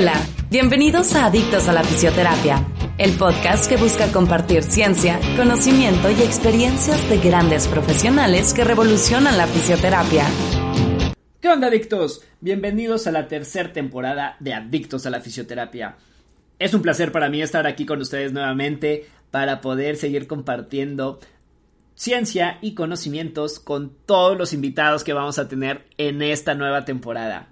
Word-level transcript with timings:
Hola, 0.00 0.26
bienvenidos 0.48 1.14
a 1.14 1.26
Adictos 1.26 1.68
a 1.68 1.74
la 1.74 1.84
Fisioterapia, 1.84 2.66
el 2.96 3.18
podcast 3.18 3.68
que 3.68 3.76
busca 3.76 4.10
compartir 4.10 4.62
ciencia, 4.62 5.20
conocimiento 5.36 6.10
y 6.10 6.22
experiencias 6.22 7.06
de 7.10 7.18
grandes 7.18 7.68
profesionales 7.68 8.54
que 8.54 8.64
revolucionan 8.64 9.36
la 9.36 9.46
fisioterapia. 9.46 10.24
¿Qué 11.38 11.48
onda, 11.50 11.66
adictos? 11.66 12.22
Bienvenidos 12.40 13.06
a 13.08 13.12
la 13.12 13.28
tercera 13.28 13.74
temporada 13.74 14.38
de 14.40 14.54
Adictos 14.54 15.04
a 15.04 15.10
la 15.10 15.20
Fisioterapia. 15.20 15.98
Es 16.58 16.72
un 16.72 16.80
placer 16.80 17.12
para 17.12 17.28
mí 17.28 17.42
estar 17.42 17.66
aquí 17.66 17.84
con 17.84 18.00
ustedes 18.00 18.32
nuevamente 18.32 19.06
para 19.30 19.60
poder 19.60 19.96
seguir 19.96 20.26
compartiendo 20.26 21.20
ciencia 21.94 22.56
y 22.62 22.72
conocimientos 22.72 23.60
con 23.60 23.92
todos 24.06 24.38
los 24.38 24.54
invitados 24.54 25.04
que 25.04 25.12
vamos 25.12 25.38
a 25.38 25.46
tener 25.46 25.84
en 25.98 26.22
esta 26.22 26.54
nueva 26.54 26.86
temporada. 26.86 27.50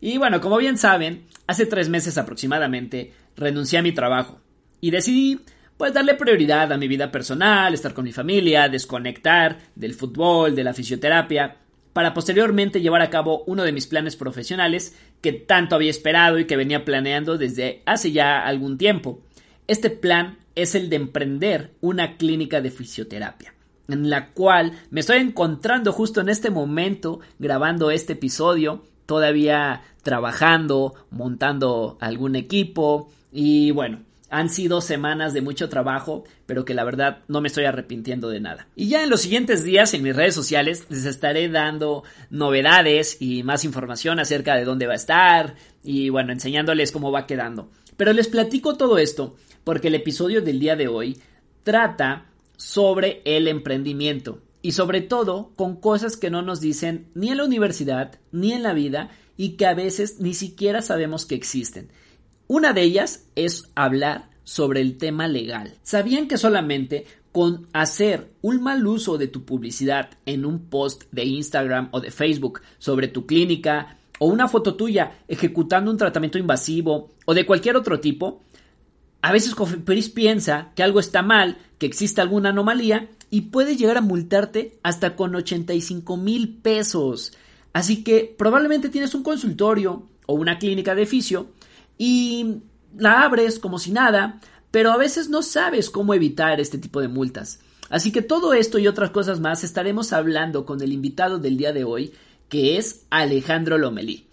Y 0.00 0.16
bueno, 0.18 0.40
como 0.40 0.56
bien 0.56 0.78
saben, 0.78 1.26
hace 1.46 1.66
tres 1.66 1.88
meses 1.88 2.16
aproximadamente 2.16 3.12
renuncié 3.36 3.78
a 3.78 3.82
mi 3.82 3.92
trabajo 3.92 4.40
y 4.80 4.90
decidí 4.90 5.40
pues 5.76 5.94
darle 5.94 6.14
prioridad 6.14 6.72
a 6.72 6.76
mi 6.76 6.88
vida 6.88 7.10
personal, 7.10 7.72
estar 7.72 7.94
con 7.94 8.04
mi 8.04 8.12
familia, 8.12 8.68
desconectar 8.68 9.58
del 9.74 9.94
fútbol, 9.94 10.54
de 10.54 10.64
la 10.64 10.74
fisioterapia, 10.74 11.56
para 11.92 12.14
posteriormente 12.14 12.80
llevar 12.80 13.02
a 13.02 13.10
cabo 13.10 13.44
uno 13.46 13.62
de 13.62 13.72
mis 13.72 13.86
planes 13.86 14.14
profesionales 14.14 14.94
que 15.20 15.32
tanto 15.32 15.74
había 15.74 15.90
esperado 15.90 16.38
y 16.38 16.46
que 16.46 16.56
venía 16.56 16.84
planeando 16.84 17.38
desde 17.38 17.82
hace 17.86 18.12
ya 18.12 18.40
algún 18.40 18.78
tiempo. 18.78 19.22
Este 19.66 19.90
plan 19.90 20.38
es 20.54 20.74
el 20.74 20.90
de 20.90 20.96
emprender 20.96 21.72
una 21.80 22.16
clínica 22.16 22.60
de 22.60 22.70
fisioterapia, 22.70 23.54
en 23.88 24.10
la 24.10 24.28
cual 24.32 24.72
me 24.90 25.00
estoy 25.00 25.18
encontrando 25.18 25.92
justo 25.92 26.20
en 26.20 26.28
este 26.28 26.50
momento 26.50 27.20
grabando 27.38 27.90
este 27.90 28.12
episodio 28.12 28.84
todavía 29.10 29.82
trabajando, 30.04 30.94
montando 31.10 31.98
algún 32.00 32.36
equipo 32.36 33.10
y 33.32 33.72
bueno, 33.72 34.04
han 34.30 34.50
sido 34.50 34.80
semanas 34.80 35.34
de 35.34 35.40
mucho 35.40 35.68
trabajo, 35.68 36.22
pero 36.46 36.64
que 36.64 36.74
la 36.74 36.84
verdad 36.84 37.18
no 37.26 37.40
me 37.40 37.48
estoy 37.48 37.64
arrepintiendo 37.64 38.28
de 38.28 38.38
nada. 38.38 38.68
Y 38.76 38.88
ya 38.88 39.02
en 39.02 39.10
los 39.10 39.22
siguientes 39.22 39.64
días 39.64 39.94
en 39.94 40.04
mis 40.04 40.14
redes 40.14 40.36
sociales 40.36 40.86
les 40.90 41.06
estaré 41.06 41.48
dando 41.48 42.04
novedades 42.30 43.20
y 43.20 43.42
más 43.42 43.64
información 43.64 44.20
acerca 44.20 44.54
de 44.54 44.64
dónde 44.64 44.86
va 44.86 44.92
a 44.92 45.02
estar 45.02 45.56
y 45.82 46.08
bueno, 46.10 46.30
enseñándoles 46.32 46.92
cómo 46.92 47.10
va 47.10 47.26
quedando. 47.26 47.68
Pero 47.96 48.12
les 48.12 48.28
platico 48.28 48.76
todo 48.76 48.96
esto 48.96 49.34
porque 49.64 49.88
el 49.88 49.96
episodio 49.96 50.40
del 50.40 50.60
día 50.60 50.76
de 50.76 50.86
hoy 50.86 51.18
trata 51.64 52.26
sobre 52.56 53.22
el 53.24 53.48
emprendimiento 53.48 54.40
y 54.62 54.72
sobre 54.72 55.00
todo 55.00 55.52
con 55.56 55.76
cosas 55.76 56.16
que 56.16 56.30
no 56.30 56.42
nos 56.42 56.60
dicen 56.60 57.08
ni 57.14 57.30
en 57.30 57.38
la 57.38 57.44
universidad 57.44 58.18
ni 58.32 58.52
en 58.52 58.62
la 58.62 58.72
vida 58.72 59.10
y 59.36 59.52
que 59.52 59.66
a 59.66 59.74
veces 59.74 60.20
ni 60.20 60.34
siquiera 60.34 60.82
sabemos 60.82 61.24
que 61.24 61.34
existen. 61.34 61.90
Una 62.46 62.72
de 62.72 62.82
ellas 62.82 63.26
es 63.36 63.70
hablar 63.74 64.28
sobre 64.44 64.80
el 64.80 64.98
tema 64.98 65.28
legal. 65.28 65.78
¿Sabían 65.82 66.28
que 66.28 66.36
solamente 66.36 67.06
con 67.32 67.68
hacer 67.72 68.32
un 68.42 68.62
mal 68.62 68.86
uso 68.86 69.16
de 69.16 69.28
tu 69.28 69.44
publicidad 69.44 70.10
en 70.26 70.44
un 70.44 70.66
post 70.66 71.04
de 71.12 71.24
Instagram 71.24 71.88
o 71.92 72.00
de 72.00 72.10
Facebook 72.10 72.60
sobre 72.78 73.08
tu 73.08 73.26
clínica 73.26 73.98
o 74.18 74.26
una 74.26 74.48
foto 74.48 74.74
tuya 74.74 75.22
ejecutando 75.28 75.90
un 75.90 75.96
tratamiento 75.96 76.38
invasivo 76.38 77.10
o 77.24 77.34
de 77.34 77.46
cualquier 77.46 77.76
otro 77.76 78.00
tipo, 78.00 78.42
a 79.22 79.32
veces 79.32 79.54
Cofepris 79.54 80.08
piensa 80.08 80.72
que 80.74 80.82
algo 80.82 81.00
está 81.00 81.22
mal, 81.22 81.58
que 81.78 81.86
existe 81.86 82.20
alguna 82.20 82.50
anomalía 82.50 83.08
y 83.30 83.42
puede 83.42 83.76
llegar 83.76 83.96
a 83.96 84.02
multarte 84.02 84.78
hasta 84.82 85.16
con 85.16 85.34
85 85.34 86.16
mil 86.16 86.56
pesos. 86.56 87.32
Así 87.72 88.02
que 88.02 88.34
probablemente 88.36 88.88
tienes 88.88 89.14
un 89.14 89.22
consultorio 89.22 90.08
o 90.26 90.34
una 90.34 90.58
clínica 90.58 90.94
de 90.94 91.06
fisio 91.06 91.48
y 91.98 92.62
la 92.96 93.22
abres 93.22 93.58
como 93.58 93.78
si 93.78 93.92
nada, 93.92 94.40
pero 94.70 94.90
a 94.90 94.96
veces 94.96 95.28
no 95.28 95.42
sabes 95.42 95.90
cómo 95.90 96.14
evitar 96.14 96.60
este 96.60 96.78
tipo 96.78 97.00
de 97.00 97.08
multas. 97.08 97.60
Así 97.88 98.12
que 98.12 98.22
todo 98.22 98.54
esto 98.54 98.78
y 98.78 98.86
otras 98.86 99.10
cosas 99.10 99.40
más 99.40 99.64
estaremos 99.64 100.12
hablando 100.12 100.64
con 100.64 100.80
el 100.80 100.92
invitado 100.92 101.38
del 101.38 101.56
día 101.56 101.72
de 101.72 101.84
hoy, 101.84 102.12
que 102.48 102.78
es 102.78 103.04
Alejandro 103.10 103.78
Lomelí. 103.78 104.29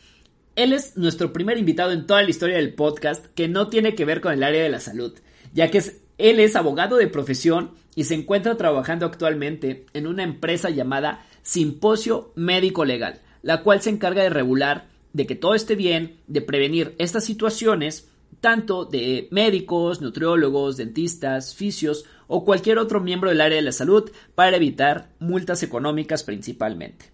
Él 0.58 0.74
es 0.74 0.98
nuestro 0.98 1.34
primer 1.34 1.60
invitado 1.60 1.92
en 1.92 2.08
toda 2.08 2.24
la 2.24 2.32
historia 2.32 2.56
del 2.56 2.74
podcast 2.74 3.28
que 3.36 3.48
no 3.48 3.68
tiene 3.68 3.94
que 3.94 4.06
ver 4.06 4.22
con 4.22 4.34
el 4.34 4.42
área 4.42 4.64
de 4.64 4.70
la 4.70 4.80
salud, 4.80 5.14
ya 5.54 5.70
que 5.70 5.84
él 6.18 6.40
es 6.40 6.56
abogado 6.56 6.98
de 6.98 7.06
profesión 7.06 7.74
y 7.94 8.06
se 8.06 8.16
encuentra 8.16 8.58
trabajando 8.58 9.06
actualmente 9.06 9.86
en 9.94 10.08
una 10.08 10.24
empresa 10.24 10.72
llamada 10.72 11.24
Simposio 11.44 12.32
Médico 12.34 12.86
Legal, 12.86 13.22
la 13.44 13.62
cual 13.62 13.84
se 13.84 13.92
encarga 13.92 14.24
de 14.24 14.32
regular 14.32 14.88
de 15.14 15.28
que 15.28 15.36
todo 15.36 15.54
esté 15.54 15.76
bien, 15.76 16.18
de 16.26 16.42
prevenir 16.42 16.96
estas 16.98 17.24
situaciones, 17.24 18.10
tanto 18.42 18.86
de 18.86 19.28
médicos, 19.30 20.02
nutriólogos, 20.02 20.76
dentistas, 20.76 21.54
fisios 21.54 22.06
o 22.26 22.46
cualquier 22.46 22.80
otro 22.80 23.00
miembro 23.00 23.30
del 23.30 23.42
área 23.42 23.58
de 23.58 23.62
la 23.62 23.72
salud 23.72 24.10
para 24.34 24.58
evitar 24.58 25.10
multas 25.20 25.62
económicas 25.62 26.24
principalmente. 26.24 27.12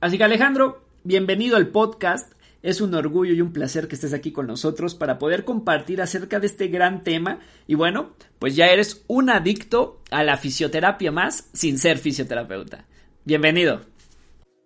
Así 0.00 0.16
que 0.16 0.24
Alejandro, 0.24 0.82
bienvenido 1.04 1.58
al 1.58 1.68
podcast. 1.68 2.39
Es 2.62 2.82
un 2.82 2.94
orgullo 2.94 3.32
y 3.32 3.40
un 3.40 3.54
placer 3.54 3.88
que 3.88 3.94
estés 3.94 4.12
aquí 4.12 4.32
con 4.32 4.46
nosotros 4.46 4.94
para 4.94 5.18
poder 5.18 5.44
compartir 5.44 6.02
acerca 6.02 6.40
de 6.40 6.46
este 6.46 6.68
gran 6.68 7.02
tema. 7.02 7.38
Y 7.66 7.74
bueno, 7.74 8.10
pues 8.38 8.54
ya 8.54 8.66
eres 8.66 9.02
un 9.06 9.30
adicto 9.30 10.02
a 10.10 10.22
la 10.24 10.36
fisioterapia 10.36 11.10
más 11.10 11.48
sin 11.54 11.78
ser 11.78 11.96
fisioterapeuta. 11.96 12.84
Bienvenido. 13.24 13.80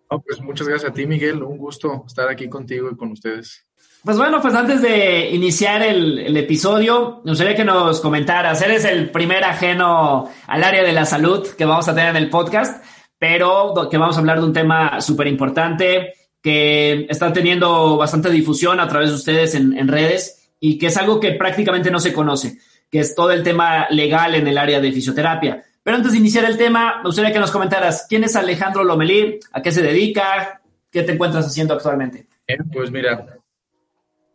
pues 0.08 0.40
muchas 0.40 0.66
gracias 0.66 0.90
a 0.90 0.94
ti, 0.94 1.06
Miguel. 1.06 1.40
Un 1.44 1.56
gusto 1.56 2.02
estar 2.04 2.28
aquí 2.28 2.48
contigo 2.48 2.90
y 2.90 2.96
con 2.96 3.12
ustedes. 3.12 3.64
Pues 4.02 4.16
bueno, 4.16 4.42
pues 4.42 4.54
antes 4.54 4.82
de 4.82 5.30
iniciar 5.30 5.80
el, 5.82 6.18
el, 6.18 6.36
episodio, 6.36 7.20
me 7.24 7.30
gustaría 7.30 7.54
que 7.54 7.64
nos 7.64 8.00
comentaras. 8.00 8.60
Eres 8.60 8.84
el 8.86 9.10
primer 9.12 9.44
ajeno 9.44 10.28
al 10.48 10.64
área 10.64 10.82
de 10.82 10.92
la 10.92 11.06
salud 11.06 11.46
que 11.46 11.64
vamos 11.64 11.88
a 11.88 11.94
tener 11.94 12.10
en 12.10 12.16
el 12.16 12.28
podcast, 12.28 12.84
pero 13.18 13.72
que 13.88 13.98
vamos 13.98 14.16
a 14.16 14.20
hablar 14.20 14.40
de 14.40 14.46
un 14.46 14.52
tema 14.52 15.00
súper 15.00 15.28
importante 15.28 16.12
que 16.44 17.06
está 17.08 17.32
teniendo 17.32 17.96
bastante 17.96 18.28
difusión 18.30 18.78
a 18.78 18.86
través 18.86 19.08
de 19.08 19.16
ustedes 19.16 19.54
en, 19.54 19.78
en, 19.78 19.88
redes 19.88 20.50
y 20.60 20.76
que 20.76 20.88
es 20.88 20.96
algo 20.98 21.18
que 21.18 21.32
prácticamente 21.32 21.90
no 21.90 21.98
se 21.98 22.12
conoce, 22.12 22.58
que 22.90 22.98
es 22.98 23.14
todo 23.14 23.30
el 23.30 23.42
tema 23.42 23.86
legal 23.88 24.34
en 24.34 24.46
el 24.46 24.58
área 24.58 24.78
de 24.78 24.92
fisioterapia. 24.92 25.64
Pero 25.82 25.96
antes 25.96 26.12
de 26.12 26.18
iniciar 26.18 26.44
el 26.44 26.58
tema, 26.58 26.98
me 26.98 27.04
gustaría 27.04 27.32
que 27.32 27.38
nos 27.38 27.50
comentaras 27.50 28.04
quién 28.10 28.24
es 28.24 28.36
Alejandro 28.36 28.84
Lomelí, 28.84 29.40
a 29.52 29.62
qué 29.62 29.72
se 29.72 29.80
dedica, 29.80 30.60
qué 30.90 31.02
te 31.02 31.12
encuentras 31.12 31.46
haciendo 31.46 31.72
actualmente. 31.72 32.26
Bien, 32.46 32.68
pues 32.70 32.90
mira, 32.90 33.38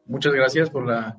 muchas 0.07 0.33
gracias 0.33 0.71
por 0.71 0.87
la 0.87 1.15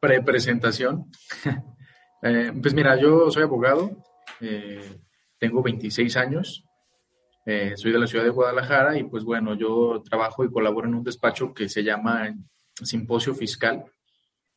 prepresentación. 0.00 1.06
eh, 2.24 2.52
pues 2.60 2.74
mira, 2.74 3.00
yo 3.00 3.30
soy 3.30 3.44
abogado, 3.44 3.96
eh, 4.40 4.98
tengo 5.38 5.62
26 5.62 6.16
años, 6.16 6.64
eh, 7.46 7.72
soy 7.76 7.92
de 7.92 7.98
la 7.98 8.06
ciudad 8.06 8.24
de 8.24 8.30
Guadalajara 8.30 8.98
y 8.98 9.04
pues 9.04 9.24
bueno, 9.24 9.54
yo 9.54 10.02
trabajo 10.02 10.44
y 10.44 10.50
colaboro 10.50 10.88
en 10.88 10.94
un 10.94 11.04
despacho 11.04 11.54
que 11.54 11.68
se 11.68 11.82
llama 11.82 12.34
Simposio 12.82 13.34
Fiscal. 13.34 13.84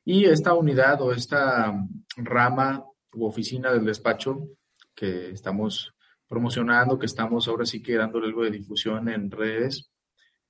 Y 0.06 0.25
esta 0.25 0.54
unidad 0.54 1.02
o 1.02 1.13
esta 1.13 1.74
rama 2.18 2.84
u 3.13 3.25
oficina 3.25 3.72
del 3.72 3.86
despacho 3.86 4.50
que 4.94 5.31
estamos 5.31 5.94
promocionando, 6.28 7.00
que 7.00 7.06
estamos 7.06 7.48
ahora 7.48 7.66
sí 7.66 7.81
que 7.81 7.96
dándole 7.96 8.28
algo 8.28 8.44
de 8.44 8.52
difusión 8.52 9.08
en 9.08 9.31
redes, 9.31 9.92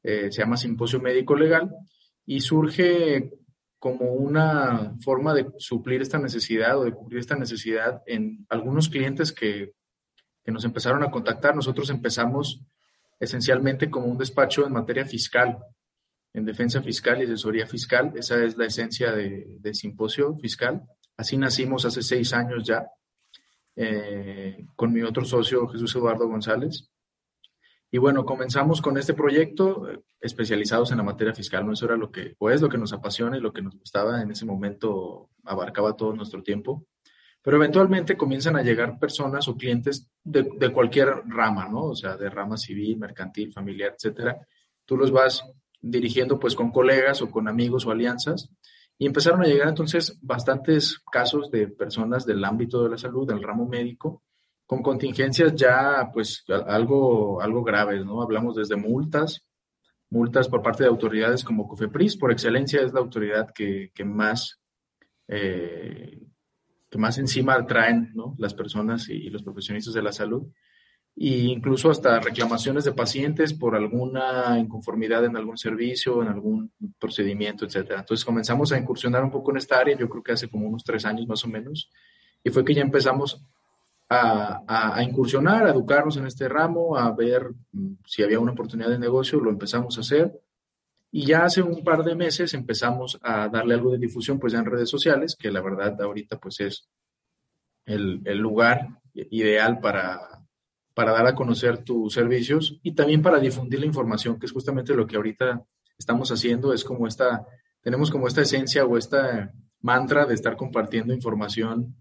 eh, 0.02 0.32
se 0.32 0.42
llama 0.42 0.58
Simposio 0.58 1.00
Médico 1.00 1.36
Legal 1.36 1.70
y 2.26 2.42
surge 2.42 3.32
como 3.80 4.14
una 4.14 4.96
forma 5.02 5.34
de 5.34 5.48
suplir 5.58 6.02
esta 6.02 6.18
necesidad 6.18 6.80
o 6.80 6.86
de 6.86 6.94
cubrir 6.94 7.20
esta 7.20 7.36
necesidad 7.36 8.02
en 8.06 8.46
algunos 8.50 8.90
clientes 8.90 9.32
que 9.32 9.74
que 10.44 10.52
nos 10.52 10.66
empezaron 10.66 11.04
a 11.04 11.12
contactar. 11.12 11.56
Nosotros 11.56 11.90
empezamos 11.90 12.62
esencialmente 13.20 13.90
como 13.90 14.08
un 14.08 14.18
despacho 14.18 14.66
en 14.66 14.74
materia 14.74 15.06
fiscal, 15.06 15.58
en 16.34 16.46
defensa 16.46 16.82
fiscal 16.82 17.22
y 17.22 17.26
asesoría 17.26 17.68
fiscal. 17.68 18.12
Esa 18.16 18.44
es 18.44 18.58
la 18.58 18.66
esencia 18.66 19.12
de, 19.12 19.58
de 19.60 19.74
simposio 19.74 20.36
fiscal. 20.38 20.84
Así 21.16 21.38
nacimos 21.38 21.86
hace 21.86 22.02
seis 22.02 22.34
años 22.34 22.64
ya, 22.64 22.88
eh, 23.76 24.66
con 24.76 24.92
mi 24.92 25.02
otro 25.02 25.26
socio 25.26 25.68
Jesús 25.68 25.96
Eduardo 25.96 26.28
González. 26.28 26.90
Y 27.92 28.00
bueno, 28.00 28.26
comenzamos 28.26 28.82
con 28.82 28.98
este 28.98 29.14
proyecto 29.14 29.90
eh, 29.90 30.02
especializados 30.20 30.92
en 30.92 30.98
la 30.98 31.04
materia 31.04 31.34
fiscal, 31.34 31.66
¿no? 31.66 31.74
Eso 31.74 31.86
era 31.86 31.96
lo 31.96 32.12
que, 32.12 32.36
o 32.40 32.50
es 32.50 32.62
lo 32.62 32.70
que 32.70 32.80
nos 32.80 32.94
apasiona 32.94 33.38
y 33.38 33.42
lo 33.42 33.54
que 33.54 33.62
nos 33.62 33.78
gustaba 33.78 34.22
en 34.22 34.32
ese 34.32 34.46
momento, 34.46 35.30
abarcaba 35.44 35.96
todo 35.96 36.16
nuestro 36.16 36.42
tiempo. 36.42 36.88
Pero 37.44 37.58
eventualmente 37.58 38.18
comienzan 38.18 38.56
a 38.56 38.64
llegar 38.64 38.98
personas 38.98 39.48
o 39.48 39.58
clientes 39.58 40.10
de, 40.24 40.48
de 40.58 40.72
cualquier 40.72 41.10
rama, 41.28 41.68
¿no? 41.68 41.88
O 41.88 41.96
sea, 41.96 42.16
de 42.16 42.30
rama 42.30 42.58
civil, 42.58 42.98
mercantil, 42.98 43.52
familiar, 43.52 43.94
etcétera. 43.96 44.38
Tú 44.86 44.98
los 44.98 45.12
vas 45.12 45.44
dirigiendo 45.82 46.40
pues 46.40 46.56
con 46.56 46.72
colegas 46.72 47.22
o 47.22 47.30
con 47.30 47.48
amigos 47.48 47.86
o 47.86 47.92
alianzas 47.92 48.50
y 48.98 49.06
empezaron 49.06 49.42
a 49.42 49.46
llegar 49.46 49.68
entonces 49.68 50.18
bastantes 50.22 51.00
casos 51.12 51.52
de 51.52 51.68
personas 51.68 52.26
del 52.26 52.44
ámbito 52.46 52.84
de 52.84 52.90
la 52.90 52.98
salud, 52.98 53.28
del 53.28 53.44
ramo 53.44 53.68
médico, 53.68 54.24
con 54.66 54.82
contingencias 54.82 55.54
ya 55.56 56.10
pues 56.14 56.46
algo, 56.48 57.42
algo 57.42 57.64
graves, 57.64 58.06
¿no? 58.06 58.22
Hablamos 58.22 58.56
desde 58.56 58.78
multas, 58.78 59.46
multas 60.10 60.48
por 60.48 60.62
parte 60.62 60.84
de 60.84 60.90
autoridades 60.90 61.44
como 61.44 61.68
COFEPRIS, 61.68 62.18
por 62.18 62.32
excelencia 62.32 62.82
es 62.82 62.94
la 62.94 63.02
autoridad 63.02 63.50
que, 63.54 63.92
que 63.94 64.06
más, 64.06 64.62
eh, 65.28 66.22
que 66.94 67.00
más 67.00 67.18
encima 67.18 67.66
traen 67.66 68.12
¿no? 68.14 68.36
las 68.38 68.54
personas 68.54 69.10
y, 69.10 69.32
los 69.32 69.42
profesionistas 69.42 69.96
de 69.96 70.04
la 70.04 70.12
salud, 70.12 70.44
e 71.16 71.28
incluso 71.28 71.90
hasta 71.90 72.20
reclamaciones 72.20 72.84
de 72.84 72.92
pacientes 72.92 73.52
por 73.52 73.76
alguna 73.76 74.60
inconformidad 74.60 75.26
en 75.26 75.36
algún 75.36 75.58
servicio, 75.58 76.22
en 76.22 76.28
algún 76.28 76.72
procedimiento, 77.00 77.66
etcétera. 77.66 78.02
Entonces 78.02 78.24
comenzamos 78.24 78.72
a 78.72 78.78
incursionar 78.78 79.24
un 79.24 79.32
poco 79.32 79.50
en 79.50 79.58
esta 79.58 79.80
área, 79.80 79.98
yo 79.98 80.08
creo 80.08 80.22
que 80.22 80.34
hace 80.34 80.48
como 80.52 80.68
unos 80.68 80.84
tres 80.84 81.04
años 81.06 81.26
más 81.26 81.44
o 81.44 81.48
menos, 81.48 81.90
y 82.44 82.52
fue 82.52 82.64
que 82.64 82.76
ya 82.76 82.84
empezamos 82.84 83.44
a, 84.08 85.02
incursionar, 85.02 85.66
a 85.66 85.72
educarnos 85.72 86.18
en 86.18 86.28
este 86.28 86.48
ramo, 86.48 86.96
a 86.96 87.10
ver 87.10 87.50
mm, 87.72 87.94
si 88.06 88.22
había 88.22 88.40
una 88.40 88.52
oportunidad 88.52 88.90
de 88.90 89.00
negocio, 89.00 89.40
lo 89.40 89.50
empezamos 89.50 89.98
a 89.98 90.02
hacer. 90.02 90.32
Y 91.16 91.28
ya 91.28 91.46
hace 91.46 91.62
un 91.62 91.84
par 91.84 92.04
de 92.04 92.16
meses 92.16 92.56
empezamos 92.56 93.20
a 93.22 93.48
darle 93.48 93.76
algo 93.76 93.92
de 93.92 94.00
difusión 94.00 94.40
pues 94.40 94.54
ya 94.54 94.58
en 94.58 94.66
redes 94.66 94.90
sociales, 94.90 95.36
que 95.40 95.52
la 95.52 95.62
verdad 95.62 96.02
ahorita 96.02 96.40
pues 96.40 96.60
es 96.60 96.90
el, 97.86 98.22
el 98.26 98.40
lugar 98.40 98.88
ideal 99.14 99.80
para, 99.80 100.44
para 100.96 101.12
dar 101.12 101.28
a 101.28 101.36
conocer 101.36 101.84
tus 101.84 102.14
servicios 102.14 102.80
y 102.82 102.96
también 102.96 103.22
para 103.22 103.38
difundir 103.38 103.80
la 103.80 103.86
información, 103.86 104.40
que 104.40 104.48
es 104.48 104.52
justamente 104.52 104.96
lo 104.96 105.06
que 105.06 105.16
ahorita 105.16 105.64
estamos 106.00 106.32
haciendo, 106.32 106.74
es 106.74 106.84
como 106.84 107.06
esta, 107.06 107.46
tenemos 107.80 108.10
como 108.10 108.28
esta 108.28 108.42
esencia 108.42 108.84
o 108.84 108.98
esta 108.98 109.54
mantra 109.82 110.26
de 110.26 110.34
estar 110.34 110.58
compartiendo 110.58 111.14
información 111.14 111.96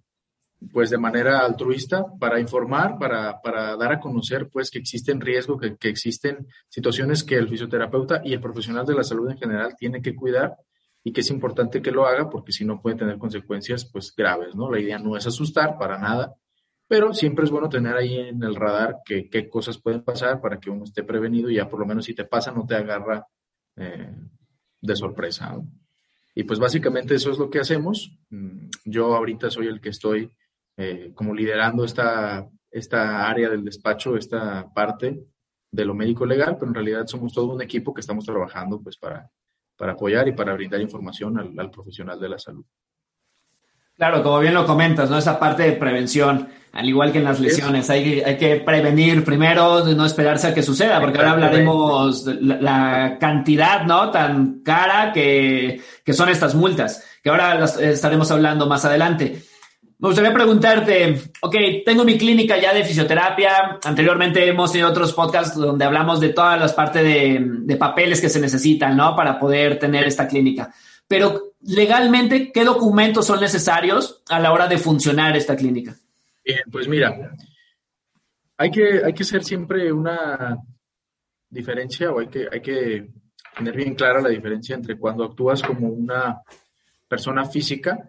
pues 0.71 0.91
de 0.91 0.99
manera 0.99 1.41
altruista 1.41 2.05
para 2.19 2.39
informar, 2.39 2.99
para, 2.99 3.41
para 3.41 3.77
dar 3.77 3.93
a 3.93 4.01
conocer 4.01 4.49
pues 4.49 4.71
que 4.71 4.79
existen 4.79 5.21
riesgos, 5.21 5.61
que, 5.61 5.77
que, 5.77 5.89
existen 5.89 6.47
situaciones 6.69 7.25
que 7.25 7.37
el 7.37 7.49
fisioterapeuta 7.49 8.21
y 8.25 8.33
el 8.33 8.41
profesional 8.41 8.85
de 8.85 8.95
la 8.95 9.03
salud 9.03 9.31
en 9.31 9.39
general 9.39 9.75
tiene 9.77 10.03
que 10.03 10.15
cuidar 10.15 10.57
y 11.03 11.13
que 11.13 11.23
es 11.23 11.31
importante 11.31 11.83
que 11.83 11.91
lo 11.91 12.07
haga 12.07 12.31
porque 12.31 12.53
si 12.53 12.65
no 12.65 12.81
puede 12.81 12.97
tener 12.97 13.19
consecuencias 13.19 13.85
pues 13.85 14.15
graves, 14.15 14.55
¿no? 14.55 14.71
La 14.71 14.81
idea 14.81 14.99
no 14.99 15.17
es 15.17 15.27
asustar 15.27 15.79
para 15.79 15.99
nada, 15.99 16.35
pero 16.87 17.15
siempre 17.15 17.45
es 17.45 17.51
bueno 17.51 17.69
tener 17.69 17.97
ahí 17.97 18.15
en 18.15 18.43
el 18.43 18.55
radar 18.55 18.99
qué 19.05 19.49
cosas 19.49 19.79
pueden 19.79 20.03
pasar 20.03 20.41
para 20.41 20.61
que 20.61 20.71
uno 20.71 20.85
esté 20.85 21.03
prevenido 21.03 21.51
y 21.51 21.57
ya 21.57 21.69
por 21.69 21.81
lo 21.81 21.87
menos 21.87 22.05
si 22.05 22.15
te 22.15 22.25
pasa 22.25 22.53
no 22.53 22.67
te 22.67 22.77
agarra 22.77 23.27
eh, 23.77 24.15
de 24.81 24.97
sorpresa. 24.97 25.57
Y 26.35 26.45
pues 26.45 26.59
básicamente 26.59 27.15
eso 27.15 27.31
es 27.31 27.39
lo 27.39 27.51
que 27.51 27.61
hacemos. 27.61 28.19
Mm, 28.31 28.69
yo 28.85 29.15
ahorita 29.15 29.51
soy 29.51 29.67
el 29.67 29.81
que 29.81 29.91
estoy 29.91 30.31
eh, 30.77 31.13
como 31.15 31.35
liderando 31.35 31.85
esta, 31.85 32.49
esta 32.71 33.29
área 33.29 33.49
del 33.51 33.65
despacho, 33.65 34.17
esta 34.17 34.73
parte 34.73 35.25
de 35.71 35.85
lo 35.85 35.95
médico 35.95 36.27
legal, 36.27 36.57
pero 36.59 36.69
en 36.69 36.75
realidad 36.75 37.07
somos 37.07 37.33
todo 37.33 37.55
un 37.55 37.63
equipo 37.63 37.95
que 37.95 38.01
estamos 38.01 38.25
trabajando 38.25 38.81
pues 38.81 38.97
para, 38.97 39.31
para 39.77 39.93
apoyar 39.93 40.29
y 40.29 40.33
para 40.33 40.55
brindar 40.55 40.81
información 40.81 41.39
al, 41.59 41.71
profesional 41.71 42.21
de 42.21 42.29
la 42.29 42.39
salud. 42.39 42.65
Claro, 43.97 44.23
como 44.23 44.41
bien 44.41 44.55
lo 44.55 44.67
comentas, 44.67 45.11
¿no? 45.11 45.19
Esa 45.19 45.39
parte 45.39 45.63
de 45.65 45.73
prevención, 45.73 46.49
al 46.73 46.89
igual 46.89 47.13
que 47.13 47.19
en 47.19 47.25
las 47.25 47.41
lesiones, 47.41 47.89
hay, 47.91 48.21
hay 48.21 48.37
que 48.37 48.57
prevenir 48.57 49.25
primero, 49.25 49.85
no 49.85 50.07
esperarse 50.07 50.49
a 50.49 50.55
que 50.55 50.63
suceda, 50.63 50.99
porque 51.01 51.19
ahora 51.19 51.33
hablaremos 51.33 52.25
de 52.25 52.35
la, 52.41 53.19
cantidad, 53.21 53.85
¿no? 53.85 54.11
Tan 54.11 54.63
cara 54.63 55.13
que, 55.13 55.81
que 56.05 56.13
son 56.13 56.31
estas 56.31 56.55
multas, 56.55 57.05
que 57.23 57.31
ahora 57.31 57.55
las 57.55 57.79
estaremos 57.79 58.31
hablando 58.31 58.67
más 58.67 58.85
adelante. 58.85 59.43
Me 60.03 60.09
gustaría 60.09 60.35
preguntarte, 60.35 61.31
ok, 61.43 61.55
tengo 61.87 62.03
mi 62.03 62.19
clínica 62.19 62.61
ya 62.61 62.75
de 62.75 62.83
fisioterapia. 62.83 63.79
Anteriormente 63.85 64.49
hemos 64.49 64.73
tenido 64.73 64.91
otros 64.91 65.13
podcasts 65.13 65.55
donde 65.55 65.85
hablamos 65.85 66.19
de 66.19 66.31
todas 66.31 66.59
las 66.59 66.73
partes 66.73 67.05
de, 67.05 67.77
papeles 67.77 68.21
que 68.21 68.29
se 68.29 68.41
necesitan, 68.41 68.97
¿no? 68.97 69.15
Para 69.15 69.39
poder 69.39 69.79
tener 69.79 70.05
esta 70.05 70.27
clínica. 70.27 70.75
Pero 71.07 71.53
legalmente, 71.61 72.51
¿qué 72.51 72.65
documentos 72.65 73.29
son 73.29 73.41
necesarios 73.41 74.25
a 74.29 74.41
la 74.41 74.51
hora 74.51 74.67
de 74.67 74.77
funcionar 74.77 75.37
esta 75.37 75.55
clínica? 75.55 75.95
Bien, 76.45 76.63
pues 76.69 76.89
mira, 76.89 77.37
hay 78.57 78.73
que, 78.73 79.05
hay 79.05 79.13
que 79.13 79.23
ser 79.23 79.45
siempre 79.45 79.93
una 79.93 80.59
diferencia 81.49 82.11
o 82.11 82.19
hay 82.19 82.27
que, 82.27 82.49
hay 82.51 82.61
que 82.61 83.09
tener 83.57 83.77
bien 83.77 83.95
clara 83.95 84.21
la 84.21 84.31
diferencia 84.31 84.75
entre 84.75 84.99
cuando 84.99 85.23
actúas 85.23 85.63
como 85.63 85.87
una 85.87 86.43
persona 87.07 87.45
física 87.45 88.05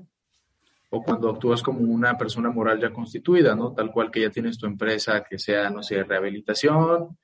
o 0.95 1.01
cuando 1.01 1.27
actúas 1.27 1.63
como 1.63 1.79
una 1.79 2.15
persona 2.15 2.51
moral 2.51 2.79
ya 2.79 2.93
constituida, 2.93 3.55
¿no? 3.55 3.73
Tal 3.73 3.91
cual 3.91 4.11
que 4.11 4.21
ya 4.21 4.29
tienes 4.29 4.59
tu 4.59 4.67
empresa 4.67 5.23
que 5.27 5.39
sea, 5.39 5.71
no 5.71 5.81
sé, 5.81 6.03
rehabilitación, 6.03 7.17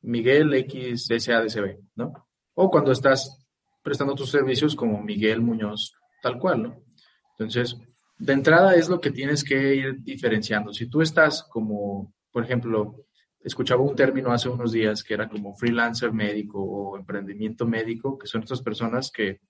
Miguel 0.00 0.54
X 0.54 1.08
SADCB, 1.08 1.78
¿no? 1.96 2.14
O 2.54 2.70
cuando 2.70 2.90
estás 2.90 3.46
prestando 3.82 4.14
tus 4.14 4.30
servicios 4.30 4.74
como 4.74 5.02
Miguel 5.02 5.42
Muñoz, 5.42 5.92
tal 6.22 6.38
cual, 6.38 6.62
¿no? 6.62 6.82
Entonces, 7.32 7.76
de 8.16 8.32
entrada 8.32 8.76
es 8.76 8.88
lo 8.88 8.98
que 8.98 9.10
tienes 9.10 9.44
que 9.44 9.74
ir 9.74 10.02
diferenciando. 10.02 10.72
Si 10.72 10.86
tú 10.86 11.02
estás 11.02 11.42
como, 11.42 12.14
por 12.30 12.44
ejemplo, 12.44 13.04
escuchaba 13.44 13.82
un 13.82 13.94
término 13.94 14.32
hace 14.32 14.48
unos 14.48 14.72
días 14.72 15.04
que 15.04 15.12
era 15.12 15.28
como 15.28 15.54
freelancer 15.54 16.14
médico 16.14 16.62
o 16.62 16.96
emprendimiento 16.96 17.66
médico, 17.66 18.16
que 18.16 18.26
son 18.26 18.42
estas 18.42 18.62
personas 18.62 19.10
que 19.10 19.40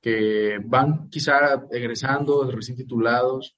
que 0.00 0.58
van 0.64 1.08
quizá 1.08 1.66
egresando, 1.70 2.50
recién 2.50 2.76
titulados 2.76 3.56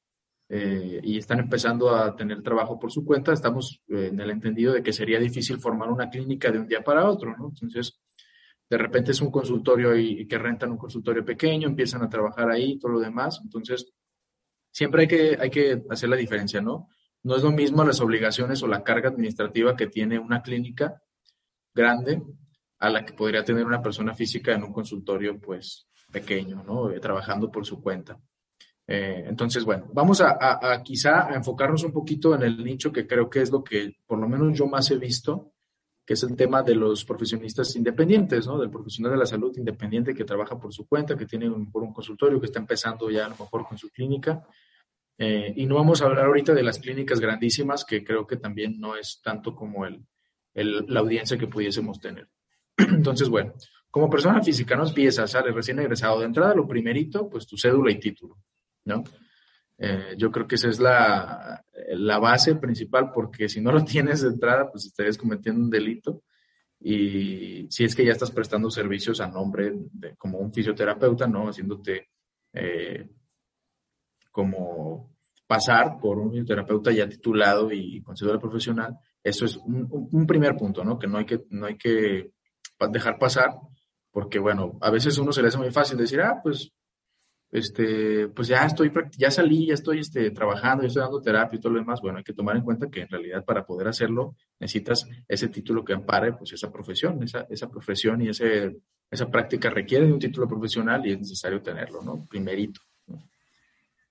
eh, 0.49 1.01
y 1.03 1.19
están 1.19 1.41
empezando 1.41 1.95
a 1.95 2.17
tener 2.17 2.43
trabajo 2.43 2.79
por 2.79 2.91
su 2.91 3.05
cuenta, 3.05 3.33
estamos 3.33 3.83
eh, 3.89 4.09
en 4.11 4.21
el 4.21 4.31
entendido 4.31 4.73
de 4.73 4.83
que 4.83 4.93
sería 4.93 5.19
difícil 5.19 5.59
formar 5.59 5.91
una 5.91 6.09
clínica 6.09 6.51
de 6.51 6.59
un 6.59 6.67
día 6.67 6.83
para 6.83 7.09
otro, 7.09 7.37
¿no? 7.37 7.49
Entonces, 7.49 8.01
de 8.71 8.79
repente 8.79 9.13
es 9.13 9.21
un 9.21 9.31
consultorio 9.31 9.97
y, 9.97 10.27
que 10.27 10.39
rentan 10.39 10.73
un 10.73 10.79
consultorio 10.79 11.25
pequeño, 11.25 11.69
empiezan 11.69 12.03
a 12.03 12.09
trabajar 12.09 12.51
ahí, 12.51 12.79
todo 12.79 12.93
lo 12.93 13.01
demás. 13.01 13.41
Entonces, 13.43 13.93
siempre 14.71 15.03
hay 15.03 15.09
que, 15.09 15.37
hay 15.41 15.51
que 15.51 15.83
hacer 15.91 16.09
la 16.09 16.17
diferencia, 16.17 16.61
¿no? 16.61 16.89
No 17.23 17.37
es 17.37 17.43
lo 17.43 17.51
mismo 17.51 17.85
las 17.85 18.01
obligaciones 18.01 18.63
o 18.63 18.69
la 18.69 18.85
carga 18.85 19.09
administrativa 19.09 19.77
que 19.77 19.89
tiene 19.89 20.19
una 20.19 20.43
clínica 20.43 21.03
grande 21.75 22.23
a 22.79 22.91
la 22.91 23.05
que 23.05 23.13
podría 23.13 23.45
tener 23.45 23.67
una 23.67 23.83
persona 23.83 24.15
física 24.15 24.55
en 24.55 24.63
un 24.63 24.73
consultorio, 24.73 25.39
pues, 25.41 25.88
pequeño, 26.11 26.63
¿no? 26.67 26.91
Eh, 26.91 27.01
trabajando 27.01 27.51
por 27.51 27.67
su 27.67 27.81
cuenta. 27.83 28.19
Eh, 28.87 29.25
entonces, 29.27 29.65
bueno, 29.65 29.87
vamos 29.93 30.23
a, 30.23 30.83
quizá 30.83 31.29
a 31.29 31.35
enfocarnos 31.35 31.85
un 31.85 31.93
poquito 31.93 32.35
en 32.35 32.43
el 32.43 32.65
nicho 32.65 32.91
que 32.91 33.07
creo 33.07 33.29
que 33.29 33.43
es 33.43 33.51
lo 33.51 33.63
que 33.63 33.97
por 34.07 34.19
lo 34.19 34.27
menos 34.27 34.59
yo 34.59 34.67
más 34.67 34.91
he 34.91 34.97
visto, 34.97 35.53
que 36.07 36.15
es 36.15 36.23
el 36.23 36.35
tema 36.35 36.63
de 36.63 36.75
los 36.75 37.05
profesionistas 37.05 37.77
independientes, 37.77 38.47
¿no? 38.47 38.59
Del 38.59 38.71
profesional 38.71 39.13
de 39.13 39.19
la 39.19 39.27
salud 39.27 39.55
independiente 39.59 40.15
que 40.15 40.25
trabaja 40.25 40.59
por 40.59 40.73
su 40.73 40.89
cuenta, 40.89 41.19
que 41.19 41.27
tiene 41.27 41.51
un, 41.51 41.71
por 41.71 41.83
un 41.83 41.93
consultorio, 41.93 42.41
que 42.41 42.47
está 42.47 42.61
empezando 42.61 43.11
ya 43.11 43.27
a 43.27 43.29
lo 43.29 43.37
mejor 43.37 43.67
con 43.69 43.77
su 43.77 43.91
clínica. 43.91 44.43
Eh, 45.19 45.53
y 45.55 45.67
no 45.67 45.75
vamos 45.75 46.01
a 46.01 46.07
hablar 46.07 46.25
ahorita 46.25 46.55
de 46.55 46.63
las 46.63 46.79
clínicas 46.79 47.21
grandísimas, 47.21 47.85
que 47.85 48.03
creo 48.03 48.27
que 48.27 48.37
también 48.37 48.81
no 48.81 48.97
es 48.97 49.21
tanto 49.23 49.55
como 49.55 49.85
el, 49.85 50.07
la 50.55 51.01
audiencia 51.01 51.37
que 51.37 51.47
pudiésemos 51.47 52.01
tener. 52.01 52.27
Entonces, 52.79 53.29
bueno, 53.29 53.53
como 53.91 54.11
persona 54.11 54.43
física 54.43 54.77
no 54.77 54.87
empieza, 54.87 55.27
sale 55.27 55.53
recién 55.53 55.79
egresado. 55.79 56.21
De 56.21 56.27
entrada, 56.27 56.55
lo 56.55 56.67
primerito, 56.67 57.29
pues 57.29 57.47
tu 57.47 57.57
cédula 57.57 57.91
y 57.91 57.99
título, 57.99 58.39
¿no? 58.85 59.03
Eh, 59.79 60.15
yo 60.17 60.31
creo 60.31 60.47
que 60.47 60.57
esa 60.57 60.69
es 60.69 60.81
la, 60.81 61.65
la, 61.91 62.19
base 62.19 62.57
principal, 62.57 63.13
porque 63.13 63.49
si 63.49 63.61
no 63.61 63.73
lo 63.73 63.85
tienes 63.85 64.23
de 64.23 64.29
entrada, 64.29 64.71
pues 64.71 64.87
estarías 64.87 65.17
cometiendo 65.17 65.63
un 65.63 65.71
delito. 65.71 66.23
Y 66.81 67.67
si 67.71 67.85
es 67.85 67.95
que 67.95 68.05
ya 68.05 68.13
estás 68.13 68.31
prestando 68.31 68.71
servicios 68.71 69.21
a 69.21 69.29
nombre 69.29 69.73
de, 69.75 70.17
como 70.17 70.39
un 70.39 70.53
fisioterapeuta, 70.53 71.27
¿no? 71.27 71.49
Haciéndote 71.49 72.11
eh, 72.53 73.09
como 74.31 75.17
pasar 75.47 75.99
por 75.99 76.19
un 76.19 76.31
fisioterapeuta 76.31 76.93
ya 76.93 77.09
titulado 77.09 77.73
y 77.73 78.03
con 78.03 78.17
cédula 78.17 78.39
profesional, 78.39 78.97
eso 79.25 79.47
es 79.47 79.57
un, 79.57 79.89
un, 79.91 80.27
primer 80.27 80.57
punto, 80.57 80.85
¿no? 80.85 80.99
Que 80.99 81.07
no 81.07 81.19
hay 81.19 81.25
que, 81.25 81.45
no 81.51 81.67
hay 81.67 81.77
que 81.77 82.33
dejar 82.91 83.19
pasar 83.19 83.55
porque 84.19 84.41
bueno, 84.41 84.77
a 84.81 84.91
veces 84.91 85.17
uno 85.19 85.31
se 85.31 85.41
le 85.41 85.47
hace 85.47 85.59
muy 85.59 85.71
fácil 85.71 85.97
decir, 85.97 86.21
ah, 86.21 86.41
pues 86.43 86.73
este, 87.53 88.27
pues 88.27 88.49
ya 88.49 88.67
estoy, 88.67 88.91
ya 89.17 89.31
salí, 89.31 89.69
ya 89.69 89.75
estoy 89.75 90.01
este, 90.01 90.33
trabajando, 90.33 90.83
ya 90.83 90.89
estoy 90.89 91.03
dando 91.03 91.21
terapia 91.21 91.57
y 91.57 91.61
todo 91.61 91.75
lo 91.75 91.79
demás. 91.79 92.01
Bueno, 92.01 92.19
hay 92.19 92.25
que 92.25 92.33
tomar 92.33 92.57
en 92.57 92.65
cuenta 92.65 92.91
que 92.91 93.03
en 93.03 93.09
realidad 93.09 93.45
para 93.45 93.65
poder 93.65 93.87
hacerlo 93.87 94.35
necesitas 94.59 95.07
ese 95.29 95.47
título 95.51 95.85
que 95.85 95.93
ampare 95.93 96.33
pues 96.33 96.53
esa 96.53 96.69
profesión, 96.73 97.23
esa, 97.23 97.47
esa 97.49 97.71
profesión 97.71 98.21
y 98.23 98.31
ese, 98.31 98.81
esa 99.09 99.31
práctica 99.31 99.71
requiere 99.71 100.05
de 100.05 100.15
un 100.15 100.19
título 100.19 100.49
profesional 100.49 101.07
y 101.07 101.13
es 101.13 101.19
necesario 101.21 101.63
tenerlo, 101.63 102.03
¿no? 102.03 102.27
Primerito. 102.27 102.81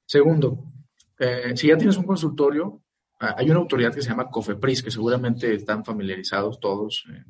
Segundo, 0.06 0.72
eh, 1.20 1.52
si 1.54 1.68
ya 1.68 1.76
tienes 1.76 1.98
un 1.98 2.06
consultorio, 2.06 2.82
ah, 3.20 3.36
hay 3.38 3.50
una 3.50 3.60
autoridad 3.60 3.94
que 3.94 4.02
se 4.02 4.08
llama 4.08 4.30
COFEPRIS, 4.30 4.84
que 4.84 4.90
seguramente 4.90 5.54
están 5.54 5.84
familiarizados 5.84 6.62
todos, 6.62 7.04
eh, 7.12 7.26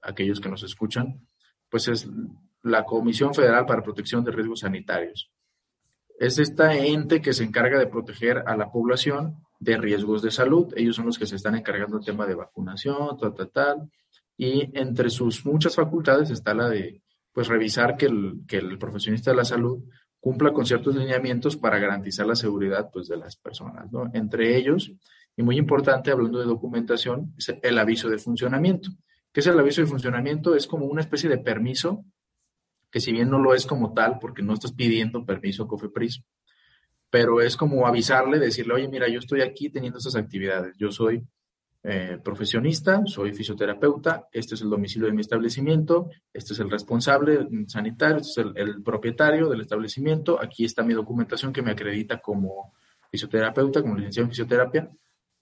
aquellos 0.00 0.40
que 0.40 0.48
nos 0.48 0.62
escuchan, 0.62 1.20
pues 1.74 1.88
es 1.88 2.08
la 2.62 2.84
Comisión 2.84 3.34
Federal 3.34 3.66
para 3.66 3.82
Protección 3.82 4.22
de 4.22 4.30
Riesgos 4.30 4.60
Sanitarios. 4.60 5.32
Es 6.20 6.38
esta 6.38 6.72
ente 6.72 7.20
que 7.20 7.32
se 7.32 7.42
encarga 7.42 7.80
de 7.80 7.88
proteger 7.88 8.44
a 8.46 8.56
la 8.56 8.70
población 8.70 9.42
de 9.58 9.76
riesgos 9.76 10.22
de 10.22 10.30
salud. 10.30 10.72
Ellos 10.76 10.94
son 10.94 11.06
los 11.06 11.18
que 11.18 11.26
se 11.26 11.34
están 11.34 11.56
encargando 11.56 11.96
del 11.96 12.06
tema 12.06 12.28
de 12.28 12.36
vacunación, 12.36 13.18
tal, 13.18 13.34
tal, 13.34 13.50
tal. 13.50 13.90
Y 14.36 14.70
entre 14.78 15.10
sus 15.10 15.44
muchas 15.44 15.74
facultades 15.74 16.30
está 16.30 16.54
la 16.54 16.68
de 16.68 17.02
pues 17.32 17.48
revisar 17.48 17.96
que 17.96 18.06
el, 18.06 18.42
que 18.46 18.58
el 18.58 18.78
profesionista 18.78 19.32
de 19.32 19.38
la 19.38 19.44
salud 19.44 19.82
cumpla 20.20 20.52
con 20.52 20.66
ciertos 20.66 20.94
lineamientos 20.94 21.56
para 21.56 21.80
garantizar 21.80 22.24
la 22.24 22.36
seguridad 22.36 22.88
pues, 22.92 23.08
de 23.08 23.16
las 23.16 23.34
personas. 23.34 23.90
¿no? 23.90 24.12
Entre 24.14 24.56
ellos, 24.56 24.92
y 25.36 25.42
muy 25.42 25.58
importante, 25.58 26.12
hablando 26.12 26.38
de 26.38 26.46
documentación, 26.46 27.34
es 27.36 27.52
el 27.60 27.76
aviso 27.80 28.08
de 28.08 28.18
funcionamiento. 28.18 28.90
¿Qué 29.34 29.40
es 29.40 29.46
el 29.48 29.58
aviso 29.58 29.80
de 29.80 29.88
funcionamiento? 29.88 30.54
Es 30.54 30.68
como 30.68 30.86
una 30.86 31.00
especie 31.00 31.28
de 31.28 31.38
permiso 31.38 32.04
que 32.88 33.00
si 33.00 33.10
bien 33.10 33.28
no 33.28 33.40
lo 33.40 33.52
es 33.52 33.66
como 33.66 33.92
tal, 33.92 34.20
porque 34.20 34.44
no 34.44 34.54
estás 34.54 34.72
pidiendo 34.72 35.26
permiso 35.26 35.64
a 35.64 35.66
COFEPRIS, 35.66 36.22
pero 37.10 37.40
es 37.40 37.56
como 37.56 37.88
avisarle, 37.88 38.38
decirle, 38.38 38.74
oye, 38.74 38.88
mira, 38.88 39.08
yo 39.08 39.18
estoy 39.18 39.40
aquí 39.40 39.70
teniendo 39.70 39.98
estas 39.98 40.14
actividades, 40.14 40.76
yo 40.78 40.92
soy 40.92 41.26
eh, 41.82 42.20
profesionista, 42.22 43.02
soy 43.06 43.32
fisioterapeuta, 43.32 44.28
este 44.30 44.54
es 44.54 44.62
el 44.62 44.70
domicilio 44.70 45.08
de 45.08 45.14
mi 45.14 45.22
establecimiento, 45.22 46.08
este 46.32 46.52
es 46.52 46.60
el 46.60 46.70
responsable 46.70 47.48
sanitario, 47.66 48.18
este 48.18 48.40
es 48.40 48.46
el, 48.54 48.84
propietario 48.84 49.48
del 49.48 49.62
establecimiento, 49.62 50.40
aquí 50.40 50.64
está 50.64 50.84
mi 50.84 50.94
documentación 50.94 51.52
que 51.52 51.62
me 51.62 51.72
acredita 51.72 52.20
como 52.20 52.72
fisioterapeuta, 53.10 53.82
como 53.82 53.96
licenciado 53.96 54.26
en 54.26 54.30
fisioterapia, 54.30 54.88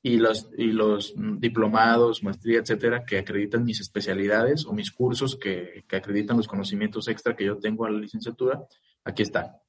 y 0.02 0.16
los, 0.16 0.50
y 0.56 0.72
los 0.72 1.14
diplomados, 1.16 2.24
maestría, 2.24 2.58
etcétera, 2.58 3.04
que 3.04 3.18
acreditan 3.18 3.64
mis 3.64 3.80
especialidades 3.80 4.66
o 4.66 4.72
mis 4.72 4.90
cursos 4.90 5.36
que, 5.36 5.84
que, 5.86 5.96
acreditan 5.96 6.36
los 6.36 6.48
conocimientos 6.48 7.06
extra 7.06 7.36
que 7.36 7.44
yo 7.44 7.58
tengo 7.58 7.84
a 7.84 7.90
la 7.90 8.00
licenciatura, 8.00 8.60
aquí 9.04 9.22
está. 9.22 9.60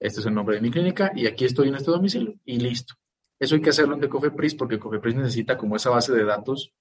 Este 0.00 0.20
es 0.20 0.26
el 0.26 0.34
nombre 0.34 0.56
de 0.56 0.62
mi 0.62 0.70
clínica 0.70 1.12
y 1.14 1.26
aquí 1.26 1.44
estoy 1.44 1.68
en 1.68 1.74
este 1.74 1.90
domicilio 1.90 2.34
y 2.44 2.58
listo. 2.58 2.94
Eso 3.38 3.54
hay 3.54 3.60
que 3.60 3.70
hacerlo 3.70 3.94
en 3.94 4.08
Cofepris 4.08 4.54
porque 4.54 4.78
Cofepris 4.78 5.16
necesita 5.16 5.58
como 5.58 5.76
esa 5.76 5.90
base 5.90 6.14
de 6.14 6.24
datos 6.24 6.72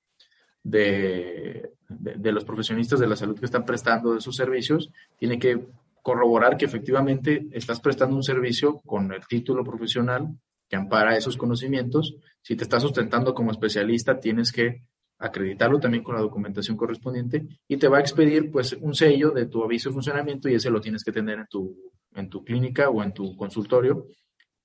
de, 0.64 1.72
de, 1.90 2.16
de 2.16 2.32
los 2.32 2.46
profesionistas 2.46 3.00
de 3.00 3.08
la 3.08 3.18
salud 3.18 3.38
que 3.38 3.46
están 3.46 3.66
prestando 3.66 4.16
esos 4.16 4.36
servicios. 4.36 4.92
Tiene 5.18 5.40
que 5.40 5.68
corroborar 6.02 6.58
que 6.58 6.66
efectivamente 6.66 7.48
estás 7.52 7.80
prestando 7.82 8.16
un 8.16 8.24
servicio 8.24 8.80
con 8.86 9.12
el 9.12 9.26
título 9.28 9.64
profesional 9.64 10.38
que 10.70 10.76
ampara 10.76 11.18
esos 11.18 11.38
conocimientos. 11.38 12.16
Si 12.44 12.56
te 12.58 12.66
estás 12.66 12.84
sustentando 12.84 13.34
como 13.34 13.52
especialista, 13.52 14.20
tienes 14.20 14.52
que 14.52 14.84
acreditarlo 15.18 15.80
también 15.80 16.04
con 16.04 16.16
la 16.16 16.22
documentación 16.22 16.76
correspondiente 16.76 17.48
y 17.68 17.78
te 17.78 17.88
va 17.88 17.98
a 17.98 18.02
expedir 18.02 18.52
pues 18.52 18.74
un 18.74 18.94
sello 18.94 19.32
de 19.32 19.46
tu 19.46 19.64
aviso 19.64 19.90
de 19.90 19.94
funcionamiento 19.94 20.50
y 20.50 20.56
ese 20.56 20.70
lo 20.70 20.82
tienes 20.82 21.04
que 21.06 21.14
tener 21.14 21.40
en 21.40 21.48
tu, 21.48 21.92
en 22.14 22.30
tu 22.30 22.44
clínica 22.44 22.90
o 22.90 23.02
en 23.02 23.14
tu 23.14 23.36
consultorio 23.38 24.08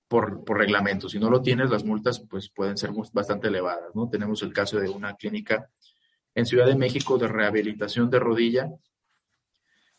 por, 0.09 0.45
por 0.45 0.59
reglamento. 0.59 1.09
Si 1.09 1.21
no 1.21 1.31
lo 1.31 1.41
tienes, 1.41 1.71
las 1.71 1.85
multas 1.85 2.21
pues 2.29 2.51
pueden 2.51 2.77
ser 2.77 2.91
bastante 3.13 3.47
elevadas, 3.47 3.95
¿no? 3.95 4.09
Tenemos 4.09 4.43
el 4.43 4.53
caso 4.53 4.81
de 4.81 4.89
una 4.89 5.15
clínica 5.15 5.71
en 6.35 6.47
Ciudad 6.47 6.67
de 6.67 6.77
México 6.77 7.17
de 7.17 7.29
rehabilitación 7.29 8.11
de 8.11 8.19
rodilla 8.19 8.69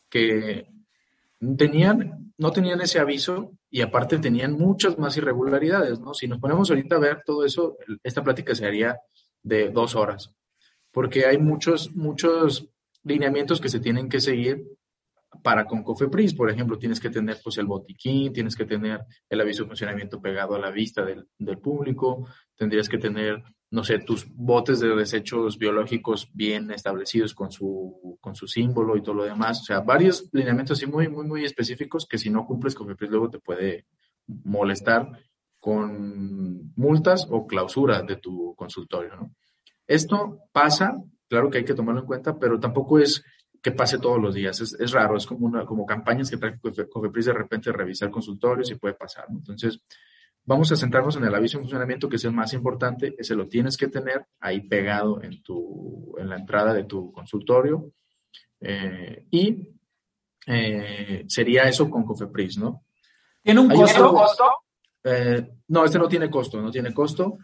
que 0.09 0.67
tenían, 1.58 2.34
no 2.38 2.51
tenían 2.51 2.81
ese 2.81 3.00
aviso 3.00 3.51
y 3.69 3.81
aparte 3.81 4.17
tenían 4.17 4.53
muchas 4.53 4.98
más 4.98 5.15
irregularidades, 5.17 6.00
¿no? 6.00 6.13
Si 6.13 6.27
nos 6.27 6.39
ponemos 6.39 6.69
ahorita 6.69 6.96
a 6.96 7.00
ver 7.00 7.24
todo 7.25 7.46
eso, 7.46 7.77
esta 8.03 8.24
plática 8.24 8.55
se 8.55 8.65
haría 8.65 9.00
de 9.43 9.69
dos 9.69 9.96
horas, 9.96 10.34
porque 10.91 11.25
hay 11.25 11.38
muchos, 11.38 11.96
muchos 11.96 12.69
lineamientos 13.03 13.62
que 13.62 13.69
se 13.69 13.79
tienen 13.79 14.10
que 14.10 14.19
seguir 14.19 14.65
para 15.43 15.65
con 15.65 15.84
Cofepris, 15.84 16.34
por 16.34 16.50
ejemplo, 16.50 16.77
tienes 16.77 17.00
que 17.00 17.10
tener 17.10 17.38
pues 17.43 17.58
el 17.58 17.67
botiquín, 17.67 18.34
tienes 18.34 18.55
que 18.55 18.65
tener 18.65 19.01
el 19.29 19.41
aviso 19.41 19.63
de 19.63 19.69
funcionamiento 19.69 20.22
pegado 20.22 20.55
a 20.55 20.60
la 20.60 20.72
vista 20.72 21.05
del, 21.05 21.27
del 21.38 21.60
público, 21.60 22.27
tendrías 22.55 22.89
que 22.89 22.98
tener 22.98 23.41
no 23.71 23.83
sé, 23.83 23.99
tus 23.99 24.27
botes 24.33 24.79
de 24.79 24.95
desechos 24.95 25.57
biológicos 25.57 26.29
bien 26.33 26.71
establecidos 26.71 27.35
con 27.35 27.51
su, 27.51 28.17
con 28.19 28.35
su 28.35 28.47
símbolo 28.47 28.97
y 28.97 29.03
todo 29.03 29.15
lo 29.15 29.23
demás. 29.23 29.61
O 29.61 29.63
sea, 29.63 29.81
varios 29.81 30.29
lineamientos 30.33 30.77
así 30.77 30.88
muy, 30.88 31.07
muy, 31.07 31.27
muy 31.27 31.45
específicos 31.45 32.07
que 32.07 32.17
si 32.17 32.29
no 32.29 32.45
cumples 32.45 32.73
con 32.73 32.88
FEPRIS 32.88 33.11
luego 33.11 33.29
te 33.29 33.39
puede 33.39 33.85
molestar 34.25 35.07
con 35.59 36.73
multas 36.75 37.27
o 37.29 37.45
clausura 37.45 38.01
de 38.01 38.15
tu 38.15 38.55
consultorio. 38.55 39.31
Esto 39.85 40.39
pasa, 40.51 40.95
claro 41.27 41.49
que 41.49 41.59
hay 41.59 41.65
que 41.65 41.73
tomarlo 41.73 42.01
en 42.01 42.07
cuenta, 42.07 42.39
pero 42.39 42.59
tampoco 42.59 42.97
es 42.97 43.23
que 43.61 43.71
pase 43.71 43.99
todos 43.99 44.19
los 44.19 44.33
días. 44.33 44.59
Es, 44.61 44.73
es 44.79 44.91
raro, 44.91 45.17
es 45.17 45.27
como, 45.27 45.45
una, 45.45 45.65
como 45.65 45.85
campañas 45.85 46.29
que 46.29 46.38
trae 46.38 46.59
Cofepris 46.59 47.25
de 47.25 47.33
repente 47.33 47.71
revisar 47.71 48.09
consultorios 48.09 48.71
y 48.71 48.75
puede 48.75 48.95
pasar. 48.95 49.25
Entonces, 49.29 49.81
Vamos 50.46 50.72
a 50.72 50.75
centrarnos 50.75 51.15
en 51.15 51.25
el 51.25 51.36
aviso 51.36 51.58
de 51.58 51.63
funcionamiento, 51.63 52.10
que 52.10 52.15
es 52.15 52.25
el 52.25 52.31
más 52.31 52.53
importante. 52.53 53.15
Ese 53.17 53.36
lo 53.36 53.48
tienes 53.48 53.77
que 53.77 53.88
tener 53.88 54.25
ahí 54.39 54.62
pegado 54.62 55.22
en, 55.22 55.43
tu, 55.43 56.15
en 56.17 56.29
la 56.29 56.38
entrada 56.38 56.74
de 56.74 56.86
tu 56.86 57.12
consultorio. 57.12 57.91
Eh, 58.60 59.25
y 59.29 59.69
eh, 60.48 61.25
sería 61.27 61.63
eso 61.63 61.89
con 61.89 62.03
Cofepris, 62.03 62.58
¿no? 62.58 62.86
¿Tiene 63.43 63.60
un 63.60 63.69
costo? 63.69 64.15
Eh, 65.03 65.51
no, 65.67 65.86
este 65.86 66.00
no 66.00 66.08
tiene 66.08 66.29
costo, 66.29 66.62
no 66.62 66.72
tiene 66.72 66.93
costo. 66.93 67.38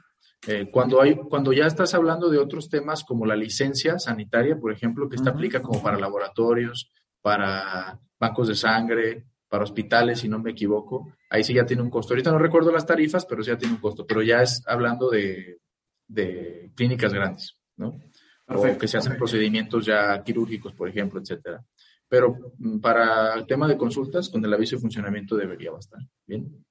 cuando, 0.71 1.01
hay, 1.01 1.15
cuando 1.15 1.53
ya 1.53 1.65
estás 1.65 1.93
hablando 1.93 2.29
de 2.29 2.37
otros 2.37 2.69
temas 2.69 3.03
como 3.03 3.25
la 3.25 3.35
licencia 3.35 3.97
sanitaria, 3.99 4.59
por 4.59 4.71
ejemplo, 4.71 5.07
que 5.07 5.15
esta 5.15 5.29
aplica 5.29 5.61
como 5.61 5.81
para 5.81 5.97
laboratorios, 5.97 6.91
para 7.21 7.99
bancos 8.19 8.47
de 8.47 8.55
sangre, 8.55 9.25
para 9.47 9.63
hospitales, 9.63 10.19
si 10.19 10.29
no 10.29 10.39
me 10.39 10.51
equivoco, 10.51 11.13
ahí 11.29 11.43
sí 11.43 11.53
ya 11.53 11.65
tiene 11.65 11.83
un 11.83 11.89
costo. 11.89 12.13
Ahorita 12.13 12.31
no 12.31 12.39
recuerdo 12.39 12.71
las 12.71 12.85
tarifas, 12.85 13.25
pero 13.25 13.43
sí 13.43 13.51
ya 13.51 13.57
tiene 13.57 13.75
un 13.75 13.81
costo, 13.81 14.05
pero 14.05 14.21
ya 14.21 14.41
es 14.41 14.63
hablando 14.67 15.09
de, 15.09 15.59
de 16.07 16.71
clínicas 16.75 17.13
grandes, 17.13 17.57
¿no? 17.77 17.99
O 18.47 18.77
que 18.77 18.87
se 18.87 18.97
hacen 18.97 19.17
procedimientos 19.17 19.85
ya 19.85 20.21
quirúrgicos, 20.23 20.73
por 20.73 20.87
ejemplo, 20.87 21.19
etcétera. 21.19 21.65
Pero 22.07 22.53
mm, 22.57 22.79
para 22.79 23.33
el 23.33 23.45
tema 23.47 23.67
de 23.67 23.77
consultas, 23.77 24.29
con 24.29 24.43
el 24.45 24.53
aviso 24.53 24.75
de 24.75 24.81
funcionamiento 24.81 25.35
debería 25.35 25.71
bastar. 25.71 26.01
Bien. 26.27 26.63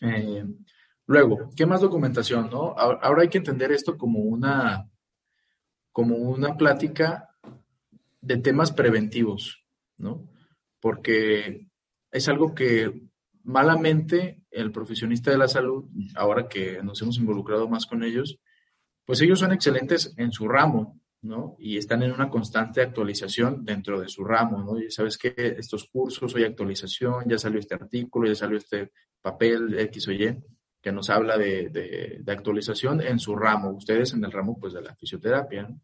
Eh, 0.00 0.44
luego, 1.06 1.50
¿qué 1.56 1.66
más 1.66 1.80
documentación, 1.80 2.50
no? 2.50 2.74
Ahora 2.76 3.22
hay 3.22 3.28
que 3.28 3.38
entender 3.38 3.70
esto 3.70 3.96
como 3.96 4.20
una, 4.20 4.88
como 5.92 6.16
una 6.16 6.56
plática 6.56 7.28
de 8.20 8.36
temas 8.38 8.72
preventivos, 8.72 9.64
¿no? 9.98 10.28
Porque 10.80 11.67
es 12.10 12.28
algo 12.28 12.54
que 12.54 13.08
malamente 13.44 14.42
el 14.50 14.72
profesionista 14.72 15.30
de 15.30 15.38
la 15.38 15.48
salud, 15.48 15.86
ahora 16.14 16.48
que 16.48 16.82
nos 16.82 17.00
hemos 17.02 17.18
involucrado 17.18 17.68
más 17.68 17.86
con 17.86 18.02
ellos, 18.02 18.38
pues 19.04 19.20
ellos 19.22 19.38
son 19.38 19.52
excelentes 19.52 20.12
en 20.18 20.32
su 20.32 20.48
ramo, 20.48 21.00
¿no? 21.22 21.56
Y 21.58 21.78
están 21.78 22.02
en 22.02 22.12
una 22.12 22.28
constante 22.28 22.82
actualización 22.82 23.64
dentro 23.64 24.00
de 24.00 24.08
su 24.08 24.22
ramo, 24.24 24.62
¿no? 24.62 24.78
Y 24.78 24.90
sabes 24.90 25.16
que 25.16 25.32
estos 25.58 25.88
cursos, 25.90 26.34
hoy 26.34 26.44
actualización, 26.44 27.24
ya 27.26 27.38
salió 27.38 27.58
este 27.58 27.74
artículo, 27.74 28.28
ya 28.28 28.34
salió 28.34 28.58
este 28.58 28.92
papel 29.22 29.78
X 29.78 30.08
o 30.08 30.12
Y, 30.12 30.36
que 30.82 30.92
nos 30.92 31.10
habla 31.10 31.36
de, 31.38 31.70
de, 31.70 32.18
de 32.22 32.32
actualización 32.32 33.00
en 33.00 33.18
su 33.18 33.34
ramo, 33.34 33.70
ustedes 33.70 34.12
en 34.12 34.24
el 34.24 34.30
ramo, 34.32 34.58
pues, 34.60 34.74
de 34.74 34.82
la 34.82 34.94
fisioterapia, 34.94 35.62
¿no? 35.62 35.80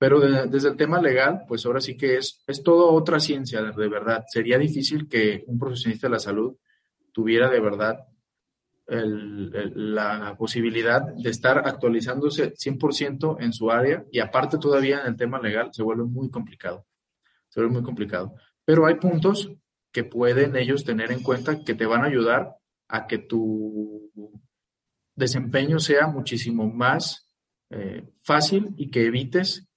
Pero 0.00 0.18
desde 0.18 0.70
el 0.70 0.78
tema 0.78 0.98
legal, 0.98 1.42
pues 1.46 1.66
ahora 1.66 1.78
sí 1.78 1.94
que 1.94 2.16
es, 2.16 2.42
es 2.46 2.62
toda 2.62 2.90
otra 2.90 3.20
ciencia, 3.20 3.60
de 3.60 3.88
verdad. 3.88 4.24
Sería 4.28 4.56
difícil 4.56 5.06
que 5.06 5.44
un 5.46 5.58
profesionista 5.58 6.06
de 6.06 6.12
la 6.12 6.18
salud 6.18 6.56
tuviera 7.12 7.50
de 7.50 7.60
verdad 7.60 7.98
la 8.86 10.34
posibilidad 10.38 11.02
de 11.02 11.28
estar 11.28 11.58
actualizándose 11.68 12.54
100% 12.54 13.36
en 13.40 13.52
su 13.52 13.70
área 13.70 14.02
y 14.10 14.20
aparte 14.20 14.56
todavía 14.56 15.02
en 15.02 15.08
el 15.08 15.16
tema 15.16 15.38
legal 15.38 15.68
se 15.70 15.82
vuelve 15.82 16.04
muy 16.04 16.30
complicado. 16.30 16.86
Se 17.50 17.60
vuelve 17.60 17.74
muy 17.74 17.82
complicado. 17.82 18.34
Pero 18.64 18.86
hay 18.86 18.94
puntos 18.94 19.52
que 19.92 20.04
pueden 20.04 20.56
ellos 20.56 20.82
tener 20.82 21.12
en 21.12 21.22
cuenta 21.22 21.62
que 21.62 21.74
te 21.74 21.84
van 21.84 22.04
a 22.04 22.06
ayudar 22.06 22.56
a 22.88 23.06
que 23.06 23.18
tu 23.18 24.10
desempeño 25.14 25.78
sea 25.78 26.06
muchísimo 26.06 26.72
más 26.72 27.28
eh, 27.68 28.08
fácil 28.22 28.70
y 28.78 28.90
que 28.90 29.04
evites 29.04 29.69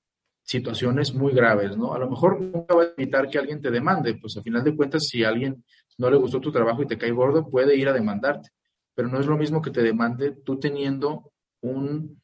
situaciones 0.44 1.14
muy 1.14 1.34
graves, 1.34 1.78
¿no? 1.78 1.94
A 1.94 2.00
lo 2.00 2.10
mejor 2.10 2.40
nunca 2.40 2.76
va 2.76 2.84
a 2.84 2.88
evitar 2.98 3.30
que 3.30 3.40
alguien 3.40 3.62
te 3.62 3.72
demande, 3.72 4.16
pues 4.16 4.38
a 4.38 4.42
final 4.44 4.64
de 4.64 4.76
cuentas, 4.76 5.08
si 5.08 5.24
a 5.24 5.30
alguien 5.30 5.64
no 5.98 6.10
le 6.10 6.18
gustó 6.18 6.40
tu 6.40 6.52
trabajo 6.52 6.84
y 6.84 6.88
te 6.88 6.98
cae 6.98 7.12
gordo, 7.12 7.50
puede 7.50 7.76
ir 7.76 7.88
a 7.88 7.94
demandarte, 7.94 8.50
pero 8.94 9.08
no 9.08 9.20
es 9.20 9.26
lo 9.26 9.38
mismo 9.38 9.62
que 9.62 9.72
te 9.72 9.82
demande 9.82 10.32
tú 10.44 10.60
teniendo 10.60 11.32
un, 11.62 12.22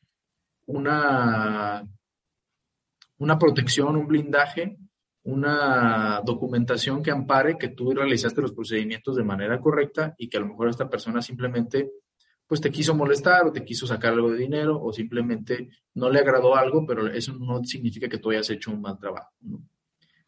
una, 0.66 1.88
una 3.18 3.40
protección, 3.40 3.96
un 3.96 4.08
blindaje, 4.08 4.78
una 5.24 6.22
documentación 6.26 7.02
que 7.02 7.12
ampare 7.12 7.58
que 7.58 7.70
tú 7.70 7.92
realizaste 7.94 8.42
los 8.42 8.54
procedimientos 8.54 9.16
de 9.16 9.24
manera 9.24 9.60
correcta 9.60 10.14
y 10.18 10.28
que 10.28 10.38
a 10.38 10.42
lo 10.42 10.48
mejor 10.48 10.70
esta 10.70 10.90
persona 10.90 11.22
simplemente 11.22 11.92
pues 12.50 12.62
te 12.62 12.72
quiso 12.72 12.96
molestar 12.96 13.46
o 13.46 13.52
te 13.52 13.64
quiso 13.64 13.86
sacar 13.86 14.14
algo 14.14 14.32
de 14.32 14.40
dinero 14.40 14.82
o 14.82 14.92
simplemente 14.92 15.70
no 15.94 16.10
le 16.10 16.18
agradó 16.18 16.56
algo, 16.56 16.84
pero 16.84 17.06
eso 17.06 17.32
no 17.34 17.64
significa 17.64 18.10
que 18.10 18.18
tú 18.18 18.32
hayas 18.32 18.50
hecho 18.50 18.72
un 18.72 18.82
mal 18.82 18.98
trabajo. 18.98 19.30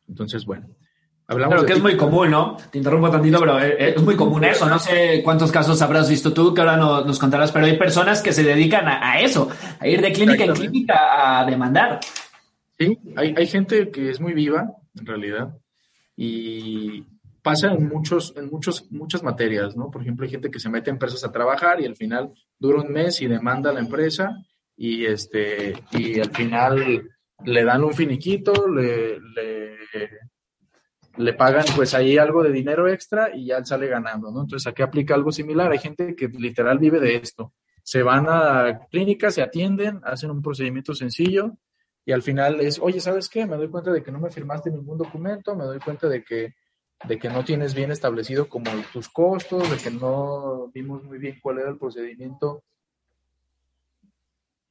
Entonces, 0.07 0.45
bueno. 0.45 0.67
Hablamos 1.25 1.55
pero 1.55 1.65
que 1.65 1.73
es 1.73 1.81
muy 1.81 1.97
común, 1.97 2.29
¿no? 2.29 2.57
Te 2.69 2.77
interrumpo 2.77 3.09
tantito, 3.09 3.39
pero 3.39 3.57
es 3.57 3.99
muy 4.03 4.15
común 4.15 4.43
eso. 4.43 4.69
No 4.69 4.77
sé 4.77 5.21
cuántos 5.23 5.51
casos 5.51 5.81
habrás 5.81 6.07
visto 6.09 6.31
tú 6.31 6.53
que 6.53 6.61
ahora 6.61 6.77
nos, 6.77 7.17
contarás, 7.17 7.51
pero 7.51 7.65
hay 7.65 7.77
personas 7.77 8.21
que 8.21 8.33
se 8.33 8.43
dedican 8.43 8.87
a, 8.87 9.19
eso, 9.19 9.49
a 9.79 9.87
ir 9.87 9.99
de 9.99 10.11
clínica 10.11 10.43
en 10.43 10.53
clínica 10.53 11.39
a 11.39 11.45
demandar. 11.45 12.01
Sí, 12.77 12.99
hay, 13.15 13.33
hay 13.35 13.47
gente 13.47 13.89
que 13.89 14.11
es 14.11 14.19
muy 14.19 14.33
viva, 14.33 14.75
en 14.95 15.05
realidad, 15.07 15.57
y, 16.15 17.03
pasa 17.41 17.71
en 17.71 17.87
muchos, 17.87 18.33
en 18.37 18.49
muchos, 18.49 18.91
muchas 18.91 19.23
materias, 19.23 19.75
¿no? 19.75 19.89
Por 19.89 20.01
ejemplo, 20.01 20.25
hay 20.25 20.31
gente 20.31 20.51
que 20.51 20.59
se 20.59 20.69
mete 20.69 20.89
a 20.89 20.93
empresas 20.93 21.23
a 21.23 21.31
trabajar 21.31 21.81
y 21.81 21.85
al 21.85 21.95
final 21.95 22.31
dura 22.59 22.81
un 22.81 22.91
mes 22.91 23.21
y 23.21 23.27
demanda 23.27 23.69
a 23.69 23.73
la 23.73 23.79
empresa 23.79 24.37
y 24.75 25.05
este, 25.05 25.75
y 25.91 26.19
al 26.19 26.31
final 26.31 27.09
le 27.43 27.63
dan 27.63 27.83
un 27.83 27.93
finiquito, 27.93 28.67
le, 28.67 29.19
le, 29.19 29.77
le 31.17 31.33
pagan 31.33 31.65
pues 31.75 31.93
ahí 31.93 32.17
algo 32.17 32.43
de 32.43 32.51
dinero 32.51 32.87
extra 32.87 33.35
y 33.35 33.47
ya 33.47 33.63
sale 33.65 33.87
ganando, 33.87 34.31
¿no? 34.31 34.41
Entonces 34.41 34.67
aquí 34.67 34.81
aplica 34.81 35.15
algo 35.15 35.31
similar. 35.31 35.71
Hay 35.71 35.79
gente 35.79 36.15
que 36.15 36.27
literal 36.27 36.79
vive 36.79 36.99
de 36.99 37.15
esto. 37.15 37.53
Se 37.83 38.03
van 38.03 38.27
a 38.29 38.81
clínicas, 38.89 39.33
se 39.33 39.41
atienden, 39.41 40.01
hacen 40.03 40.29
un 40.29 40.41
procedimiento 40.41 40.93
sencillo 40.93 41.57
y 42.05 42.11
al 42.11 42.21
final 42.21 42.61
es, 42.61 42.79
oye, 42.79 42.99
¿sabes 42.99 43.29
qué? 43.29 43.45
Me 43.45 43.57
doy 43.57 43.69
cuenta 43.69 43.91
de 43.91 44.03
que 44.03 44.11
no 44.11 44.19
me 44.19 44.29
firmaste 44.29 44.71
ningún 44.71 44.97
documento, 44.97 45.55
me 45.55 45.65
doy 45.65 45.79
cuenta 45.79 46.07
de 46.07 46.23
que 46.23 46.53
de 47.03 47.17
que 47.17 47.29
no 47.29 47.43
tienes 47.43 47.73
bien 47.73 47.91
establecido 47.91 48.47
como 48.47 48.69
tus 48.93 49.09
costos, 49.09 49.69
de 49.69 49.77
que 49.77 49.91
no 49.91 50.69
vimos 50.73 51.03
muy 51.03 51.17
bien 51.17 51.39
cuál 51.41 51.59
era 51.59 51.69
el 51.69 51.77
procedimiento, 51.77 52.63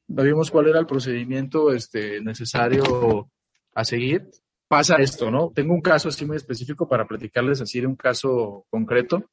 no 0.08 0.22
vimos 0.22 0.50
cuál 0.50 0.68
era 0.68 0.80
el 0.80 0.86
procedimiento 0.86 1.72
este, 1.72 2.20
necesario 2.20 3.30
a 3.74 3.84
seguir. 3.84 4.28
Pasa 4.66 4.96
esto, 4.96 5.30
¿no? 5.30 5.52
Tengo 5.54 5.74
un 5.74 5.80
caso 5.80 6.08
así 6.08 6.24
muy 6.24 6.36
específico 6.36 6.88
para 6.88 7.06
platicarles 7.06 7.60
así 7.60 7.80
de 7.80 7.86
un 7.86 7.96
caso 7.96 8.66
concreto. 8.70 9.30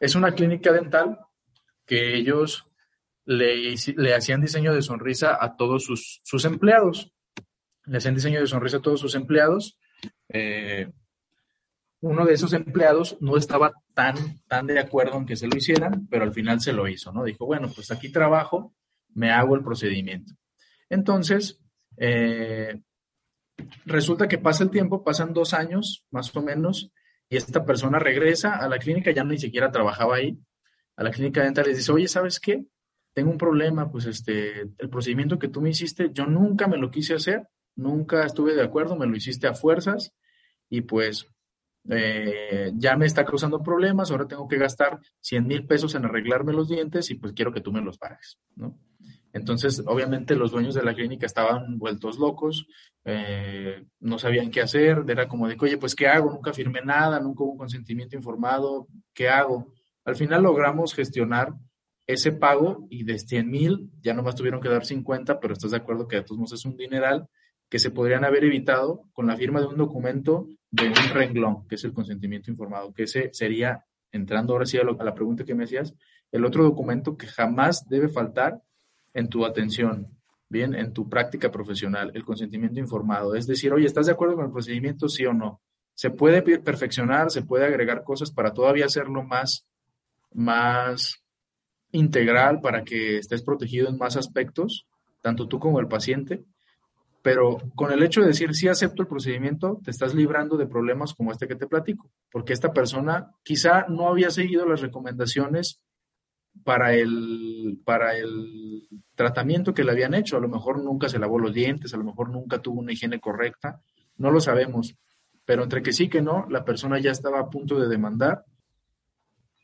Es 0.00 0.14
una 0.14 0.32
clínica 0.32 0.72
dental 0.72 1.18
que 1.86 2.16
ellos 2.16 2.66
le, 3.24 3.74
le 3.96 4.14
hacían 4.14 4.40
diseño 4.40 4.74
de 4.74 4.82
sonrisa 4.82 5.38
a 5.40 5.56
todos 5.56 5.84
sus, 5.84 6.20
sus 6.24 6.44
empleados. 6.44 7.12
Le 7.84 7.98
hacían 7.98 8.14
diseño 8.14 8.40
de 8.40 8.46
sonrisa 8.46 8.78
a 8.78 8.82
todos 8.82 9.00
sus 9.00 9.14
empleados. 9.14 9.78
Eh, 10.28 10.90
uno 12.00 12.24
de 12.24 12.34
esos 12.34 12.52
empleados 12.52 13.16
no 13.20 13.36
estaba 13.36 13.72
tan, 13.94 14.16
tan 14.46 14.66
de 14.66 14.78
acuerdo 14.78 15.16
en 15.16 15.26
que 15.26 15.36
se 15.36 15.48
lo 15.48 15.56
hicieran, 15.56 16.06
pero 16.08 16.24
al 16.24 16.32
final 16.32 16.60
se 16.60 16.72
lo 16.72 16.88
hizo, 16.88 17.12
¿no? 17.12 17.24
Dijo, 17.24 17.46
bueno, 17.46 17.68
pues 17.74 17.90
aquí 17.90 18.10
trabajo, 18.10 18.74
me 19.14 19.30
hago 19.30 19.54
el 19.54 19.64
procedimiento. 19.64 20.34
Entonces, 20.90 21.60
eh, 21.96 22.80
resulta 23.86 24.28
que 24.28 24.38
pasa 24.38 24.64
el 24.64 24.70
tiempo, 24.70 25.02
pasan 25.02 25.32
dos 25.32 25.54
años 25.54 26.04
más 26.10 26.34
o 26.36 26.42
menos, 26.42 26.92
y 27.28 27.36
esta 27.36 27.64
persona 27.64 27.98
regresa 27.98 28.56
a 28.56 28.68
la 28.68 28.78
clínica, 28.78 29.10
ya 29.10 29.24
ni 29.24 29.38
siquiera 29.38 29.72
trabajaba 29.72 30.16
ahí, 30.16 30.38
a 30.96 31.02
la 31.02 31.10
clínica 31.10 31.42
dental 31.42 31.68
y 31.68 31.74
dice, 31.74 31.92
oye, 31.92 32.08
¿sabes 32.08 32.40
qué? 32.40 32.64
Tengo 33.14 33.30
un 33.30 33.38
problema, 33.38 33.90
pues 33.90 34.06
este, 34.06 34.60
el 34.60 34.88
procedimiento 34.90 35.38
que 35.38 35.48
tú 35.48 35.60
me 35.60 35.70
hiciste, 35.70 36.10
yo 36.12 36.26
nunca 36.26 36.68
me 36.68 36.76
lo 36.76 36.90
quise 36.90 37.14
hacer, 37.14 37.48
nunca 37.74 38.24
estuve 38.24 38.54
de 38.54 38.62
acuerdo, 38.62 38.96
me 38.96 39.06
lo 39.06 39.16
hiciste 39.16 39.46
a 39.46 39.54
fuerzas, 39.54 40.12
y 40.68 40.82
pues 40.82 41.26
eh, 41.88 42.72
ya 42.74 42.96
me 42.96 43.06
está 43.06 43.24
causando 43.24 43.62
problemas, 43.62 44.10
ahora 44.10 44.26
tengo 44.26 44.48
que 44.48 44.58
gastar 44.58 44.98
100 45.20 45.46
mil 45.46 45.66
pesos 45.66 45.94
en 45.94 46.04
arreglarme 46.04 46.52
los 46.52 46.68
dientes 46.68 47.10
y 47.10 47.14
pues 47.14 47.32
quiero 47.32 47.52
que 47.52 47.60
tú 47.60 47.72
me 47.72 47.80
los 47.80 47.98
pagues, 47.98 48.38
¿no? 48.54 48.78
Entonces, 49.32 49.82
obviamente 49.86 50.34
los 50.34 50.50
dueños 50.50 50.74
de 50.74 50.82
la 50.82 50.94
clínica 50.94 51.26
estaban 51.26 51.78
vueltos 51.78 52.18
locos, 52.18 52.66
eh, 53.04 53.84
no 54.00 54.18
sabían 54.18 54.50
qué 54.50 54.62
hacer, 54.62 55.04
era 55.06 55.28
como 55.28 55.46
de, 55.46 55.56
oye, 55.60 55.76
pues 55.76 55.94
¿qué 55.94 56.08
hago? 56.08 56.30
Nunca 56.30 56.54
firmé 56.54 56.80
nada, 56.82 57.20
nunca 57.20 57.44
hubo 57.44 57.52
un 57.52 57.58
consentimiento 57.58 58.16
informado, 58.16 58.88
¿qué 59.12 59.28
hago? 59.28 59.74
Al 60.06 60.16
final 60.16 60.42
logramos 60.42 60.94
gestionar 60.94 61.52
ese 62.06 62.32
pago 62.32 62.86
y 62.88 63.04
de 63.04 63.18
100 63.18 63.50
mil 63.50 63.90
ya 64.00 64.14
nomás 64.14 64.36
tuvieron 64.36 64.60
que 64.60 64.68
dar 64.70 64.86
50, 64.86 65.38
pero 65.38 65.52
estás 65.52 65.72
de 65.72 65.76
acuerdo 65.76 66.08
que 66.08 66.16
de 66.16 66.22
todos 66.22 66.38
modos 66.38 66.52
es 66.52 66.64
un 66.64 66.76
dineral 66.76 67.28
que 67.68 67.78
se 67.78 67.90
podrían 67.90 68.24
haber 68.24 68.44
evitado 68.44 69.04
con 69.12 69.26
la 69.26 69.36
firma 69.36 69.60
de 69.60 69.66
un 69.66 69.76
documento 69.76 70.48
de 70.70 70.88
un 70.88 70.94
renglón, 71.12 71.66
que 71.68 71.76
es 71.76 71.84
el 71.84 71.92
consentimiento 71.92 72.50
informado, 72.50 72.92
que 72.92 73.04
ese 73.04 73.30
sería, 73.32 73.84
entrando 74.12 74.52
ahora 74.52 74.66
sí 74.66 74.78
a, 74.78 74.84
la 74.84 75.14
pregunta 75.14 75.44
que 75.44 75.54
me 75.54 75.64
hacías, 75.64 75.94
el 76.32 76.44
otro 76.44 76.64
documento 76.64 77.16
que 77.16 77.26
jamás 77.26 77.88
debe 77.88 78.08
faltar 78.08 78.62
en 79.14 79.28
tu 79.28 79.44
atención, 79.44 80.08
bien, 80.48 80.74
en 80.74 80.92
tu 80.92 81.08
práctica 81.08 81.50
profesional, 81.50 82.12
el 82.14 82.24
consentimiento 82.24 82.78
informado. 82.78 83.34
Es 83.34 83.46
decir, 83.46 83.72
oye, 83.72 83.86
¿estás 83.86 84.06
de 84.06 84.12
acuerdo 84.12 84.36
con 84.36 84.46
el 84.46 84.52
procedimiento, 84.52 85.08
sí 85.08 85.24
o 85.24 85.32
no? 85.32 85.60
Se 85.94 86.10
puede 86.10 86.42
perfeccionar, 86.58 87.30
se 87.30 87.42
puede 87.42 87.64
agregar 87.64 88.04
cosas 88.04 88.30
para 88.30 88.52
todavía 88.52 88.84
hacerlo 88.84 89.24
más, 89.24 89.66
más 90.32 91.22
integral, 91.90 92.60
para 92.60 92.84
que 92.84 93.18
estés 93.18 93.42
protegido 93.42 93.88
en 93.88 93.96
más 93.96 94.16
aspectos, 94.16 94.86
tanto 95.22 95.48
tú 95.48 95.58
como 95.58 95.80
el 95.80 95.88
paciente, 95.88 96.44
pero 97.26 97.58
con 97.74 97.90
el 97.90 98.04
hecho 98.04 98.20
de 98.20 98.28
decir 98.28 98.54
sí 98.54 98.68
acepto 98.68 99.02
el 99.02 99.08
procedimiento, 99.08 99.80
te 99.82 99.90
estás 99.90 100.14
librando 100.14 100.56
de 100.56 100.68
problemas 100.68 101.12
como 101.12 101.32
este 101.32 101.48
que 101.48 101.56
te 101.56 101.66
platico, 101.66 102.08
porque 102.30 102.52
esta 102.52 102.72
persona 102.72 103.32
quizá 103.42 103.84
no 103.88 104.08
había 104.08 104.30
seguido 104.30 104.64
las 104.64 104.80
recomendaciones 104.80 105.80
para 106.62 106.94
el, 106.94 107.80
para 107.84 108.16
el 108.16 108.86
tratamiento 109.16 109.74
que 109.74 109.82
le 109.82 109.90
habían 109.90 110.14
hecho, 110.14 110.36
a 110.36 110.40
lo 110.40 110.46
mejor 110.46 110.78
nunca 110.78 111.08
se 111.08 111.18
lavó 111.18 111.40
los 111.40 111.52
dientes, 111.52 111.92
a 111.92 111.96
lo 111.96 112.04
mejor 112.04 112.30
nunca 112.30 112.62
tuvo 112.62 112.78
una 112.78 112.92
higiene 112.92 113.18
correcta, 113.18 113.80
no 114.18 114.30
lo 114.30 114.38
sabemos, 114.38 114.94
pero 115.44 115.64
entre 115.64 115.82
que 115.82 115.92
sí 115.92 116.08
que 116.08 116.22
no, 116.22 116.46
la 116.48 116.64
persona 116.64 117.00
ya 117.00 117.10
estaba 117.10 117.40
a 117.40 117.50
punto 117.50 117.80
de 117.80 117.88
demandar 117.88 118.44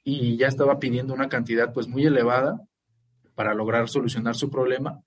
y 0.02 0.36
ya 0.36 0.48
estaba 0.48 0.80
pidiendo 0.80 1.14
una 1.14 1.28
cantidad 1.28 1.72
pues 1.72 1.86
muy 1.86 2.04
elevada 2.04 2.60
para 3.36 3.54
lograr 3.54 3.88
solucionar 3.88 4.34
su 4.34 4.50
problema 4.50 5.00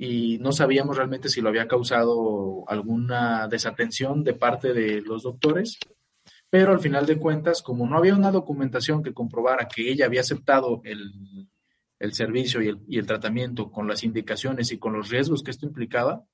y 0.00 0.38
no 0.38 0.52
sabíamos 0.52 0.96
realmente 0.96 1.28
si 1.28 1.40
lo 1.40 1.48
había 1.48 1.66
causado 1.66 2.64
alguna 2.68 3.48
desatención 3.48 4.22
de 4.22 4.32
parte 4.32 4.72
de 4.72 5.00
los 5.00 5.24
doctores, 5.24 5.76
pero 6.48 6.70
al 6.70 6.78
final 6.78 7.04
de 7.04 7.18
cuentas, 7.18 7.62
como 7.62 7.84
no 7.84 7.98
había 7.98 8.14
una 8.14 8.30
documentación 8.30 9.02
que 9.02 9.12
comprobara 9.12 9.66
que 9.66 9.90
ella 9.90 10.06
había 10.06 10.20
aceptado 10.20 10.80
el, 10.84 11.50
servicio 12.12 12.62
y 12.62 12.68
el, 12.68 12.78
y 12.86 12.98
el, 12.98 13.06
tratamiento 13.06 13.72
con 13.72 13.88
las 13.88 14.04
indicaciones 14.04 14.70
y 14.70 14.78
con 14.78 14.92
los 14.92 15.10
riesgos 15.10 15.42
que 15.42 15.50
esto 15.50 15.66
implicaba, 15.66 16.24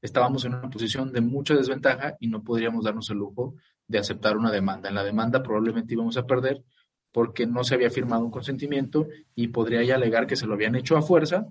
estábamos 0.00 0.44
en 0.44 0.54
una 0.54 0.70
posición 0.70 1.12
de 1.12 1.20
mucha 1.20 1.56
desventaja 1.56 2.16
y 2.20 2.28
no 2.28 2.44
podríamos 2.44 2.84
darnos 2.84 3.10
el 3.10 3.18
lujo 3.18 3.56
de 3.88 3.98
aceptar 3.98 4.36
una 4.36 4.52
demanda. 4.52 4.90
En 4.90 4.94
la 4.94 5.02
demanda 5.02 5.42
probablemente 5.42 5.94
íbamos 5.94 6.16
a 6.16 6.24
perder 6.24 6.62
porque 7.10 7.46
no 7.46 7.64
se 7.64 7.74
había 7.74 7.90
firmado 7.90 8.24
un 8.24 8.30
consentimiento 8.30 9.08
y 9.34 9.48
podría 9.48 9.82
ya 9.82 9.96
alegar 9.96 10.28
que 10.28 10.36
se 10.36 10.46
lo 10.46 10.54
habían 10.54 10.76
hecho 10.76 10.96
a 10.96 11.02
fuerza 11.02 11.48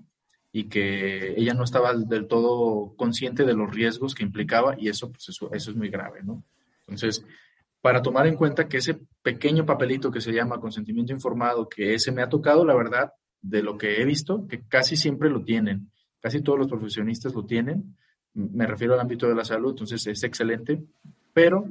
y 0.58 0.64
que 0.64 1.34
ella 1.36 1.54
no 1.54 1.62
estaba 1.62 1.94
del 1.94 2.26
todo 2.26 2.92
consciente 2.96 3.44
de 3.44 3.54
los 3.54 3.72
riesgos 3.72 4.12
que 4.12 4.24
implicaba 4.24 4.74
y 4.76 4.88
eso, 4.88 5.12
pues 5.12 5.28
eso, 5.28 5.52
es 5.52 5.76
muy 5.76 5.88
grave, 5.88 6.24
¿no? 6.24 6.42
Entonces, 6.80 7.24
para 7.80 8.02
tomar 8.02 8.26
en 8.26 8.34
cuenta 8.34 8.66
que 8.66 8.78
ese 8.78 8.98
pequeño 9.22 9.64
papelito 9.64 10.10
que 10.10 10.20
se 10.20 10.32
llama 10.32 10.58
consentimiento 10.58 11.12
informado, 11.12 11.68
que 11.68 11.94
ese 11.94 12.10
me 12.10 12.22
ha 12.22 12.28
tocado, 12.28 12.64
la 12.64 12.74
verdad, 12.74 13.12
de 13.40 13.62
lo 13.62 13.78
que 13.78 14.02
he 14.02 14.04
visto, 14.04 14.48
que 14.48 14.66
casi 14.66 14.96
siempre 14.96 15.30
lo 15.30 15.44
tienen, 15.44 15.92
casi 16.20 16.42
todos 16.42 16.58
los 16.58 16.66
profesionistas 16.66 17.34
lo 17.34 17.46
tienen, 17.46 17.96
me 18.34 18.66
refiero 18.66 18.94
al 18.94 19.00
ámbito 19.00 19.28
de 19.28 19.36
la 19.36 19.44
salud, 19.44 19.70
entonces 19.70 20.04
es 20.08 20.24
excelente, 20.24 20.82
pero 21.32 21.66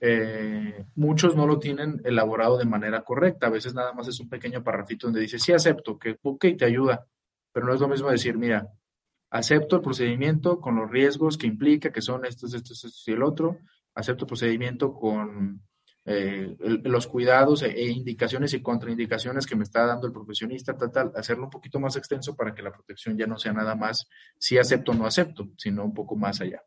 eh, 0.00 0.84
muchos 0.96 1.36
no 1.36 1.46
lo 1.46 1.60
tienen 1.60 2.00
elaborado 2.04 2.58
de 2.58 2.64
manera 2.64 3.02
correcta, 3.02 3.46
a 3.46 3.50
veces 3.50 3.72
nada 3.72 3.92
más 3.92 4.08
es 4.08 4.18
un 4.18 4.28
pequeño 4.28 4.64
parrafito 4.64 5.06
donde 5.06 5.20
dice, 5.20 5.38
sí 5.38 5.52
acepto, 5.52 5.96
que 5.96 6.18
ok, 6.22 6.44
te 6.58 6.64
ayuda, 6.64 7.06
pero 7.52 7.66
no 7.66 7.74
es 7.74 7.80
lo 7.80 7.88
mismo 7.88 8.10
decir, 8.10 8.36
mira, 8.36 8.68
acepto 9.30 9.76
el 9.76 9.82
procedimiento 9.82 10.60
con 10.60 10.76
los 10.76 10.90
riesgos 10.90 11.38
que 11.38 11.46
implica, 11.46 11.90
que 11.90 12.02
son 12.02 12.24
estos, 12.24 12.54
estos, 12.54 12.84
estos 12.84 13.08
y 13.08 13.12
el 13.12 13.22
otro, 13.22 13.58
acepto 13.94 14.24
el 14.24 14.28
procedimiento 14.28 14.92
con 14.94 15.62
eh, 16.04 16.56
los 16.58 17.06
cuidados 17.06 17.62
e, 17.62 17.70
e, 17.70 17.88
indicaciones 17.88 18.52
y 18.54 18.60
contraindicaciones 18.60 19.46
que 19.46 19.54
me 19.54 19.62
está 19.62 19.86
dando 19.86 20.08
el 20.08 20.12
profesionista, 20.12 20.76
tal, 20.76 20.90
tal, 20.90 21.12
hacerlo 21.14 21.44
un 21.44 21.50
poquito 21.50 21.78
más 21.78 21.94
extenso 21.96 22.34
para 22.34 22.52
que 22.54 22.62
la 22.62 22.72
protección 22.72 23.16
ya 23.16 23.26
no 23.26 23.38
sea 23.38 23.52
nada 23.52 23.76
más 23.76 24.08
si 24.38 24.58
acepto 24.58 24.92
o 24.92 24.94
no 24.94 25.06
acepto, 25.06 25.50
sino 25.56 25.84
un 25.84 25.94
poco 25.94 26.16
más 26.16 26.40
allá. 26.40 26.60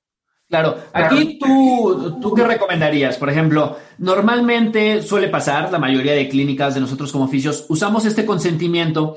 Claro, 0.48 0.78
aquí 0.94 1.40
tú, 1.40 2.20
tú 2.22 2.34
qué 2.36 2.44
recomendarías, 2.44 3.18
por 3.18 3.32
ejemplo, 3.32 3.78
normalmente 3.98 5.02
suele 5.02 5.28
pasar, 5.28 5.72
la 5.72 5.80
mayoría 5.80 6.14
de 6.14 6.30
clínicas 6.30 6.76
de 6.76 6.82
nosotros 6.82 7.12
como 7.12 7.26
oficios, 7.26 7.66
usamos 7.68 8.06
este 8.06 8.28
consentimiento 8.28 9.16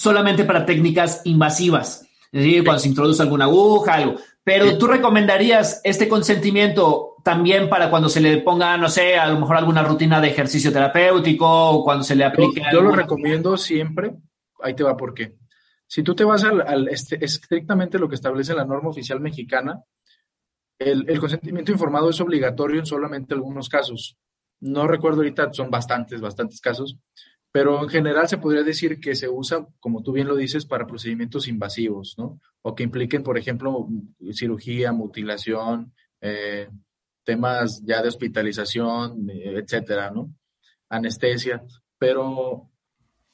solamente 0.00 0.44
para 0.44 0.64
técnicas 0.64 1.20
invasivas, 1.24 2.06
es 2.32 2.42
decir, 2.42 2.64
cuando 2.64 2.80
se 2.80 2.88
introduce 2.88 3.22
alguna 3.22 3.44
aguja, 3.44 3.94
algo, 3.94 4.14
pero 4.42 4.78
tú 4.78 4.86
recomendarías 4.86 5.82
este 5.84 6.08
consentimiento 6.08 7.16
también 7.22 7.68
para 7.68 7.90
cuando 7.90 8.08
se 8.08 8.20
le 8.20 8.38
ponga, 8.38 8.78
no 8.78 8.88
sé, 8.88 9.18
a 9.18 9.28
lo 9.28 9.38
mejor 9.38 9.56
alguna 9.58 9.82
rutina 9.82 10.18
de 10.18 10.28
ejercicio 10.28 10.72
terapéutico 10.72 11.46
o 11.46 11.84
cuando 11.84 12.02
se 12.02 12.16
le 12.16 12.24
aplique. 12.24 12.62
Yo, 12.72 12.78
yo 12.78 12.80
lo 12.80 12.92
recomiendo 12.92 13.58
siempre, 13.58 14.14
ahí 14.62 14.72
te 14.72 14.84
va 14.84 14.96
por 14.96 15.12
qué. 15.12 15.36
Si 15.86 16.02
tú 16.02 16.14
te 16.14 16.24
vas 16.24 16.44
al, 16.44 16.62
al 16.62 16.88
este, 16.88 17.22
estrictamente 17.22 17.98
lo 17.98 18.08
que 18.08 18.14
establece 18.14 18.54
la 18.54 18.64
norma 18.64 18.88
oficial 18.88 19.20
mexicana, 19.20 19.82
el, 20.78 21.20
consentimiento 21.20 21.72
informado 21.72 22.08
es 22.08 22.20
obligatorio 22.22 22.80
en 22.80 22.86
solamente 22.86 23.34
algunos 23.34 23.68
casos. 23.68 24.16
No 24.60 24.86
recuerdo 24.86 25.18
ahorita, 25.18 25.52
son 25.52 25.70
bastantes, 25.70 26.22
bastantes 26.22 26.58
casos, 26.60 26.96
pero 27.52 27.82
en 27.82 27.88
general 27.88 28.28
se 28.28 28.38
podría 28.38 28.62
decir 28.62 29.00
que 29.00 29.14
se 29.14 29.28
usa, 29.28 29.66
como 29.80 30.02
tú 30.02 30.12
bien 30.12 30.28
lo 30.28 30.36
dices, 30.36 30.66
para 30.66 30.86
procedimientos 30.86 31.48
invasivos, 31.48 32.14
¿no? 32.16 32.40
O 32.62 32.74
que 32.74 32.84
impliquen, 32.84 33.22
por 33.22 33.38
ejemplo, 33.38 33.88
cirugía, 34.32 34.92
mutilación, 34.92 35.92
eh, 36.20 36.68
temas 37.24 37.82
ya 37.84 38.02
de 38.02 38.08
hospitalización, 38.08 39.28
eh, 39.30 39.54
etcétera, 39.56 40.10
¿no? 40.10 40.32
Anestesia. 40.88 41.62
Pero 41.98 42.70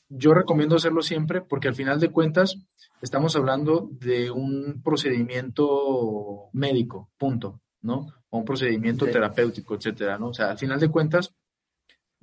yo 0.08 0.34
recomiendo 0.34 0.76
hacerlo 0.76 1.02
siempre 1.02 1.42
porque 1.42 1.68
al 1.68 1.74
final 1.74 2.00
de 2.00 2.10
cuentas 2.10 2.56
estamos 3.02 3.36
hablando 3.36 3.88
de 3.92 4.30
un 4.30 4.82
procedimiento 4.82 6.48
médico, 6.52 7.10
punto, 7.18 7.60
¿no? 7.82 8.06
O 8.30 8.38
un 8.38 8.44
procedimiento 8.44 9.06
terapéutico, 9.06 9.74
etcétera, 9.74 10.18
¿no? 10.18 10.28
O 10.28 10.34
sea, 10.34 10.50
al 10.50 10.58
final 10.58 10.80
de 10.80 10.88
cuentas, 10.88 11.34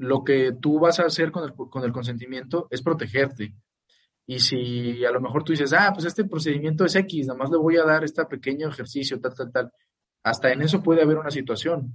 lo 0.07 0.23
que 0.23 0.53
tú 0.59 0.79
vas 0.79 0.99
a 0.99 1.05
hacer 1.05 1.31
con 1.31 1.43
el, 1.43 1.53
con 1.53 1.83
el 1.83 1.91
consentimiento 1.91 2.67
es 2.69 2.81
protegerte. 2.81 3.55
Y 4.25 4.39
si 4.39 5.03
a 5.03 5.11
lo 5.11 5.19
mejor 5.19 5.43
tú 5.43 5.51
dices, 5.51 5.73
ah, 5.73 5.91
pues 5.93 6.05
este 6.05 6.25
procedimiento 6.25 6.85
es 6.85 6.95
X, 6.95 7.27
nada 7.27 7.39
más 7.39 7.49
le 7.49 7.57
voy 7.57 7.77
a 7.77 7.83
dar 7.83 8.03
este 8.03 8.23
pequeño 8.25 8.69
ejercicio, 8.69 9.19
tal, 9.19 9.33
tal, 9.35 9.51
tal, 9.51 9.71
hasta 10.23 10.51
en 10.51 10.61
eso 10.61 10.81
puede 10.81 11.01
haber 11.01 11.17
una 11.17 11.31
situación. 11.31 11.93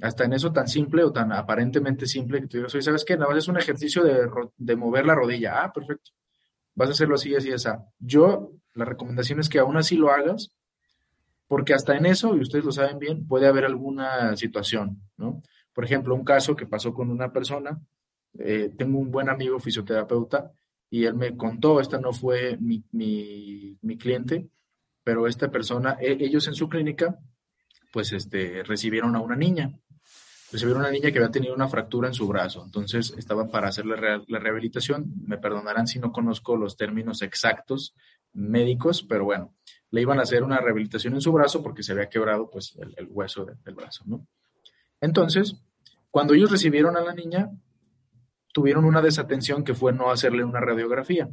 Hasta 0.00 0.24
en 0.24 0.32
eso 0.32 0.52
tan 0.52 0.66
simple 0.66 1.04
o 1.04 1.12
tan 1.12 1.32
aparentemente 1.32 2.06
simple 2.06 2.40
que 2.40 2.48
tú 2.48 2.56
digas, 2.56 2.74
oye, 2.74 2.82
¿sabes 2.82 3.04
qué? 3.04 3.16
Nada 3.16 3.30
más 3.30 3.38
es 3.38 3.48
un 3.48 3.56
ejercicio 3.56 4.02
de, 4.02 4.28
de 4.56 4.76
mover 4.76 5.06
la 5.06 5.14
rodilla. 5.14 5.62
Ah, 5.62 5.72
perfecto 5.72 6.10
vas 6.74 6.88
a 6.88 6.92
hacerlo 6.92 7.14
así, 7.14 7.34
así, 7.34 7.52
así. 7.52 7.68
Yo, 7.98 8.52
la 8.74 8.84
recomendación 8.84 9.40
es 9.40 9.48
que 9.48 9.58
aún 9.58 9.76
así 9.76 9.96
lo 9.96 10.10
hagas, 10.10 10.50
porque 11.46 11.74
hasta 11.74 11.96
en 11.96 12.06
eso, 12.06 12.36
y 12.36 12.40
ustedes 12.40 12.64
lo 12.64 12.72
saben 12.72 12.98
bien, 12.98 13.26
puede 13.26 13.46
haber 13.46 13.64
alguna 13.64 14.36
situación, 14.36 15.02
¿no? 15.16 15.42
Por 15.74 15.84
ejemplo, 15.84 16.14
un 16.14 16.24
caso 16.24 16.56
que 16.56 16.66
pasó 16.66 16.94
con 16.94 17.10
una 17.10 17.32
persona, 17.32 17.78
eh, 18.38 18.72
tengo 18.76 18.98
un 18.98 19.10
buen 19.10 19.28
amigo 19.28 19.58
fisioterapeuta 19.60 20.52
y 20.88 21.04
él 21.04 21.14
me 21.14 21.36
contó, 21.36 21.80
esta 21.80 21.98
no 21.98 22.12
fue 22.12 22.56
mi, 22.58 22.82
mi, 22.92 23.98
cliente, 23.98 24.48
pero 25.02 25.26
esta 25.26 25.50
persona, 25.50 25.98
e, 26.00 26.16
ellos 26.20 26.46
en 26.48 26.54
su 26.54 26.68
clínica, 26.68 27.18
pues 27.92 28.12
este, 28.12 28.62
recibieron 28.62 29.14
a 29.16 29.20
una 29.20 29.36
niña 29.36 29.78
recibieron 30.54 30.82
una 30.82 30.92
niña 30.92 31.10
que 31.10 31.18
había 31.18 31.32
tenido 31.32 31.52
una 31.52 31.66
fractura 31.66 32.06
en 32.06 32.14
su 32.14 32.28
brazo, 32.28 32.62
entonces 32.64 33.12
estaba 33.18 33.50
para 33.50 33.66
hacerle 33.66 33.96
la 34.28 34.38
rehabilitación. 34.38 35.12
Me 35.26 35.36
perdonarán 35.36 35.88
si 35.88 35.98
no 35.98 36.12
conozco 36.12 36.56
los 36.56 36.76
términos 36.76 37.22
exactos 37.22 37.92
médicos, 38.32 39.02
pero 39.02 39.24
bueno, 39.24 39.52
le 39.90 40.00
iban 40.00 40.20
a 40.20 40.22
hacer 40.22 40.44
una 40.44 40.60
rehabilitación 40.60 41.14
en 41.14 41.20
su 41.20 41.32
brazo 41.32 41.60
porque 41.60 41.82
se 41.82 41.90
había 41.90 42.08
quebrado 42.08 42.48
pues 42.50 42.76
el, 42.76 43.08
hueso 43.10 43.46
del 43.64 43.74
brazo, 43.74 44.04
¿no? 44.06 44.28
Entonces, 45.04 45.56
cuando 46.10 46.32
ellos 46.32 46.50
recibieron 46.50 46.96
a 46.96 47.02
la 47.02 47.12
niña, 47.12 47.50
tuvieron 48.54 48.86
una 48.86 49.02
desatención 49.02 49.62
que 49.62 49.74
fue 49.74 49.92
no 49.92 50.10
hacerle 50.10 50.44
una 50.44 50.60
radiografía. 50.60 51.28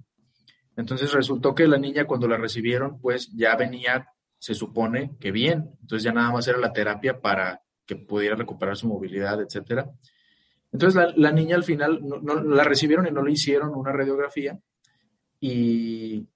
Entonces 0.75 1.13
resultó 1.13 1.55
que 1.55 1.67
la 1.67 1.77
niña 1.77 2.05
cuando 2.05 2.27
la 2.27 2.35
recibieron, 2.35 2.99
pues 2.99 3.31
ya 3.33 3.55
venía, 3.55 4.09
se 4.37 4.55
supone 4.55 5.15
que 5.21 5.31
bien. 5.31 5.71
Entonces 5.79 6.03
ya 6.03 6.11
nada 6.11 6.33
más 6.33 6.49
era 6.49 6.57
la 6.57 6.73
terapia 6.73 7.21
para 7.21 7.61
que 7.85 7.95
pudiera 7.95 8.35
recuperar 8.35 8.75
su 8.75 8.89
movilidad, 8.89 9.41
etcétera. 9.41 9.89
Entonces 10.73 11.13
la, 11.15 11.31
niña 11.31 11.55
al 11.55 11.63
final 11.63 12.01
no, 12.01 12.43
la 12.43 12.65
recibieron 12.65 13.07
y 13.07 13.11
no 13.11 13.23
le 13.23 13.31
hicieron 13.31 13.73
una 13.73 13.93
radiografía 13.93 14.59
y 15.39 16.27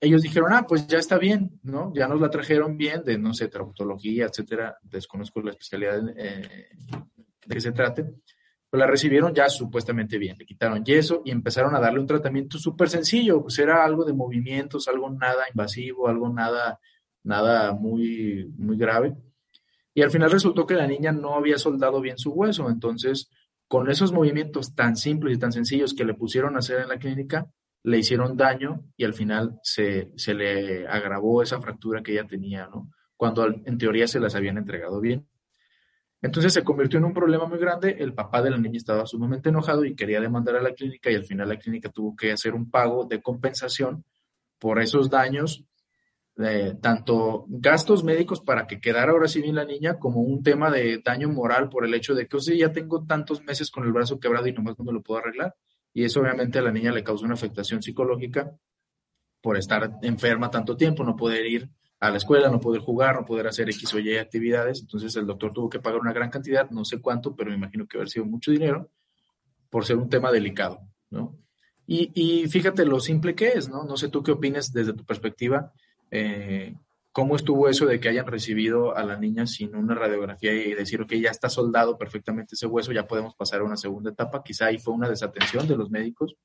ellos 0.00 0.22
dijeron, 0.22 0.52
ah, 0.52 0.64
pues 0.66 0.86
ya 0.86 0.98
está 0.98 1.18
bien, 1.18 1.58
¿no? 1.62 1.92
Ya 1.94 2.06
nos 2.06 2.20
la 2.20 2.30
trajeron 2.30 2.76
bien 2.76 3.02
de, 3.04 3.18
no 3.18 3.34
sé, 3.34 3.48
traumatología, 3.48 4.26
etcétera. 4.26 4.78
Desconozco 4.82 5.40
la 5.40 5.50
especialidad 5.50 6.08
eh, 6.16 6.68
de 7.46 7.54
que 7.54 7.60
se 7.60 7.72
trate. 7.72 8.04
Pero 8.70 8.80
la 8.80 8.86
recibieron 8.86 9.34
ya 9.34 9.48
supuestamente 9.48 10.18
bien. 10.18 10.36
Le 10.38 10.44
quitaron 10.44 10.84
yeso 10.84 11.22
y 11.24 11.30
empezaron 11.30 11.74
a 11.74 11.80
darle 11.80 12.00
un 12.00 12.06
tratamiento 12.06 12.58
súper 12.58 12.88
sencillo. 12.88 13.42
Pues 13.42 13.58
era 13.58 13.84
algo 13.84 14.04
de 14.04 14.12
movimientos, 14.12 14.86
algo 14.86 15.10
nada 15.10 15.44
invasivo, 15.50 16.06
algo 16.06 16.28
nada, 16.32 16.78
nada 17.24 17.72
muy, 17.72 18.52
muy 18.56 18.76
grave. 18.76 19.16
Y 19.94 20.02
al 20.02 20.10
final 20.12 20.30
resultó 20.30 20.64
que 20.64 20.74
la 20.74 20.86
niña 20.86 21.10
no 21.10 21.34
había 21.34 21.58
soldado 21.58 22.00
bien 22.00 22.18
su 22.18 22.30
hueso. 22.32 22.68
Entonces, 22.70 23.30
con 23.66 23.90
esos 23.90 24.12
movimientos 24.12 24.76
tan 24.76 24.96
simples 24.96 25.36
y 25.36 25.40
tan 25.40 25.50
sencillos 25.50 25.92
que 25.92 26.04
le 26.04 26.14
pusieron 26.14 26.54
a 26.54 26.60
hacer 26.60 26.82
en 26.82 26.88
la 26.88 26.98
clínica, 26.98 27.50
le 27.82 27.98
hicieron 27.98 28.36
daño 28.36 28.84
y 28.96 29.04
al 29.04 29.14
final 29.14 29.58
se, 29.62 30.10
le 30.26 30.86
agravó 30.86 31.42
esa 31.42 31.60
fractura 31.60 32.02
que 32.02 32.12
ella 32.12 32.26
tenía, 32.26 32.66
¿no? 32.66 32.90
Cuando 33.16 33.46
en 33.46 33.78
teoría 33.78 34.06
se 34.06 34.20
las 34.20 34.34
habían 34.34 34.58
entregado 34.58 35.00
bien. 35.00 35.26
Entonces 36.20 36.52
se 36.52 36.64
convirtió 36.64 36.98
en 36.98 37.04
un 37.04 37.14
problema 37.14 37.46
muy 37.46 37.58
grande. 37.58 37.96
El 37.98 38.14
papá 38.14 38.42
de 38.42 38.50
la 38.50 38.58
niña 38.58 38.76
estaba 38.76 39.06
sumamente 39.06 39.48
enojado 39.48 39.84
y 39.84 39.94
quería 39.94 40.20
demandar 40.20 40.56
a 40.56 40.62
la 40.62 40.72
clínica 40.72 41.10
y 41.10 41.14
al 41.14 41.24
final 41.24 41.48
la 41.48 41.58
clínica 41.58 41.90
tuvo 41.90 42.14
que 42.16 42.32
hacer 42.32 42.54
un 42.54 42.70
pago 42.70 43.04
de 43.06 43.20
compensación 43.20 44.04
por 44.58 44.80
esos 44.80 45.10
daños 45.10 45.64
tanto 46.80 47.46
gastos 47.48 48.04
médicos 48.04 48.40
para 48.40 48.66
que 48.66 48.80
quedara 48.80 49.10
ahora 49.10 49.26
sí 49.26 49.42
bien 49.42 49.56
la 49.56 49.64
niña, 49.64 49.98
como 49.98 50.20
un 50.20 50.42
tema 50.42 50.70
de 50.70 51.02
daño 51.04 51.28
moral 51.28 51.68
por 51.68 51.84
el 51.84 51.94
hecho 51.94 52.14
de 52.14 52.28
que, 52.28 52.36
o 52.36 52.40
sea, 52.40 52.56
ya 52.56 52.72
tengo 52.72 53.04
tantos 53.04 53.42
meses 53.42 53.70
con 53.70 53.84
el 53.84 53.92
brazo 53.92 54.20
quebrado 54.20 54.46
y 54.46 54.52
nomás 54.52 54.78
no 54.78 54.84
me 54.84 54.92
lo 54.92 55.02
puedo 55.02 55.20
arreglar. 55.20 55.56
Y 55.92 56.04
eso 56.04 56.20
obviamente 56.20 56.58
a 56.58 56.62
la 56.62 56.72
niña 56.72 56.92
le 56.92 57.04
causó 57.04 57.24
una 57.24 57.34
afectación 57.34 57.82
psicológica 57.82 58.56
por 59.40 59.56
estar 59.56 59.98
enferma 60.02 60.50
tanto 60.50 60.76
tiempo, 60.76 61.04
no 61.04 61.16
poder 61.16 61.46
ir 61.46 61.70
a 62.00 62.10
la 62.10 62.16
escuela, 62.16 62.48
no 62.48 62.60
poder 62.60 62.80
jugar, 62.80 63.16
no 63.16 63.24
poder 63.24 63.46
hacer 63.48 63.68
X 63.70 63.94
o 63.94 63.98
Y 63.98 64.16
actividades. 64.16 64.80
Entonces 64.80 65.14
el 65.16 65.26
doctor 65.26 65.52
tuvo 65.52 65.68
que 65.68 65.80
pagar 65.80 66.00
una 66.00 66.12
gran 66.12 66.30
cantidad, 66.30 66.70
no 66.70 66.84
sé 66.84 67.00
cuánto, 67.00 67.34
pero 67.34 67.50
me 67.50 67.56
imagino 67.56 67.86
que 67.86 67.96
haber 67.96 68.08
sido 68.08 68.24
mucho 68.24 68.50
dinero, 68.50 68.90
por 69.70 69.84
ser 69.84 69.96
un 69.96 70.08
tema 70.08 70.30
delicado, 70.30 70.80
¿no? 71.10 71.36
Y, 71.86 72.10
y 72.14 72.46
fíjate 72.48 72.84
lo 72.84 73.00
simple 73.00 73.34
que 73.34 73.48
es, 73.48 73.68
¿no? 73.68 73.84
No 73.84 73.96
sé 73.96 74.08
tú 74.08 74.22
qué 74.22 74.32
opinas 74.32 74.72
desde 74.72 74.92
tu 74.92 75.04
perspectiva 75.04 75.72
eh, 76.10 76.74
cómo 77.18 77.34
estuvo 77.34 77.68
eso 77.68 77.84
de 77.84 77.98
que 77.98 78.08
hayan 78.08 78.28
recibido 78.28 78.96
a 78.96 79.02
la 79.02 79.16
niña 79.16 79.44
sin 79.44 79.74
una 79.74 79.96
radiografía 79.96 80.52
y 80.52 80.72
decir, 80.72 81.04
que 81.04 81.20
ya 81.20 81.30
está 81.30 81.48
soldado 81.48 81.98
perfectamente 81.98 82.54
ese 82.54 82.68
hueso, 82.68 82.92
ya 82.92 83.08
podemos 83.08 83.34
pasar 83.34 83.60
a 83.60 83.64
una 83.64 83.76
segunda 83.76 84.10
etapa. 84.10 84.40
Quizá 84.44 84.66
ahí 84.66 84.78
fue 84.78 84.94
una 84.94 85.08
desatención 85.08 85.66
de 85.66 85.76
los 85.76 85.90
médicos, 85.90 86.36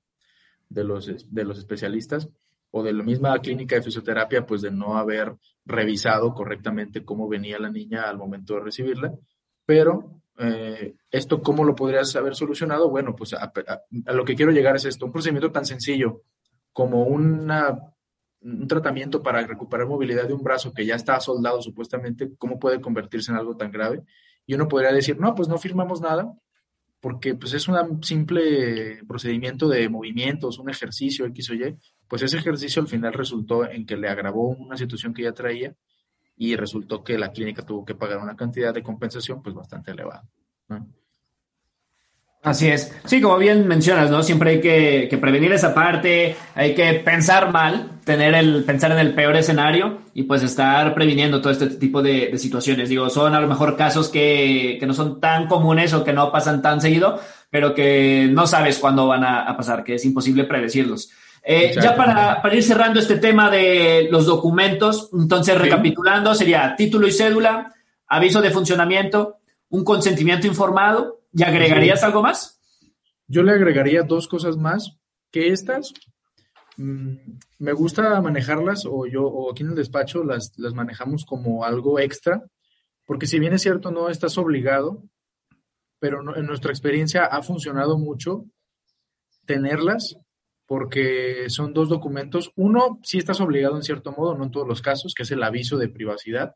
de 0.69 0.83
los, 0.83 1.31
de 1.31 1.43
los 1.43 1.59
especialistas 1.59 2.27
o 2.71 2.81
de 2.81 2.91
la 2.91 3.03
misma 3.03 3.37
clínica 3.37 3.75
de 3.75 3.83
fisioterapia, 3.83 4.47
pues 4.47 4.63
de 4.63 4.71
no 4.71 4.97
haber 4.97 5.35
revisado 5.63 6.33
correctamente 6.33 7.05
cómo 7.05 7.29
venía 7.29 7.59
la 7.59 7.69
niña 7.69 8.09
al 8.09 8.17
momento 8.17 8.55
de 8.55 8.61
recibirla. 8.61 9.13
Pero 9.67 10.23
eh, 10.39 10.95
esto, 11.11 11.39
¿cómo 11.43 11.65
lo 11.65 11.75
podrías 11.75 12.15
haber 12.15 12.33
solucionado? 12.33 12.89
Bueno, 12.89 13.15
pues 13.15 13.35
a, 13.35 13.53
lo 14.11 14.25
que 14.25 14.33
quiero 14.33 14.51
llegar 14.51 14.75
es 14.75 14.85
esto, 14.85 15.05
un 15.05 15.11
procedimiento 15.11 15.51
tan 15.51 15.67
sencillo 15.67 16.23
como 16.71 17.03
una 17.03 17.93
un 18.43 18.67
tratamiento 18.67 19.23
para 19.23 19.45
recuperar 19.45 19.87
movilidad 19.87 20.27
de 20.27 20.33
un 20.33 20.43
brazo 20.43 20.73
que 20.73 20.85
ya 20.85 20.95
está 20.95 21.19
soldado 21.19 21.61
supuestamente, 21.61 22.31
¿cómo 22.37 22.59
puede 22.59 22.81
convertirse 22.81 23.31
en 23.31 23.37
algo 23.37 23.55
tan 23.55 23.71
grave? 23.71 24.03
Y 24.45 24.53
uno 24.55 24.67
podría 24.67 24.91
decir, 24.91 25.19
no, 25.19 25.33
pues 25.33 25.47
no 25.47 25.57
firmamos 25.57 26.01
nada, 26.01 26.33
porque 26.99 27.35
pues 27.35 27.53
es 27.53 27.67
un 27.67 28.03
simple 28.03 29.03
procedimiento 29.07 29.67
de 29.67 29.89
movimientos, 29.89 30.59
un 30.59 30.69
ejercicio 30.69 31.25
X 31.25 31.49
o 31.49 31.53
Y, 31.53 31.77
pues 32.07 32.21
ese 32.21 32.37
ejercicio 32.37 32.81
al 32.81 32.87
final 32.87 33.13
resultó 33.13 33.69
en 33.69 33.85
que 33.85 33.97
le 33.97 34.09
agravó 34.09 34.49
una 34.49 34.77
situación 34.77 35.13
que 35.13 35.23
ya 35.23 35.33
traía 35.33 35.75
y 36.35 36.55
resultó 36.55 37.03
que 37.03 37.17
la 37.17 37.31
clínica 37.31 37.65
tuvo 37.65 37.85
que 37.85 37.95
pagar 37.95 38.19
una 38.19 38.35
cantidad 38.35 38.73
de 38.73 38.83
compensación 38.83 39.41
pues 39.41 39.55
bastante 39.55 39.91
elevada. 39.91 40.23
Así 42.43 42.67
es. 42.67 42.93
Sí, 43.05 43.21
como 43.21 43.37
bien 43.37 43.69
mencionas, 43.69 44.11
¿no? 44.11 44.21
Siempre 44.21 44.51
hay 44.51 44.61
que, 44.61 45.17
prevenir 45.19 45.53
esa 45.53 45.73
parte, 45.73 46.35
hay 46.55 46.75
que 46.75 46.95
pensar 46.95 47.53
mal, 47.53 48.01
tener 48.03 48.35
el, 48.35 48.65
pensar 48.65 48.91
en 48.91 48.99
el 48.99 49.15
peor 49.15 49.37
escenario 49.37 49.99
y 50.13 50.23
pues 50.23 50.43
estar 50.43 50.93
previniendo 50.93 51.39
todo 51.39 51.53
este 51.53 51.67
tipo 51.67 52.01
de, 52.01 52.37
situaciones. 52.37 52.89
Digo, 52.89 53.09
son 53.09 53.33
a 53.33 53.39
lo 53.39 53.47
mejor 53.47 53.77
casos 53.77 54.09
que, 54.09 54.77
no 54.85 54.93
son 54.93 55.21
tan 55.21 55.47
comunes 55.47 55.93
o 55.93 56.03
que 56.03 56.11
no 56.11 56.33
pasan 56.33 56.61
tan 56.61 56.81
seguido, 56.81 57.17
pero 57.49 57.73
que 57.73 58.27
no 58.29 58.45
sabes 58.45 58.77
cuándo 58.77 59.07
van 59.07 59.23
a, 59.23 59.55
pasar, 59.55 59.85
que 59.85 59.95
es 59.95 60.03
imposible 60.03 60.43
predecirlos. 60.43 61.11
Eh, 61.45 61.73
ya 61.81 61.95
para, 61.95 62.41
para, 62.41 62.55
ir 62.55 62.63
cerrando 62.63 62.99
este 62.99 63.17
tema 63.17 63.49
de 63.49 64.09
los 64.11 64.25
documentos, 64.25 65.09
entonces 65.13 65.57
recapitulando, 65.57 66.35
sería 66.35 66.75
título 66.75 67.07
y 67.07 67.13
cédula, 67.13 67.73
aviso 68.05 68.41
de 68.41 68.51
funcionamiento, 68.51 69.37
un 69.69 69.85
consentimiento 69.85 70.45
informado, 70.45 71.22
¿y 71.33 71.43
agregarías 71.43 72.03
algo 72.03 72.21
más? 72.21 72.59
Yo 73.27 73.43
le 73.43 73.51
agregaría 73.51 74.03
dos 74.03 74.27
cosas 74.27 74.57
más, 74.57 74.97
que 75.31 75.47
estas 75.47 75.93
mm, 76.77 77.15
me 77.59 77.73
gusta 77.73 78.21
manejarlas 78.21 78.85
o 78.85 79.05
yo 79.07 79.23
o 79.25 79.51
aquí 79.51 79.63
en 79.63 79.69
el 79.69 79.75
despacho 79.75 80.23
las, 80.23 80.53
las 80.57 80.73
manejamos 80.73 81.25
como 81.25 81.65
algo 81.65 81.99
extra, 81.99 82.43
porque 83.05 83.27
si 83.27 83.39
bien 83.39 83.53
es 83.53 83.61
cierto 83.61 83.91
no 83.91 84.09
estás 84.09 84.37
obligado, 84.37 85.03
pero 85.99 86.35
en 86.35 86.45
nuestra 86.45 86.71
experiencia 86.71 87.25
ha 87.25 87.41
funcionado 87.41 87.97
mucho 87.97 88.45
tenerlas 89.45 90.17
porque 90.65 91.49
son 91.49 91.73
dos 91.73 91.89
documentos. 91.89 92.51
Uno, 92.55 92.99
sí 93.03 93.17
estás 93.17 93.39
obligado 93.41 93.75
en 93.75 93.83
cierto 93.83 94.11
modo, 94.11 94.35
no 94.35 94.45
en 94.45 94.51
todos 94.51 94.67
los 94.67 94.81
casos, 94.81 95.13
que 95.13 95.23
es 95.23 95.31
el 95.31 95.43
aviso 95.43 95.77
de 95.77 95.89
privacidad, 95.89 96.55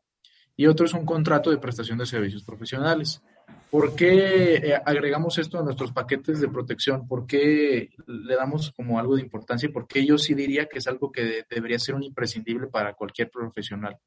y 0.56 0.66
otro 0.66 0.86
es 0.86 0.92
un 0.92 1.06
contrato 1.06 1.50
de 1.50 1.58
prestación 1.58 1.98
de 1.98 2.06
servicios 2.06 2.42
profesionales. 2.42 3.22
¿Por 3.70 3.94
qué 3.94 4.54
eh, 4.56 4.74
agregamos 4.84 5.36
esto 5.36 5.58
a 5.58 5.62
nuestros 5.62 5.92
paquetes 5.92 6.40
de 6.40 6.48
protección? 6.48 7.06
¿Por 7.06 7.26
qué 7.26 7.90
le 8.06 8.34
damos 8.34 8.72
como 8.72 8.98
algo 8.98 9.16
de 9.16 9.22
importancia? 9.22 9.68
Porque 9.72 10.06
yo 10.06 10.16
sí 10.16 10.34
diría 10.34 10.66
que 10.66 10.78
es 10.78 10.86
algo 10.86 11.12
que 11.12 11.44
debería 11.50 11.78
ser 11.78 11.94
un 11.94 12.02
imprescindible 12.02 12.68
para 12.68 12.94
cualquier 12.94 13.30
profesional 13.30 13.98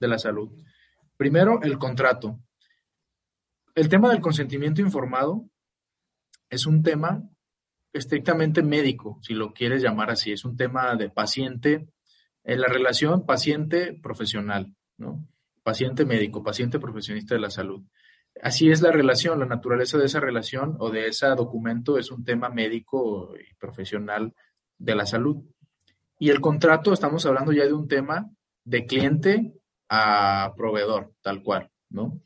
de 0.00 0.08
la 0.08 0.18
salud. 0.18 0.50
Primero, 1.16 1.60
el 1.62 1.78
contrato. 1.78 2.40
El 3.74 3.88
tema 3.88 4.10
del 4.10 4.20
consentimiento 4.20 4.80
informado 4.80 5.48
es 6.50 6.66
un 6.66 6.82
tema 6.82 7.22
estrictamente 7.92 8.62
médico, 8.62 9.18
si 9.22 9.34
lo 9.34 9.52
quieres 9.52 9.82
llamar 9.82 10.10
así. 10.10 10.32
Es 10.32 10.44
un 10.44 10.56
tema 10.56 10.96
de 10.96 11.10
paciente, 11.10 11.88
en 12.42 12.60
la 12.60 12.68
relación 12.68 13.24
paciente-profesional, 13.24 14.74
¿no? 14.98 15.26
Paciente 15.62 16.04
médico, 16.04 16.42
paciente 16.42 16.78
profesionista 16.78 17.34
de 17.34 17.40
la 17.40 17.50
salud. 17.50 17.82
Así 18.42 18.70
es 18.70 18.82
la 18.82 18.92
relación, 18.92 19.40
la 19.40 19.46
naturaleza 19.46 19.98
de 19.98 20.06
esa 20.06 20.20
relación 20.20 20.76
o 20.78 20.90
de 20.90 21.08
ese 21.08 21.26
documento 21.28 21.98
es 21.98 22.10
un 22.10 22.24
tema 22.24 22.50
médico 22.50 23.34
y 23.36 23.54
profesional 23.54 24.34
de 24.78 24.94
la 24.94 25.06
salud. 25.06 25.42
Y 26.18 26.30
el 26.30 26.40
contrato, 26.40 26.92
estamos 26.92 27.24
hablando 27.26 27.52
ya 27.52 27.64
de 27.64 27.72
un 27.72 27.88
tema 27.88 28.30
de 28.64 28.86
cliente 28.86 29.54
a 29.88 30.52
proveedor, 30.56 31.12
tal 31.22 31.42
cual, 31.42 31.70
¿no? 31.90 32.20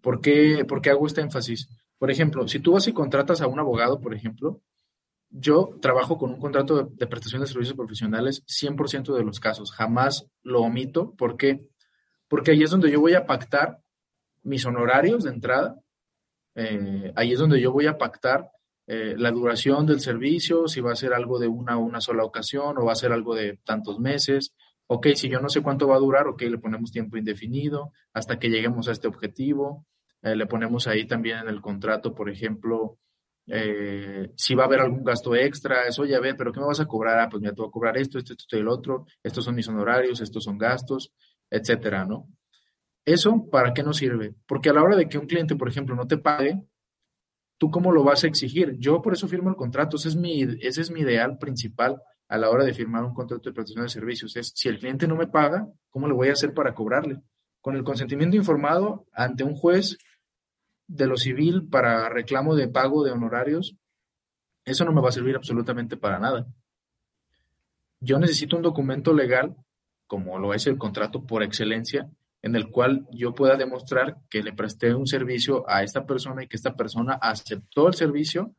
¿Por 0.00 0.20
qué, 0.20 0.64
¿Por 0.66 0.80
qué 0.80 0.90
hago 0.90 1.06
este 1.06 1.20
énfasis? 1.20 1.68
Por 1.98 2.10
ejemplo, 2.10 2.48
si 2.48 2.60
tú 2.60 2.72
vas 2.72 2.88
y 2.88 2.92
contratas 2.92 3.42
a 3.42 3.46
un 3.46 3.58
abogado, 3.58 4.00
por 4.00 4.14
ejemplo, 4.14 4.62
yo 5.30 5.78
trabajo 5.80 6.18
con 6.18 6.30
un 6.30 6.40
contrato 6.40 6.84
de, 6.84 7.06
prestación 7.06 7.40
de 7.40 7.46
servicios 7.46 7.76
profesionales 7.76 8.42
100% 8.46 9.14
de 9.14 9.24
los 9.24 9.38
casos, 9.38 9.70
jamás 9.72 10.26
lo 10.42 10.62
omito. 10.62 11.14
¿Por 11.14 11.36
qué? 11.36 11.68
Porque 12.28 12.50
ahí 12.52 12.62
es 12.62 12.70
donde 12.70 12.90
yo 12.90 13.00
voy 13.00 13.14
a 13.14 13.26
pactar 13.26 13.80
mis 14.42 14.64
honorarios 14.64 15.24
de 15.24 15.30
entrada, 15.30 15.80
eh, 16.54 17.12
ahí 17.16 17.32
es 17.32 17.38
donde 17.38 17.60
yo 17.60 17.72
voy 17.72 17.86
a 17.86 17.98
pactar 17.98 18.50
eh, 18.86 19.14
la 19.16 19.30
duración 19.30 19.86
del 19.86 20.00
servicio, 20.00 20.66
si 20.68 20.80
va 20.80 20.92
a 20.92 20.96
ser 20.96 21.12
algo 21.12 21.38
de 21.38 21.46
una, 21.48 21.76
una 21.76 22.00
sola 22.00 22.24
ocasión 22.24 22.76
o 22.78 22.84
va 22.84 22.92
a 22.92 22.96
ser 22.96 23.12
algo 23.12 23.34
de 23.34 23.58
tantos 23.64 24.00
meses. 24.00 24.54
Ok, 24.86 25.08
si 25.14 25.28
yo 25.28 25.40
no 25.40 25.48
sé 25.48 25.62
cuánto 25.62 25.86
va 25.86 25.96
a 25.96 26.00
durar, 26.00 26.26
ok, 26.26 26.42
le 26.42 26.58
ponemos 26.58 26.90
tiempo 26.90 27.16
indefinido 27.16 27.92
hasta 28.12 28.38
que 28.38 28.50
lleguemos 28.50 28.88
a 28.88 28.92
este 28.92 29.06
objetivo. 29.06 29.86
Eh, 30.22 30.34
le 30.34 30.46
ponemos 30.46 30.88
ahí 30.88 31.06
también 31.06 31.38
en 31.38 31.48
el 31.48 31.60
contrato, 31.60 32.14
por 32.14 32.28
ejemplo, 32.30 32.98
si 34.36 34.54
va 34.54 34.62
a 34.62 34.66
haber 34.66 34.78
algún 34.78 35.02
gasto 35.02 35.34
extra, 35.34 35.88
eso 35.88 36.04
ya 36.04 36.20
ve, 36.20 36.36
pero 36.36 36.52
¿qué 36.52 36.60
me 36.60 36.66
vas 36.66 36.78
a 36.78 36.86
cobrar? 36.86 37.18
Ah, 37.18 37.28
pues 37.28 37.42
me 37.42 37.48
tengo 37.48 37.68
que 37.68 37.72
cobrar 37.72 37.96
esto, 37.96 38.18
esto, 38.18 38.34
esto 38.34 38.56
y 38.56 38.60
el 38.60 38.68
otro, 38.68 39.06
estos 39.24 39.44
son 39.44 39.56
mis 39.56 39.66
honorarios, 39.66 40.20
estos 40.20 40.44
son 40.44 40.56
gastos, 40.56 41.12
etcétera, 41.50 42.04
¿no? 42.04 42.28
¿Eso 43.10 43.50
para 43.50 43.74
qué 43.74 43.82
nos 43.82 43.96
sirve? 43.96 44.36
Porque 44.46 44.70
a 44.70 44.72
la 44.72 44.84
hora 44.84 44.94
de 44.94 45.08
que 45.08 45.18
un 45.18 45.26
cliente, 45.26 45.56
por 45.56 45.68
ejemplo, 45.68 45.96
no 45.96 46.06
te 46.06 46.16
pague, 46.16 46.62
¿tú 47.58 47.68
cómo 47.68 47.90
lo 47.90 48.04
vas 48.04 48.22
a 48.22 48.28
exigir? 48.28 48.76
Yo 48.78 49.02
por 49.02 49.12
eso 49.12 49.26
firmo 49.26 49.50
el 49.50 49.56
contrato, 49.56 49.96
ese 49.96 50.10
es 50.10 50.14
mi, 50.14 50.42
ese 50.60 50.80
es 50.80 50.92
mi 50.92 51.00
ideal 51.00 51.36
principal 51.36 52.00
a 52.28 52.38
la 52.38 52.50
hora 52.50 52.62
de 52.62 52.72
firmar 52.72 53.02
un 53.02 53.12
contrato 53.12 53.50
de 53.50 53.52
prestación 53.52 53.82
de 53.82 53.88
servicios. 53.88 54.36
Es 54.36 54.52
si 54.54 54.68
el 54.68 54.78
cliente 54.78 55.08
no 55.08 55.16
me 55.16 55.26
paga, 55.26 55.66
¿cómo 55.88 56.06
le 56.06 56.14
voy 56.14 56.28
a 56.28 56.34
hacer 56.34 56.54
para 56.54 56.72
cobrarle? 56.72 57.20
Con 57.60 57.74
el 57.74 57.82
consentimiento 57.82 58.36
informado 58.36 59.08
ante 59.12 59.42
un 59.42 59.56
juez 59.56 59.98
de 60.86 61.08
lo 61.08 61.16
civil 61.16 61.66
para 61.68 62.08
reclamo 62.10 62.54
de 62.54 62.68
pago 62.68 63.02
de 63.02 63.10
honorarios, 63.10 63.74
eso 64.64 64.84
no 64.84 64.92
me 64.92 65.00
va 65.00 65.08
a 65.08 65.12
servir 65.12 65.34
absolutamente 65.34 65.96
para 65.96 66.20
nada. 66.20 66.46
Yo 67.98 68.20
necesito 68.20 68.54
un 68.54 68.62
documento 68.62 69.12
legal, 69.12 69.56
como 70.06 70.38
lo 70.38 70.54
es 70.54 70.68
el 70.68 70.78
contrato 70.78 71.26
por 71.26 71.42
excelencia, 71.42 72.08
en 72.42 72.56
el 72.56 72.70
cual 72.70 73.06
yo 73.12 73.34
pueda 73.34 73.56
demostrar 73.56 74.16
que 74.30 74.42
le 74.42 74.52
presté 74.52 74.94
un 74.94 75.06
servicio 75.06 75.68
a 75.68 75.82
esta 75.82 76.06
persona 76.06 76.42
y 76.42 76.48
que 76.48 76.56
esta 76.56 76.74
persona 76.74 77.14
aceptó 77.20 77.88
el 77.88 77.94
servicio 77.94 78.54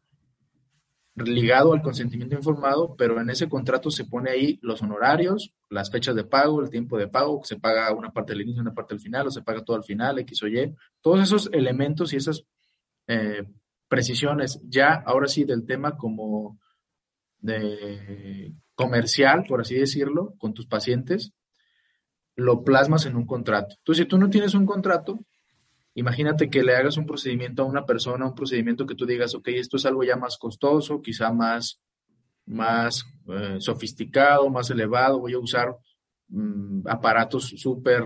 ligado 1.15 1.73
al 1.73 1.81
consentimiento 1.81 2.35
informado, 2.35 2.95
pero 2.95 3.19
en 3.19 3.29
ese 3.29 3.49
contrato 3.49 3.91
se 3.91 4.05
pone 4.05 4.31
ahí 4.31 4.59
los 4.61 4.81
honorarios, 4.81 5.53
las 5.69 5.91
fechas 5.91 6.15
de 6.15 6.23
pago, 6.23 6.61
el 6.61 6.69
tiempo 6.69 6.97
de 6.97 7.07
pago, 7.07 7.41
se 7.43 7.59
paga 7.59 7.91
una 7.93 8.11
parte 8.11 8.33
al 8.33 8.41
inicio, 8.41 8.61
una 8.61 8.73
parte 8.73 8.93
al 8.93 9.01
final, 9.01 9.27
o 9.27 9.31
se 9.31 9.41
paga 9.41 9.63
todo 9.63 9.77
al 9.77 9.83
final, 9.83 10.19
X 10.19 10.43
o 10.43 10.47
Y, 10.47 10.73
todos 11.01 11.21
esos 11.21 11.49
elementos 11.51 12.13
y 12.13 12.17
esas 12.17 12.43
eh, 13.07 13.43
precisiones 13.87 14.61
ya 14.63 15.03
ahora 15.05 15.27
sí 15.27 15.43
del 15.43 15.65
tema 15.65 15.97
como 15.97 16.59
de 17.39 18.53
comercial, 18.75 19.43
por 19.47 19.61
así 19.61 19.75
decirlo, 19.75 20.35
con 20.37 20.53
tus 20.53 20.67
pacientes, 20.67 21.33
lo 22.35 22.63
plasmas 22.63 23.05
en 23.05 23.15
un 23.15 23.25
contrato. 23.25 23.75
Entonces, 23.77 24.03
si 24.03 24.07
tú 24.07 24.17
no 24.17 24.29
tienes 24.29 24.53
un 24.53 24.65
contrato, 24.65 25.19
Imagínate 25.93 26.49
que 26.49 26.63
le 26.63 26.75
hagas 26.75 26.97
un 26.97 27.05
procedimiento 27.05 27.63
a 27.63 27.65
una 27.65 27.85
persona, 27.85 28.25
un 28.25 28.35
procedimiento 28.35 28.85
que 28.85 28.95
tú 28.95 29.05
digas, 29.05 29.35
ok, 29.35 29.49
esto 29.49 29.75
es 29.75 29.85
algo 29.85 30.03
ya 30.03 30.15
más 30.15 30.37
costoso, 30.37 31.01
quizá 31.01 31.33
más, 31.33 31.81
más 32.45 33.03
eh, 33.27 33.57
sofisticado, 33.59 34.49
más 34.49 34.69
elevado, 34.69 35.19
voy 35.19 35.33
a 35.33 35.39
usar 35.39 35.75
mm, 36.29 36.87
aparatos 36.87 37.49
súper 37.57 38.03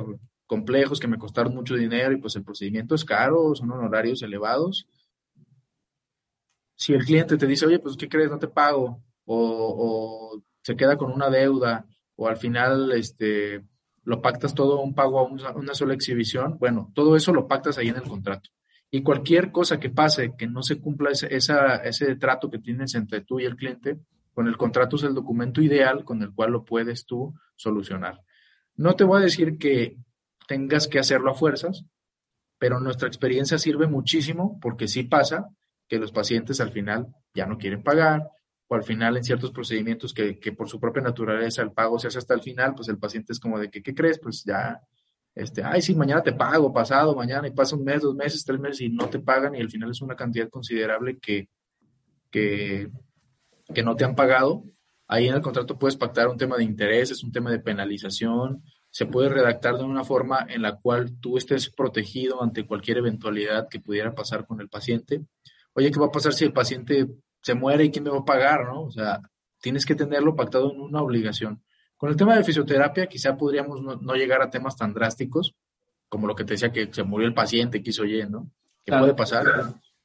complejos 0.47 0.99
que 0.99 1.07
me 1.07 1.19
costaron 1.19 1.53
mucho 1.53 1.75
dinero 1.75 2.11
y 2.13 2.17
pues 2.17 2.35
el 2.35 2.43
procedimiento 2.43 2.95
es 2.95 3.05
caro, 3.05 3.53
son 3.53 3.71
honorarios 3.71 4.23
elevados. 4.23 4.88
Si 6.75 6.93
el 6.93 7.05
cliente 7.05 7.38
te 7.38 7.47
dice, 7.47 7.67
oye, 7.67 7.79
pues 7.79 7.95
¿qué 7.97 8.09
crees? 8.09 8.31
No 8.31 8.39
te 8.39 8.47
pago, 8.47 9.03
o, 9.25 10.35
o 10.35 10.41
se 10.63 10.75
queda 10.75 10.97
con 10.97 11.11
una 11.11 11.29
deuda, 11.29 11.85
o 12.15 12.27
al 12.27 12.38
final, 12.38 12.91
este, 12.93 13.63
lo 14.05 14.21
pactas 14.21 14.53
todo 14.53 14.79
un 14.81 14.93
pago 14.93 15.19
a 15.19 15.23
una, 15.23 15.73
sola 15.73 15.93
exhibición, 15.93 16.57
bueno, 16.59 16.91
todo 16.93 17.15
eso 17.15 17.33
lo 17.33 17.47
pactas 17.47 17.77
ahí 17.77 17.89
en 17.89 17.97
el 17.97 18.03
contrato. 18.03 18.49
Y 18.91 19.01
cualquier 19.01 19.51
cosa 19.51 19.79
que 19.79 19.89
pase, 19.89 20.33
que 20.37 20.47
no 20.47 20.63
se 20.63 20.79
cumpla 20.79 21.09
ese, 21.09 21.27
ese 21.35 22.15
trato 22.15 22.49
que 22.49 22.59
tienes 22.59 22.95
entre 22.95 23.21
tú 23.21 23.39
y 23.39 23.45
el 23.45 23.55
cliente, 23.55 23.99
con 24.33 24.47
el 24.47 24.57
contrato 24.57 24.95
es 24.95 25.03
el 25.03 25.15
documento 25.15 25.61
ideal 25.61 26.05
con 26.05 26.21
el 26.21 26.33
cual 26.33 26.51
lo 26.51 26.63
puedes 26.63 27.05
tú 27.05 27.33
solucionar. 27.55 28.21
No 28.75 28.95
te 28.95 29.03
voy 29.03 29.19
a 29.19 29.23
decir 29.23 29.57
que 29.57 29.97
tengas 30.47 30.87
que 30.87 30.99
hacerlo 30.99 31.31
a 31.31 31.35
fuerzas, 31.35 31.85
pero 32.59 32.79
nuestra 32.79 33.07
experiencia 33.07 33.57
sirve 33.57 33.87
muchísimo 33.87 34.59
porque 34.61 34.87
sí 34.87 35.03
pasa 35.03 35.49
que 35.87 35.99
los 35.99 36.11
pacientes 36.11 36.61
al 36.61 36.71
final 36.71 37.07
ya 37.33 37.45
no 37.45 37.57
quieren 37.57 37.83
pagar, 37.83 38.29
o 38.67 38.75
al 38.75 38.84
final 38.84 39.17
en 39.17 39.23
ciertos 39.23 39.51
procedimientos 39.51 40.13
que, 40.13 40.39
que, 40.39 40.51
por 40.51 40.67
su 40.67 40.80
propia 40.80 41.04
naturaleza 41.04 41.62
el 41.62 41.71
pago 41.71 41.99
se 41.99 42.08
hace 42.08 42.17
hasta 42.17 42.34
el 42.34 42.41
final, 42.41 42.73
pues 42.75 42.88
el 42.89 42.97
paciente 42.97 43.34
es 43.34 43.39
como 43.39 43.60
de 43.60 43.69
que, 43.69 43.84
¿qué 43.84 43.93
crees? 43.93 44.19
Pues 44.19 44.43
ya, 44.43 44.82
este, 45.36 45.63
ay, 45.63 45.82
sí, 45.82 45.93
mañana 45.95 46.23
te 46.23 46.34
pago, 46.34 46.73
pasado, 46.73 47.15
mañana, 47.15 47.47
y 47.47 47.51
pasa 47.51 47.75
un 47.75 47.84
mes, 47.84 48.01
dos 48.01 48.15
meses, 48.15 48.43
tres 48.43 48.60
meses 48.60 48.82
y 48.82 48.89
no 48.89 49.08
te 49.10 49.19
pagan 49.19 49.54
y 49.56 49.62
al 49.62 49.69
final 49.69 49.91
es 49.91 50.01
una 50.01 50.15
cantidad 50.15 50.49
considerable 50.49 51.19
que, 51.19 51.49
que, 52.32 52.89
que 53.73 53.84
no 53.84 53.95
te 53.95 54.06
han 54.06 54.15
pagado. 54.15 54.63
Ahí 55.08 55.28
en 55.28 55.36
el 55.36 55.41
contrato 55.41 55.78
puedes 55.78 55.97
pactar 55.97 56.28
un 56.28 56.38
tema 56.38 56.58
de 56.58 56.63
intereses, 56.63 57.23
un 57.23 57.32
tema 57.32 57.51
de 57.51 57.60
penalización, 57.60 58.63
se 58.89 59.06
puede 59.06 59.28
redactar 59.28 59.78
de 59.78 59.84
una 59.84 60.06
forma 60.06 60.47
en 60.49 60.62
la 60.62 60.78
cual 60.78 61.19
tú 61.19 61.38
estés 61.38 61.69
protegido 61.69 62.41
ante 62.41 62.65
cualquier 62.65 62.99
eventualidad 62.99 63.67
que 63.69 63.82
pudiera 63.82 64.15
pasar 64.15 64.47
con 64.47 64.62
el 64.62 64.69
paciente. 64.69 65.25
Oye, 65.73 65.91
¿qué 65.91 65.99
va 65.99 66.06
a 66.06 66.12
pasar 66.12 66.32
si 66.32 66.45
el 66.45 66.54
paciente 66.54 67.06
se 67.45 67.53
muere 67.53 67.86
y 67.86 67.91
quién 67.91 68.03
me 68.03 68.10
va 68.10 68.17
a 68.17 68.25
pagar, 68.25 68.65
¿no? 68.65 68.86
O 68.86 68.91
sea, 68.91 69.21
tienes 69.62 69.86
que 69.86 69.93
tenerlo 69.93 70.36
pactado 70.36 70.73
en 70.73 70.81
una 70.81 71.03
obligación. 71.03 71.62
Con 71.95 72.10
el 72.10 72.15
tema 72.15 72.36
de 72.36 72.43
fisioterapia, 72.43 73.05
quizá 73.05 73.38
podríamos 73.38 73.84
no, 73.84 74.15
llegar 74.15 74.41
a 74.41 74.49
temas 74.49 74.75
tan 74.75 74.95
drásticos, 74.95 75.53
como 76.10 76.25
lo 76.25 76.36
que 76.36 76.43
te 76.43 76.55
decía 76.55 76.71
que 76.71 76.91
se 76.91 77.03
murió 77.03 77.27
el 77.27 77.36
paciente, 77.36 77.84
quiso 77.84 78.01
oye, 78.01 78.25
¿no? 78.27 78.49
Que 78.84 78.91
puede 78.97 79.13
pasar, 79.13 79.45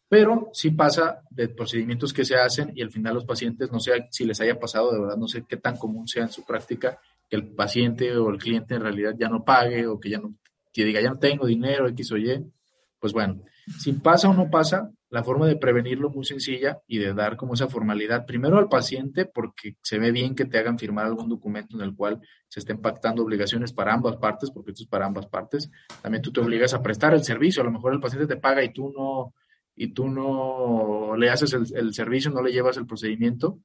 pero 0.07 0.51
sí 0.53 0.73
pasa 0.73 1.23
de 1.31 1.49
procedimientos 1.49 2.13
que 2.13 2.27
se 2.27 2.37
hacen 2.37 2.73
y 2.75 2.83
al 2.83 2.91
final 2.91 3.15
los 3.15 3.25
pacientes, 3.25 3.73
no 3.73 3.81
sé 3.81 4.07
si 4.11 4.27
les 4.27 4.39
haya 4.43 4.61
pasado, 4.61 4.93
de 4.93 5.01
verdad, 5.01 5.17
no 5.17 5.27
sé 5.27 5.47
qué 5.49 5.57
tan 5.57 5.79
común 5.79 6.07
sea 6.09 6.25
en 6.25 6.31
su 6.31 6.45
práctica, 6.45 7.01
que 7.27 7.37
el 7.37 7.55
paciente 7.55 8.15
o 8.19 8.29
el 8.29 8.37
cliente 8.37 8.75
en 8.75 8.83
realidad 8.83 9.15
ya 9.19 9.31
no 9.31 9.47
pague 9.47 9.87
o 9.87 9.99
que 9.99 10.11
ya 10.11 10.19
no, 10.19 10.35
que 10.75 10.85
diga, 10.85 11.01
ya 11.01 11.09
no 11.09 11.19
tengo 11.19 11.47
dinero, 11.47 11.89
X 11.89 12.13
o 12.13 12.19
Y. 12.19 12.53
Pues 12.99 13.15
bueno, 13.15 13.41
si 13.79 13.95
pasa 13.95 14.29
o 14.29 14.35
no 14.35 14.51
pasa, 14.51 14.91
la 15.11 15.25
forma 15.25 15.47
de 15.47 15.57
prevenirlo 15.57 16.09
muy 16.09 16.25
sencilla 16.25 16.81
y 16.87 16.99
de 16.99 17.13
dar 17.13 17.37
como 17.37 17.55
esa 17.55 17.67
formalidad, 17.67 18.27
primero 18.27 18.59
al 18.59 18.69
paciente, 18.69 19.27
porque 19.27 19.77
se 19.83 19.99
ve 19.99 20.13
bien 20.13 20.37
que 20.37 20.45
te 20.45 20.57
hagan 20.57 20.79
firmar 20.79 21.07
algún 21.07 21.29
documento 21.29 21.77
en 21.77 21.83
el 21.83 21.97
cual 21.97 22.21
se 22.49 22.61
estén 22.61 22.81
pactando 22.81 23.25
obligaciones 23.25 23.73
para 23.73 23.93
ambas 23.93 24.17
partes, 24.17 24.53
porque 24.53 24.71
esto 24.71 24.85
es 24.85 24.89
para 24.89 25.07
ambas 25.07 25.27
partes. 25.27 25.69
También 26.01 26.23
tú 26.23 26.33
te 26.33 26.41
obligas 26.41 26.75
a 26.75 26.83
prestar 26.83 27.13
el 27.13 27.25
servicio, 27.25 27.63
a 27.63 27.65
lo 27.65 27.73
mejor 27.73 27.93
el 27.93 28.01
paciente 28.01 28.33
te 28.33 28.41
paga 28.41 28.63
y 28.63 28.73
tú 28.73 28.93
no, 28.97 29.35
y 29.75 29.93
tú 29.93 30.09
no 30.09 31.17
le 31.17 31.29
haces 31.29 31.55
el, 31.55 31.93
servicio, 31.93 32.31
no 32.31 32.43
le 32.43 32.53
llevas 32.53 32.77
el 32.77 32.87
procedimiento, 32.87 33.59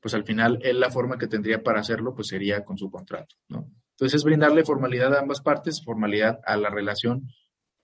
pues 0.00 0.14
al 0.14 0.24
final 0.24 0.60
él 0.62 0.78
la 0.78 0.90
forma 0.90 1.18
que 1.18 1.26
tendría 1.26 1.64
para 1.64 1.80
hacerlo, 1.80 2.14
pues 2.14 2.28
sería 2.28 2.64
con 2.64 2.78
su 2.78 2.90
contrato, 2.90 3.34
¿no? 3.48 3.68
Entonces 3.90 4.18
es 4.20 4.24
brindarle 4.24 4.64
formalidad 4.64 5.14
a 5.14 5.20
ambas 5.20 5.40
partes, 5.40 5.84
formalidad 5.84 6.40
a 6.44 6.56
la 6.56 6.70
relación 6.70 7.28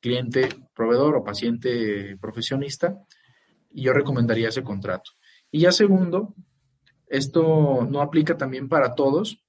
cliente-proveedor 0.00 1.16
o 1.16 1.24
paciente-profesionista, 1.24 2.98
y 3.70 3.82
yo 3.82 3.92
recomendaría 3.92 4.48
ese 4.48 4.62
contrato. 4.62 5.12
Y 5.50 5.60
ya 5.60 5.72
segundo, 5.72 6.34
esto 7.06 7.86
no 7.88 8.00
aplica 8.00 8.36
también 8.36 8.68
para 8.68 8.94
todos, 8.94 9.44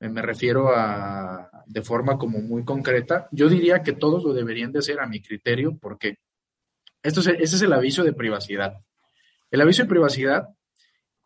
eh, 0.00 0.08
me 0.08 0.22
refiero 0.22 0.68
a 0.74 1.50
de 1.66 1.82
forma 1.82 2.16
como 2.16 2.38
muy 2.38 2.64
concreta. 2.64 3.28
Yo 3.32 3.48
diría 3.48 3.82
que 3.82 3.92
todos 3.92 4.22
lo 4.22 4.32
deberían 4.32 4.72
de 4.72 4.78
hacer 4.78 5.00
a 5.00 5.06
mi 5.06 5.20
criterio, 5.20 5.76
porque 5.78 6.18
esto 7.02 7.20
es, 7.20 7.28
ese 7.28 7.56
es 7.56 7.62
el 7.62 7.72
aviso 7.72 8.04
de 8.04 8.12
privacidad. 8.12 8.74
El 9.50 9.60
aviso 9.60 9.82
de 9.82 9.88
privacidad 9.88 10.48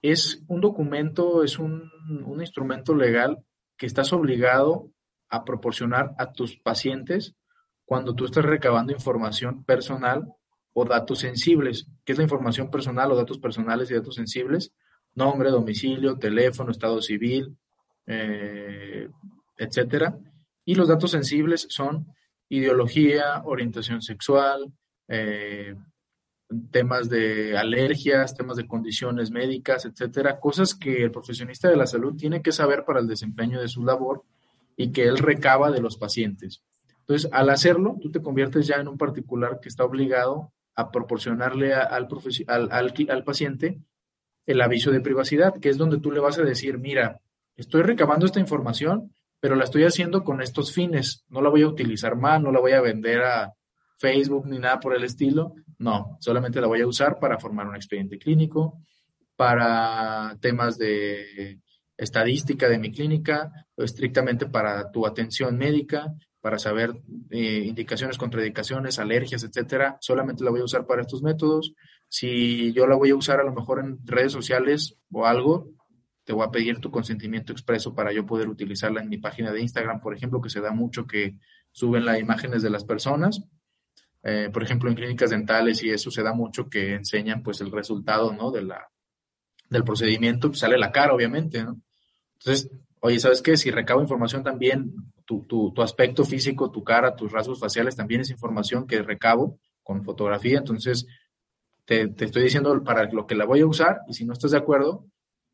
es 0.03 0.43
un 0.49 0.61
documento, 0.61 1.45
es 1.45 1.59
un 1.59 1.91
instrumento 2.41 2.95
legal 2.95 3.45
que 3.77 3.87
estás 3.87 4.13
obligado 4.13 4.91
a 5.29 5.45
proporcionar 5.45 6.15
a 6.19 6.33
tus 6.33 6.57
pacientes 6.57 7.35
cuando 7.91 8.15
tú 8.15 8.25
estás 8.25 8.45
recabando 8.45 8.93
información 8.93 9.65
personal 9.65 10.33
o 10.73 10.85
datos 10.85 11.19
sensibles. 11.19 11.89
¿Qué 12.05 12.13
es 12.13 12.19
la 12.19 12.23
información 12.23 12.71
personal 12.71 13.11
o 13.11 13.17
datos 13.17 13.41
personales 13.41 13.91
y 13.91 13.95
datos 13.95 14.15
sensibles? 14.15 14.73
Nombre, 15.17 15.51
domicilio, 15.51 16.17
teléfono, 16.17 16.71
estado 16.71 17.03
civil, 17.03 17.57
eh, 18.07 19.09
etcétera. 19.57 20.17
Y 20.65 20.77
los 20.77 20.87
datos 20.87 21.11
sensibles 21.11 21.67
son 21.69 22.07
ideología, 22.49 23.43
orientación 23.45 24.03
sexual, 24.03 24.73
eh, 25.09 25.75
temas 26.71 27.09
de 27.09 27.59
alergias, 27.59 28.37
temas 28.37 28.57
de 28.57 28.69
condiciones 28.69 29.33
médicas, 29.33 29.85
etcétera, 29.85 30.39
cosas 30.39 30.77
que 30.77 31.03
el 31.03 31.11
profesionista 31.11 31.69
de 31.69 31.77
la 31.77 31.89
salud 31.89 32.15
tiene 32.15 32.41
que 32.41 32.53
saber 32.53 32.85
para 32.85 33.01
el 33.01 33.09
desempeño 33.09 33.61
de 33.61 33.67
su 33.67 33.85
labor 33.85 34.23
y 34.77 34.93
que 34.93 35.09
él 35.09 35.19
recaba 35.19 35.73
de 35.73 35.81
los 35.81 35.97
pacientes. 35.97 36.63
Entonces, 37.11 37.29
al 37.33 37.51
hacerlo, 37.51 37.99
tú 38.01 38.13
te 38.13 38.23
conviertes 38.23 38.69
ya 38.69 38.77
en 38.77 38.87
un 38.87 38.97
particular 38.97 39.59
que 39.61 39.69
está 39.69 39.85
obligado 39.85 40.53
a 40.77 40.93
proporcionarle 40.93 41.75
al, 41.75 42.07
al, 42.47 43.25
paciente 43.25 43.81
el 44.47 44.61
aviso 44.61 44.93
de 44.93 45.01
privacidad, 45.01 45.59
que 45.59 45.71
es 45.71 45.77
donde 45.77 45.99
tú 45.99 46.13
le 46.13 46.21
vas 46.21 46.39
a 46.39 46.45
decir, 46.45 46.79
mira, 46.79 47.21
estoy 47.57 47.83
recabando 47.83 48.27
esta 48.27 48.39
información, 48.39 49.13
pero 49.41 49.57
la 49.57 49.65
estoy 49.65 49.83
haciendo 49.83 50.23
con 50.23 50.41
estos 50.41 50.73
fines, 50.73 51.25
no 51.29 51.43
la 51.43 51.49
voy 51.49 51.63
a 51.63 51.67
utilizar 51.67 52.15
más, 52.15 52.41
no 52.41 52.53
la 52.53 52.61
voy 52.61 52.73
a 52.75 52.81
vender 52.81 53.23
a 53.23 53.55
Facebook 53.99 54.47
ni 54.47 54.61
nada 54.61 54.79
por 54.79 54.95
el 54.95 55.03
estilo, 55.03 55.55
no, 55.79 56.17
solamente 56.21 56.61
la 56.61 56.69
voy 56.69 56.81
a 56.81 56.87
usar 56.87 57.19
para 57.19 57.41
formar 57.41 57.67
un 57.67 57.75
expediente 57.75 58.21
clínico, 58.21 58.85
para 59.35 60.39
temas 60.41 60.79
de 60.79 61.61
estadística 61.97 62.69
de 62.69 62.79
mi 62.79 62.93
clínica, 62.93 63.51
o 63.75 63.83
estrictamente 63.83 64.47
para 64.47 64.93
tu 64.93 65.05
atención 65.05 65.59
médica, 65.59 66.15
para 66.41 66.59
saber 66.59 67.01
eh, 67.31 67.65
indicaciones, 67.67 68.17
contraindicaciones, 68.17 68.99
alergias, 68.99 69.45
etcétera, 69.45 69.99
solamente 70.01 70.43
la 70.43 70.51
voy 70.51 70.61
a 70.61 70.65
usar 70.65 70.87
para 70.87 71.03
estos 71.03 71.23
métodos. 71.23 71.75
Si 72.09 72.73
yo 72.73 72.87
la 72.87 72.97
voy 72.97 73.11
a 73.11 73.17
usar 73.17 73.41
a 73.41 73.45
lo 73.45 73.53
mejor 73.53 73.81
en 73.81 73.99
redes 74.05 74.33
sociales 74.33 74.97
o 75.13 75.27
algo, 75.27 75.71
te 76.25 76.33
voy 76.33 76.47
a 76.47 76.51
pedir 76.51 76.79
tu 76.79 76.91
consentimiento 76.91 77.53
expreso 77.53 77.95
para 77.95 78.13
yo 78.13 78.25
poder 78.25 78.49
utilizarla 78.49 79.03
en 79.03 79.09
mi 79.09 79.19
página 79.19 79.53
de 79.53 79.61
Instagram, 79.61 80.01
por 80.01 80.15
ejemplo, 80.15 80.41
que 80.41 80.51
se 80.51 80.61
da 80.61 80.71
mucho 80.73 81.07
que 81.07 81.37
suben 81.73 82.05
las 82.05 82.19
imágenes 82.19 82.63
de 82.63 82.71
las 82.71 82.85
personas. 82.85 83.43
Eh, 84.23 84.51
por 84.53 84.63
ejemplo, 84.63 84.91
en 84.91 84.97
clínicas 84.97 85.31
dentales 85.31 85.83
y 85.83 85.91
eso 85.91 86.11
se 86.11 86.23
da 86.23 86.35
mucho 86.35 86.69
que 86.69 86.95
enseñan 86.95 87.43
pues 87.43 87.61
el 87.61 87.71
resultado, 87.71 88.33
¿no? 88.33 88.51
De 88.51 88.63
la, 88.63 88.91
del 89.71 89.85
procedimiento, 89.85 90.49
pues, 90.49 90.61
sale 90.61 90.79
la 90.79 90.93
cara, 90.93 91.15
obviamente, 91.15 91.65
¿no? 91.65 91.81
Entonces, 92.39 92.71
oye, 93.01 93.19
¿sabes 93.19 93.41
qué? 93.41 93.57
Si 93.57 93.71
recabo 93.71 94.03
información 94.03 94.43
también 94.43 94.93
tu, 95.39 95.73
aspecto 95.83 96.25
físico, 96.25 96.71
tu 96.71 96.83
cara, 96.83 97.15
tus 97.15 97.31
rasgos 97.31 97.61
faciales, 97.61 97.97
también 97.97 98.21
es 98.21 98.31
información 98.31 98.87
que 98.87 99.03
recabo 99.03 99.59
con 99.83 100.05
fotografía. 100.05 100.59
Entonces, 100.59 101.07
te, 101.85 102.13
estoy 102.19 102.43
diciendo 102.43 102.83
para 102.83 103.11
lo 103.11 103.27
que 103.27 103.35
la 103.35 103.45
voy 103.45 103.61
a 103.61 103.67
usar 103.67 104.01
y 104.09 104.15
si 104.15 104.25
no 104.25 104.33
estás 104.33 104.51
de 104.51 104.59
acuerdo, 104.59 105.07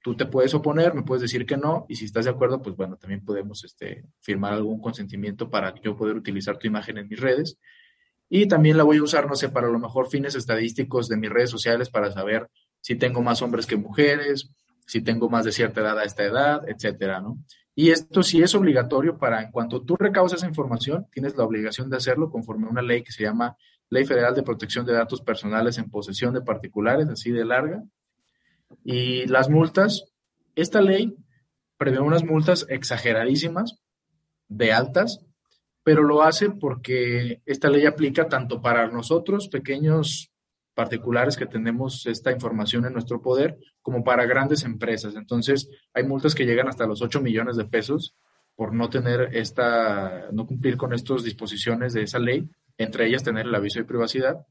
tú 0.03 0.17
te 0.17 0.27
puedes 0.27 0.55
oponer, 0.55 0.95
me 0.95 1.03
puedes 1.03 1.23
decir 1.23 1.47
que 1.47 1.57
no 1.57 1.87
y 1.89 1.97
si 1.97 2.05
estás 2.05 2.25
de 2.25 2.31
acuerdo, 2.31 2.63
pues 2.63 2.77
bueno, 2.77 2.97
también 2.97 3.25
podemos 3.25 3.65
este, 3.65 4.05
firmar 4.21 4.53
algún 4.53 4.81
consentimiento 4.81 5.51
para 5.51 5.75
yo 5.83 5.97
poder 5.97 6.17
utilizar 6.17 6.59
tu 6.59 6.67
imagen 6.67 6.99
en 6.99 7.09
mis 7.09 7.21
redes. 7.21 7.59
Y 8.29 8.47
también 8.49 8.77
la 8.77 8.83
voy 8.83 8.97
a 8.97 9.03
usar, 9.03 9.29
no 9.29 9.37
sé, 9.37 9.49
para 9.49 9.69
lo 9.69 9.79
mejor 9.79 10.09
fines 10.09 10.35
estadísticos 10.35 11.09
de 11.09 11.17
mis 11.17 11.31
redes 11.31 11.51
sociales 11.51 11.91
para 11.91 12.11
saber 12.11 12.49
si 12.81 12.97
tengo 12.97 13.23
más 13.23 13.43
hombres 13.43 13.67
que 13.67 13.77
mujeres, 13.77 14.51
si 14.87 15.01
tengo 15.01 15.29
más 15.29 15.45
de 15.45 15.53
cierta 15.53 15.81
edad 15.81 15.99
a 15.99 16.05
esta 16.05 16.25
edad, 16.25 16.69
etcétera, 16.69 17.21
¿no? 17.21 17.39
Y 17.79 17.91
esto 17.91 18.23
sí 18.23 18.43
es 18.43 18.55
obligatorio 18.55 19.19
para, 19.19 19.43
en 19.43 19.51
cuanto 19.51 19.83
tú 19.83 19.97
recabas 19.97 20.33
esa 20.33 20.49
información, 20.49 21.07
tienes 21.13 21.37
la 21.37 21.45
obligación 21.45 21.91
de 21.91 21.99
hacerlo 21.99 22.31
conforme 22.31 22.67
a 22.67 22.71
una 22.71 22.81
ley 22.81 23.03
que 23.03 23.13
se 23.13 23.23
llama 23.23 23.55
Ley 23.91 24.07
Federal 24.07 24.35
de 24.35 24.43
Protección 24.43 24.87
de 24.87 24.95
Datos 24.95 25.21
Personales 25.21 25.77
en 25.77 25.91
Posesión 25.91 26.33
de 26.33 26.41
Particulares, 26.41 27.07
así 27.09 27.31
de 27.31 27.45
larga. 27.45 27.85
Y 28.83 29.27
las 29.27 29.51
multas, 29.51 30.11
esta 30.55 30.81
ley 30.81 31.15
prevé 31.77 32.01
unas 32.01 32.25
multas 32.25 32.67
exageradísimas, 32.71 33.79
de 34.49 34.73
altas, 34.73 35.21
pero 35.83 36.03
lo 36.03 36.23
hace 36.23 36.51
porque 36.51 37.43
esta 37.47 37.69
ley 37.69 37.87
aplica 37.87 38.29
tanto 38.29 38.63
para 38.63 38.87
nosotros, 38.89 39.49
pequeños 39.49 40.33
particulares 40.75 41.37
que 41.37 41.47
tenemos 41.47 42.07
esta 42.07 42.33
información 42.33 42.85
en 42.87 42.93
nuestro 42.93 43.23
poder, 43.23 43.59
como 43.87 44.03
para 44.03 44.27
grandes 44.27 44.65
empresas. 44.65 45.15
Entonces, 45.15 45.71
hay 45.95 46.03
multas 46.03 46.35
que 46.35 46.45
llegan 46.45 46.67
hasta 46.67 46.89
los 46.89 47.03
8 47.03 47.21
millones 47.21 47.57
de 47.57 47.67
pesos 47.67 48.17
por 48.57 48.75
no 48.75 48.91
tener 48.91 49.29
esta, 49.33 50.27
no 50.33 50.45
cumplir 50.45 50.77
con 50.77 50.93
estas 50.93 51.23
disposiciones 51.23 51.93
de 51.93 52.03
esa 52.03 52.19
ley, 52.19 52.51
entre 52.79 53.07
ellas 53.07 53.23
tener 53.23 53.47
el 53.47 53.55
aviso 53.55 53.79
de 53.79 53.85
privacidad. 53.85 54.45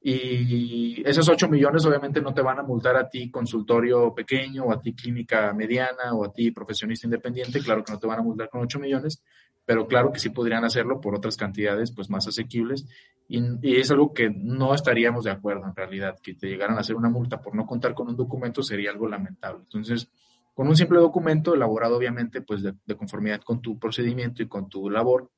Y 0.00 1.02
esos 1.04 1.28
8 1.28 1.48
millones 1.48 1.84
obviamente 1.84 2.22
no 2.22 2.32
te 2.32 2.42
van 2.42 2.60
a 2.60 2.62
multar 2.62 2.96
a 2.96 3.08
ti 3.08 3.28
consultorio 3.28 4.14
pequeño 4.14 4.66
o 4.66 4.72
a 4.72 4.80
ti 4.80 4.94
clínica 4.94 5.52
mediana 5.52 6.14
o 6.14 6.24
a 6.24 6.32
ti 6.32 6.52
profesionista 6.52 7.08
independiente, 7.08 7.58
claro 7.58 7.82
que 7.82 7.92
no 7.92 7.98
te 7.98 8.06
van 8.06 8.20
a 8.20 8.22
multar 8.22 8.48
con 8.50 8.60
8 8.60 8.78
millones, 8.78 9.20
pero 9.64 9.86
claro 9.86 10.12
que 10.12 10.18
sí 10.18 10.30
podrían 10.30 10.64
hacerlo 10.64 11.00
por 11.00 11.14
otras 11.14 11.36
cantidades 11.36 11.92
pues 11.92 12.10
más 12.10 12.26
asequibles 12.26 12.86
y, 13.28 13.76
es 13.76 13.90
algo 13.92 14.12
que 14.12 14.28
no 14.28 14.74
estaríamos 14.74 15.24
de 15.24 15.30
acuerdo 15.30 15.64
en 15.64 15.76
realidad, 15.76 16.18
que 16.20 16.34
te 16.34 16.48
llegaran 16.48 16.76
a 16.76 16.80
hacer 16.80 16.96
una 16.96 17.08
multa 17.08 17.40
por 17.40 17.54
no 17.54 17.64
contar 17.64 17.94
con 17.94 18.08
un 18.08 18.16
documento 18.16 18.60
sería 18.62 18.90
algo 18.90 19.08
lamentable. 19.08 19.60
Entonces, 19.62 20.10
con 20.52 20.66
un 20.66 20.74
simple 20.74 20.98
documento 20.98 21.54
elaborado 21.54 21.96
obviamente 21.96 22.42
pues 22.42 22.62
de, 22.62 22.74
de 22.84 22.96
conformidad 22.96 23.40
con 23.42 23.60
tu 23.60 23.78
procedimiento 23.78 24.42
y 24.42 24.48
con 24.48 24.68
tu 24.68 24.90
labor, 24.90 25.30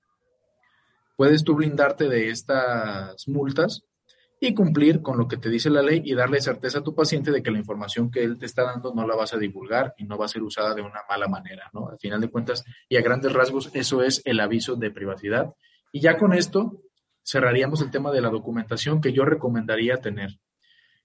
puedes 1.17 1.45
tú 1.45 1.55
blindarte 1.55 2.09
de 2.09 2.31
estas 2.31 3.29
multas 3.29 3.85
y 4.45 4.55
cumplir 4.55 5.03
con 5.03 5.19
lo 5.19 5.29
que 5.29 5.37
te 5.37 5.49
dice 5.49 5.71
la 5.71 5.83
ley 5.83 6.03
y 6.05 6.15
darle 6.15 6.41
certeza 6.41 6.81
a 6.81 6.83
tu 6.83 6.97
paciente 6.97 7.31
de 7.31 7.45
que 7.45 7.53
la 7.53 7.59
información 7.59 8.11
que 8.11 8.25
él 8.25 8.39
te 8.39 8.47
está 8.47 8.65
dando 8.65 8.93
no 8.93 9.07
la 9.07 9.15
vas 9.15 9.33
a 9.35 9.39
divulgar 9.39 9.95
y 9.99 10.05
no 10.05 10.19
va 10.19 10.25
a 10.25 10.29
ser 10.29 10.43
usada 10.43 10.75
de 10.75 10.83
una 10.83 11.03
mala 11.09 11.29
manera, 11.29 11.71
¿no? 11.73 11.89
Al 11.89 11.97
final 12.01 12.21
de 12.21 12.29
cuentas, 12.29 12.65
y 12.89 12.97
a 12.97 13.03
grandes 13.03 13.33
rasgos, 13.33 13.71
eso 13.73 14.03
es 14.03 14.21
el 14.25 14.41
aviso 14.41 14.75
de 14.75 14.91
privacidad. 14.91 15.55
Y 15.93 16.01
ya 16.01 16.19
con 16.19 16.33
esto 16.33 16.83
cerraríamos 17.25 17.83
el 17.83 17.93
tema 17.93 18.11
de 18.11 18.21
la 18.21 18.31
documentación 18.31 19.01
que 19.01 19.13
yo 19.13 19.25
recomendaría 19.25 19.99
tener. 19.99 20.41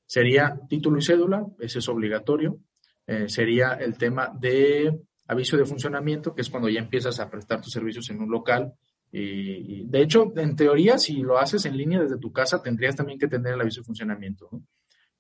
Sería 0.08 0.60
título 0.68 0.98
y 0.98 1.04
cédula, 1.04 1.46
ese 1.60 1.78
es 1.78 1.88
obligatorio. 1.90 2.58
Eh, 3.06 3.30
sería 3.30 3.74
el 3.74 4.00
tema 4.00 4.32
de 4.34 5.00
aviso 5.28 5.58
de 5.58 5.66
funcionamiento, 5.66 6.34
que 6.34 6.42
es 6.42 6.50
cuando 6.50 6.70
ya 6.70 6.80
empiezas 6.80 7.20
a 7.20 7.30
prestar 7.30 7.62
tus 7.62 7.72
servicios 7.72 8.10
en 8.10 8.20
un 8.20 8.32
local 8.32 8.74
y, 9.12 9.86
de 9.86 10.02
hecho, 10.02 10.34
en 10.36 10.56
teoría, 10.56 10.98
si 10.98 11.22
lo 11.22 11.38
haces 11.38 11.66
en 11.66 11.78
línea 11.78 12.02
desde 12.02 12.18
tu 12.18 12.32
casa, 12.32 12.62
tendrías 12.62 12.96
también 12.96 13.18
que 13.18 13.28
tener 13.28 13.54
el 13.54 13.62
aviso 13.62 13.82
de 13.82 13.86
funcionamiento, 13.86 14.50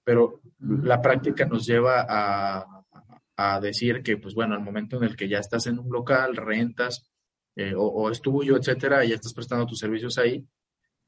Pero 0.03 0.41
la 0.59 1.01
práctica 1.01 1.45
nos 1.45 1.65
lleva 1.65 2.05
a, 2.07 2.83
a, 3.37 3.59
decir 3.59 4.03
que, 4.03 4.17
pues 4.17 4.33
bueno, 4.35 4.55
al 4.55 4.61
momento 4.61 4.97
en 4.97 5.03
el 5.03 5.15
que 5.15 5.27
ya 5.29 5.39
estás 5.39 5.67
en 5.67 5.79
un 5.79 5.89
local, 5.89 6.35
rentas 6.35 7.09
eh, 7.55 7.73
o, 7.75 7.83
o, 7.83 8.11
es 8.11 8.21
tuyo, 8.21 8.57
etcétera, 8.57 9.03
y 9.05 9.09
ya 9.09 9.15
estás 9.15 9.33
prestando 9.33 9.65
tus 9.65 9.79
servicios 9.79 10.17
ahí, 10.17 10.45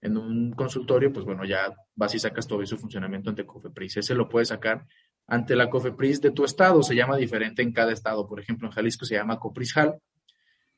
en 0.01 0.18
un 0.18 0.51
consultorio, 0.53 1.12
pues 1.12 1.26
bueno, 1.26 1.45
ya 1.45 1.74
vas 1.95 2.16
y 2.16 2.20
sacas 2.20 2.47
tu 2.47 2.56
aviso 2.56 2.76
de 2.76 2.82
funcionamiento 2.82 3.30
ante 3.30 3.45
COFEPRIS. 3.45 3.97
Ese 3.97 4.16
lo 4.16 4.30
puedes 4.30 4.47
sacar 4.47 4.86
ante 5.28 5.56
la 5.56 5.70
COFEPRIS 5.70 6.22
de 6.22 6.32
tu 6.32 6.45
estado, 6.45 6.82
se 6.82 6.95
llama 6.95 7.18
diferente 7.18 7.62
en 7.62 7.74
cada 7.74 7.91
estado. 7.91 8.26
Por 8.26 8.39
ejemplo, 8.39 8.68
en 8.68 8.74
Jalisco 8.74 9.06
se 9.06 9.16
llama 9.16 9.39
COPRISJAL, 9.39 9.99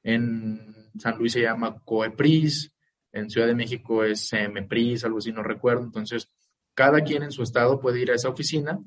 en 0.04 0.92
San 0.98 1.18
Luis 1.18 1.34
se 1.34 1.42
llama 1.42 1.82
COEPRIS, 1.84 2.74
en 3.12 3.30
Ciudad 3.30 3.48
de 3.48 3.56
México 3.56 4.04
es 4.04 4.30
CMPRIS, 4.30 5.04
algo 5.06 5.18
así, 5.18 5.32
no 5.32 5.44
recuerdo. 5.44 5.84
Entonces, 5.84 6.32
cada 6.74 7.02
quien 7.02 7.24
en 7.24 7.32
su 7.32 7.44
estado 7.44 7.80
puede 7.80 8.02
ir 8.02 8.12
a 8.12 8.16
esa 8.16 8.30
oficina 8.30 8.80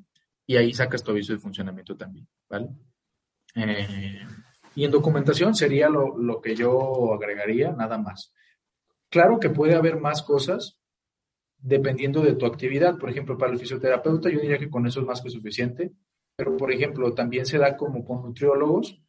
y 0.47 0.57
ahí 0.57 0.73
sacas 0.73 1.03
tu 1.03 1.11
aviso 1.11 1.33
de 1.33 1.39
funcionamiento 1.39 1.97
también, 1.97 2.27
¿vale? 2.49 2.69
Eh, 3.55 4.27
y 4.75 4.85
en 4.85 4.91
documentación 4.91 5.55
sería 5.55 5.89
lo, 5.89 6.19
lo, 6.19 6.41
que 6.41 6.57
yo 6.57 7.15
agregaría, 7.15 7.73
nada 7.73 7.99
más. 7.99 8.33
Claro 9.11 9.39
que 9.39 9.51
puede 9.51 9.75
haber 9.75 10.01
más 10.01 10.23
cosas 10.23 10.81
dependiendo 11.59 12.21
de 12.23 12.35
tu 12.35 12.47
actividad. 12.47 12.99
Por 12.99 13.11
ejemplo, 13.11 13.39
para 13.39 13.53
el 13.53 13.59
fisioterapeuta 13.59 14.29
yo 14.29 14.41
diría 14.41 14.59
que 14.59 14.71
con 14.71 14.87
eso 14.87 15.01
es 15.01 15.07
más 15.07 15.23
que 15.23 15.31
suficiente, 15.31 15.93
pero 16.37 16.57
por 16.57 16.73
ejemplo, 16.73 17.15
también 17.15 17.47
se 17.47 17.59
da 17.59 17.77
como 17.77 18.05
con 18.05 18.23
nutriólogos 18.23 19.01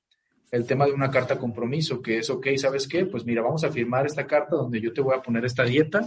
el 0.55 0.65
tema 0.65 0.85
de 0.85 0.93
una 0.93 1.11
carta 1.11 1.37
compromiso, 1.37 2.01
que 2.01 2.19
es, 2.19 2.29
ok, 2.29 2.47
¿sabes 2.55 2.87
qué? 2.87 3.05
Pues 3.05 3.25
mira, 3.25 3.41
vamos 3.41 3.65
a 3.65 3.71
firmar 3.71 4.05
esta 4.05 4.25
carta 4.25 4.55
donde 4.55 4.79
yo 4.79 4.93
te 4.93 5.01
voy 5.01 5.13
a 5.13 5.21
poner 5.21 5.43
esta 5.43 5.65
dieta 5.65 6.05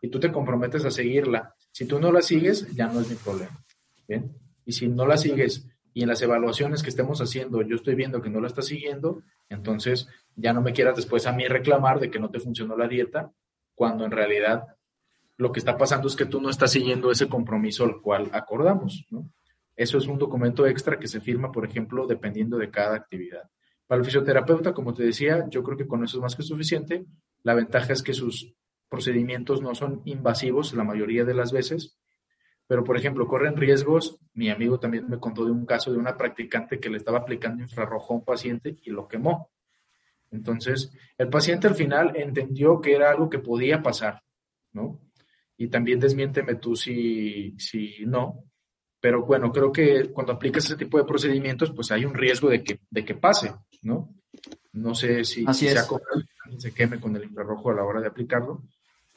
y 0.00 0.08
tú 0.08 0.18
te 0.18 0.32
comprometes 0.32 0.86
a 0.86 0.90
seguirla. 0.90 1.54
Si 1.70 1.84
tú 1.84 2.00
no 2.00 2.10
la 2.10 2.22
sigues, 2.22 2.74
ya 2.74 2.86
no 2.86 3.00
es 3.00 3.10
mi 3.10 3.16
problema. 3.16 3.62
¿bien? 4.08 4.32
Y 4.64 4.72
si 4.72 4.88
no 4.88 5.06
la 5.06 5.18
sigues 5.18 5.68
y 5.92 6.02
en 6.02 6.08
las 6.08 6.22
evaluaciones 6.22 6.82
que 6.82 6.88
estemos 6.88 7.20
haciendo 7.20 7.60
yo 7.60 7.76
estoy 7.76 7.94
viendo 7.94 8.22
que 8.22 8.30
no 8.30 8.40
la 8.40 8.46
estás 8.46 8.68
siguiendo, 8.68 9.22
entonces 9.50 10.08
ya 10.34 10.54
no 10.54 10.62
me 10.62 10.72
quieras 10.72 10.96
después 10.96 11.26
a 11.26 11.32
mí 11.32 11.46
reclamar 11.46 12.00
de 12.00 12.10
que 12.10 12.18
no 12.18 12.30
te 12.30 12.40
funcionó 12.40 12.78
la 12.78 12.88
dieta, 12.88 13.30
cuando 13.74 14.06
en 14.06 14.12
realidad 14.12 14.64
lo 15.36 15.52
que 15.52 15.60
está 15.60 15.76
pasando 15.76 16.08
es 16.08 16.16
que 16.16 16.24
tú 16.24 16.40
no 16.40 16.48
estás 16.48 16.72
siguiendo 16.72 17.10
ese 17.10 17.28
compromiso 17.28 17.84
al 17.84 18.00
cual 18.00 18.30
acordamos. 18.32 19.04
Eso 19.76 19.98
es 19.98 20.06
un 20.06 20.18
documento 20.18 20.66
extra 20.66 20.98
que 20.98 21.06
se 21.06 21.20
firma, 21.20 21.52
por 21.52 21.66
ejemplo, 21.66 22.06
dependiendo 22.06 22.56
de 22.56 22.70
cada 22.70 22.96
actividad. 22.96 23.42
Para 23.90 24.02
el 24.02 24.04
fisioterapeuta, 24.04 24.72
como 24.72 24.94
te 24.94 25.02
decía, 25.02 25.48
yo 25.48 25.64
creo 25.64 25.76
que 25.76 25.88
con 25.88 26.04
eso 26.04 26.18
es 26.18 26.22
más 26.22 26.36
que 26.36 26.44
suficiente. 26.44 27.06
La 27.42 27.54
ventaja 27.54 27.92
es 27.92 28.04
que 28.04 28.14
sus 28.14 28.54
procedimientos 28.88 29.62
no 29.62 29.74
son 29.74 30.02
invasivos 30.04 30.72
la 30.74 30.84
mayoría 30.84 31.24
de 31.24 31.34
las 31.34 31.50
veces, 31.50 31.98
pero 32.68 32.84
por 32.84 32.96
ejemplo, 32.96 33.26
corren 33.26 33.56
riesgos. 33.56 34.20
Mi 34.32 34.48
amigo 34.48 34.78
también 34.78 35.08
me 35.08 35.18
contó 35.18 35.44
de 35.44 35.50
un 35.50 35.66
caso 35.66 35.90
de 35.90 35.98
una 35.98 36.16
practicante 36.16 36.78
que 36.78 36.88
le 36.88 36.98
estaba 36.98 37.18
aplicando 37.18 37.64
infrarrojo 37.64 38.14
a 38.14 38.16
un 38.18 38.24
paciente 38.24 38.76
y 38.80 38.90
lo 38.90 39.08
quemó. 39.08 39.50
Entonces, 40.30 40.92
el 41.18 41.28
paciente 41.28 41.66
al 41.66 41.74
final 41.74 42.12
entendió 42.14 42.80
que 42.80 42.94
era 42.94 43.10
algo 43.10 43.28
que 43.28 43.40
podía 43.40 43.82
pasar, 43.82 44.22
¿no? 44.72 45.00
Y 45.56 45.66
también 45.66 45.98
desmiénteme 45.98 46.54
tú 46.54 46.76
si, 46.76 47.56
si 47.58 48.06
no. 48.06 48.44
Pero 49.00 49.24
bueno, 49.24 49.50
creo 49.50 49.72
que 49.72 50.10
cuando 50.12 50.32
aplicas 50.32 50.64
ese 50.64 50.76
tipo 50.76 50.98
de 50.98 51.04
procedimientos, 51.04 51.72
pues 51.72 51.90
hay 51.90 52.04
un 52.04 52.14
riesgo 52.14 52.50
de 52.50 52.62
que, 52.62 52.80
de 52.90 53.04
que 53.04 53.14
pase, 53.14 53.54
¿no? 53.82 54.10
No 54.72 54.94
sé 54.94 55.24
si, 55.24 55.44
Así 55.46 55.68
se, 55.68 55.80
se 56.58 56.72
queme 56.72 57.00
con 57.00 57.16
el 57.16 57.24
infrarrojo 57.24 57.70
a 57.70 57.74
la 57.74 57.84
hora 57.84 58.00
de 58.00 58.08
aplicarlo, 58.08 58.62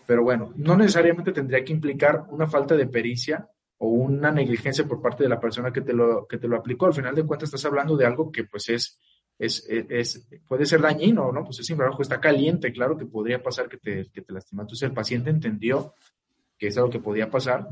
pero 0.06 0.24
bueno, 0.24 0.54
no 0.56 0.76
necesariamente 0.76 1.32
tendría 1.32 1.64
que 1.64 1.74
implicar 1.74 2.26
una 2.30 2.48
falta 2.48 2.76
de 2.76 2.88
pericia 2.88 3.48
o 3.78 3.88
una 3.88 4.32
negligencia 4.32 4.86
por 4.86 5.02
parte 5.02 5.24
de 5.24 5.30
la 5.30 5.40
persona 5.40 5.72
que 5.72 5.82
te 5.82 5.94
lo, 5.94 6.26
que 6.28 6.38
te 6.38 6.48
lo 6.48 6.58
aplicó. 6.58 6.86
Al 6.86 6.94
final 6.94 7.16
de 7.16 7.26
cuentas 7.26 7.48
estás 7.48 7.66
hablando 7.66 7.96
de 7.98 8.06
algo 8.06 8.32
que 8.32 8.46
pues 8.46 8.70
es, 8.70 9.00
es, 9.38 9.66
es, 9.70 10.28
puede 10.48 10.66
ser 10.66 10.82
dañino, 10.82 11.32
¿no? 11.32 11.44
Pues 11.44 11.60
ese 11.60 11.74
infrarrojo 11.74 12.02
está 12.02 12.20
caliente, 12.20 12.72
claro 12.72 12.98
que 12.98 13.06
podría 13.06 13.42
pasar 13.42 13.68
que 13.70 13.78
te, 13.78 14.10
que 14.12 14.22
te 14.22 14.34
lastima. 14.34 14.64
Entonces 14.64 14.88
el 14.88 14.94
paciente 14.94 15.30
entendió 15.30 15.94
que 16.58 16.68
es 16.68 16.78
algo 16.78 16.90
que 16.90 17.00
podía 17.00 17.30
pasar, 17.30 17.68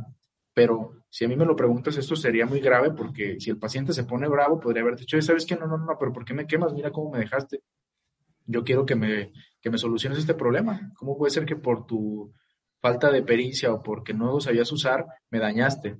pero 0.53 1.03
si 1.09 1.25
a 1.25 1.27
mí 1.27 1.35
me 1.35 1.45
lo 1.45 1.55
preguntas, 1.55 1.97
esto 1.97 2.15
sería 2.15 2.45
muy 2.45 2.59
grave 2.59 2.91
porque 2.91 3.39
si 3.39 3.49
el 3.49 3.57
paciente 3.57 3.93
se 3.93 4.03
pone 4.03 4.27
bravo, 4.27 4.59
podría 4.59 4.81
haber 4.81 4.97
dicho, 4.97 5.21
¿sabes 5.21 5.45
qué? 5.45 5.55
No, 5.55 5.67
no, 5.67 5.77
no, 5.77 5.97
pero 5.99 6.11
¿por 6.11 6.25
qué 6.25 6.33
me 6.33 6.47
quemas? 6.47 6.73
Mira 6.73 6.91
cómo 6.91 7.11
me 7.11 7.19
dejaste. 7.19 7.61
Yo 8.45 8.63
quiero 8.63 8.85
que 8.85 8.95
me, 8.95 9.31
que 9.61 9.69
me 9.69 9.77
soluciones 9.77 10.19
este 10.19 10.33
problema. 10.33 10.91
¿Cómo 10.95 11.17
puede 11.17 11.31
ser 11.31 11.45
que 11.45 11.55
por 11.55 11.85
tu 11.85 12.33
falta 12.81 13.11
de 13.11 13.23
pericia 13.23 13.71
o 13.73 13.81
porque 13.81 14.13
no 14.13 14.31
lo 14.31 14.39
sabías 14.41 14.71
usar, 14.71 15.05
me 15.29 15.39
dañaste? 15.39 15.97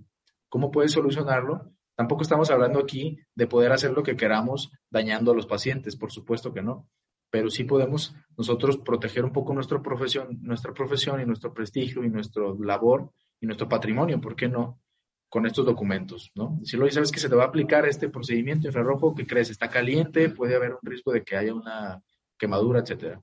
¿Cómo 0.50 0.72
puedes 0.72 0.92
solucionarlo? 0.92 1.72
Tampoco 1.96 2.24
estamos 2.24 2.50
hablando 2.50 2.80
aquí 2.80 3.20
de 3.36 3.48
poder 3.48 3.72
hacer 3.72 3.92
lo 3.92 4.04
que 4.04 4.16
queramos 4.16 4.72
dañando 4.90 5.32
a 5.32 5.36
los 5.36 5.46
pacientes, 5.46 5.96
por 5.96 6.12
supuesto 6.12 6.54
que 6.54 6.62
no, 6.62 6.88
pero 7.30 7.50
sí 7.50 7.64
podemos 7.64 8.16
nosotros 8.38 8.78
proteger 8.78 9.24
un 9.24 9.32
poco 9.32 9.54
nuestra 9.54 9.82
profesión, 9.82 10.40
nuestra 10.42 10.74
profesión 10.74 11.22
y 11.22 11.26
nuestro 11.26 11.54
prestigio 11.54 12.04
y 12.04 12.10
nuestra 12.10 12.44
labor 12.60 13.12
y 13.42 13.48
nuestro 13.48 13.68
patrimonio, 13.68 14.22
¿por 14.22 14.36
qué 14.36 14.48
no? 14.48 14.80
Con 15.28 15.46
estos 15.46 15.66
documentos, 15.66 16.32
¿no? 16.36 16.60
Si 16.64 16.78
lo 16.78 16.90
sabes 16.92 17.12
que 17.12 17.20
se 17.20 17.28
te 17.28 17.36
va 17.36 17.46
a 17.46 17.48
aplicar 17.48 17.86
este 17.86 18.08
procedimiento 18.10 18.68
infrarrojo, 18.68 19.16
¿qué 19.16 19.26
crees? 19.26 19.50
Está 19.50 19.70
caliente, 19.70 20.30
puede 20.30 20.56
haber 20.56 20.74
un 20.74 20.80
riesgo 20.84 21.12
de 21.12 21.24
que 21.24 21.36
haya 21.36 21.54
una 21.54 22.02
quemadura, 22.38 22.82
etcétera. 22.82 23.20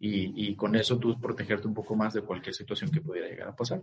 Y, 0.00 0.48
y, 0.48 0.54
con 0.54 0.76
eso 0.76 0.98
tú 0.98 1.18
protegerte 1.20 1.66
un 1.66 1.74
poco 1.74 1.96
más 1.96 2.14
de 2.14 2.22
cualquier 2.22 2.54
situación 2.54 2.90
que 2.90 3.00
pudiera 3.00 3.28
llegar 3.28 3.48
a 3.48 3.56
pasar. 3.56 3.82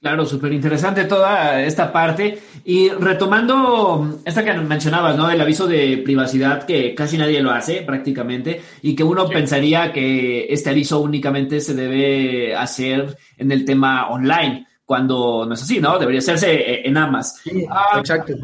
Claro, 0.00 0.24
súper 0.24 0.50
interesante 0.54 1.04
toda 1.04 1.62
esta 1.62 1.92
parte. 1.92 2.38
Y 2.64 2.88
retomando 2.88 4.20
esta 4.24 4.42
que 4.42 4.54
mencionabas, 4.54 5.14
¿no? 5.14 5.30
El 5.30 5.40
aviso 5.40 5.66
de 5.66 5.98
privacidad 5.98 6.64
que 6.64 6.94
casi 6.94 7.18
nadie 7.18 7.42
lo 7.42 7.50
hace 7.50 7.82
prácticamente 7.82 8.62
y 8.80 8.94
que 8.94 9.04
uno 9.04 9.26
sí. 9.26 9.34
pensaría 9.34 9.92
que 9.92 10.46
este 10.50 10.70
aviso 10.70 11.00
únicamente 11.00 11.60
se 11.60 11.74
debe 11.74 12.56
hacer 12.56 13.14
en 13.36 13.52
el 13.52 13.66
tema 13.66 14.08
online, 14.08 14.66
cuando 14.90 15.46
no 15.46 15.54
es 15.54 15.62
así, 15.62 15.78
¿no? 15.78 16.00
Debería 16.00 16.18
hacerse 16.18 16.84
en 16.84 16.96
AMAS. 16.96 17.36
Sí, 17.44 17.64
ah, 17.70 18.00
exacto. 18.00 18.34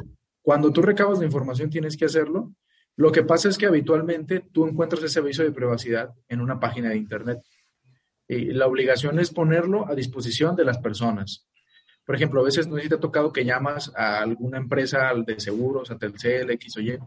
Cuando 0.41 0.71
tú 0.71 0.81
recabas 0.81 1.19
la 1.19 1.25
información 1.25 1.69
tienes 1.69 1.97
que 1.97 2.05
hacerlo 2.05 2.53
lo 2.97 3.13
que 3.13 3.23
pasa 3.23 3.51
es 3.51 3.59
que 3.59 3.67
habitualmente 3.67 4.41
tú 4.41 4.67
encuentras 4.67 5.03
ese 5.03 5.19
aviso 5.19 5.43
de 5.43 5.53
privacidad 5.53 6.15
en 6.29 6.41
una 6.41 6.59
página 6.59 6.89
de 6.89 6.97
Internet. 6.97 7.43
Y 8.27 8.53
la 8.53 8.67
obligación 8.67 9.19
es 9.21 9.31
ponerlo 9.31 9.87
a 9.87 9.95
disposición 9.95 10.57
de 10.57 10.65
las 10.65 10.79
personas. 10.79 11.47
Por 12.07 12.15
ejemplo, 12.15 12.41
a 12.41 12.45
veces 12.45 12.67
no 12.69 12.77
sé 12.77 12.83
si 12.83 12.89
te 12.89 12.95
ha 12.95 13.01
tocado 13.01 13.33
que 13.33 13.45
llamas 13.45 13.93
a 13.95 14.21
alguna 14.21 14.59
empresa 14.59 15.13
de 15.15 15.39
seguros, 15.39 15.91
a 15.91 15.99
Telcel, 15.99 16.51
X 16.53 16.77
o 16.79 16.81
Y, 16.81 16.99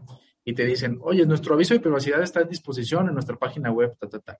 y 0.44 0.52
te 0.54 0.64
dicen, 0.64 0.98
oye, 1.02 1.26
nuestro 1.26 1.54
aviso 1.54 1.74
de 1.74 1.80
privacidad 1.80 2.22
está 2.22 2.40
a 2.40 2.44
disposición 2.44 3.08
en 3.08 3.14
nuestra 3.14 3.36
página 3.36 3.72
web, 3.72 3.96
ta, 3.98 4.08
ta, 4.08 4.20
ta. 4.20 4.38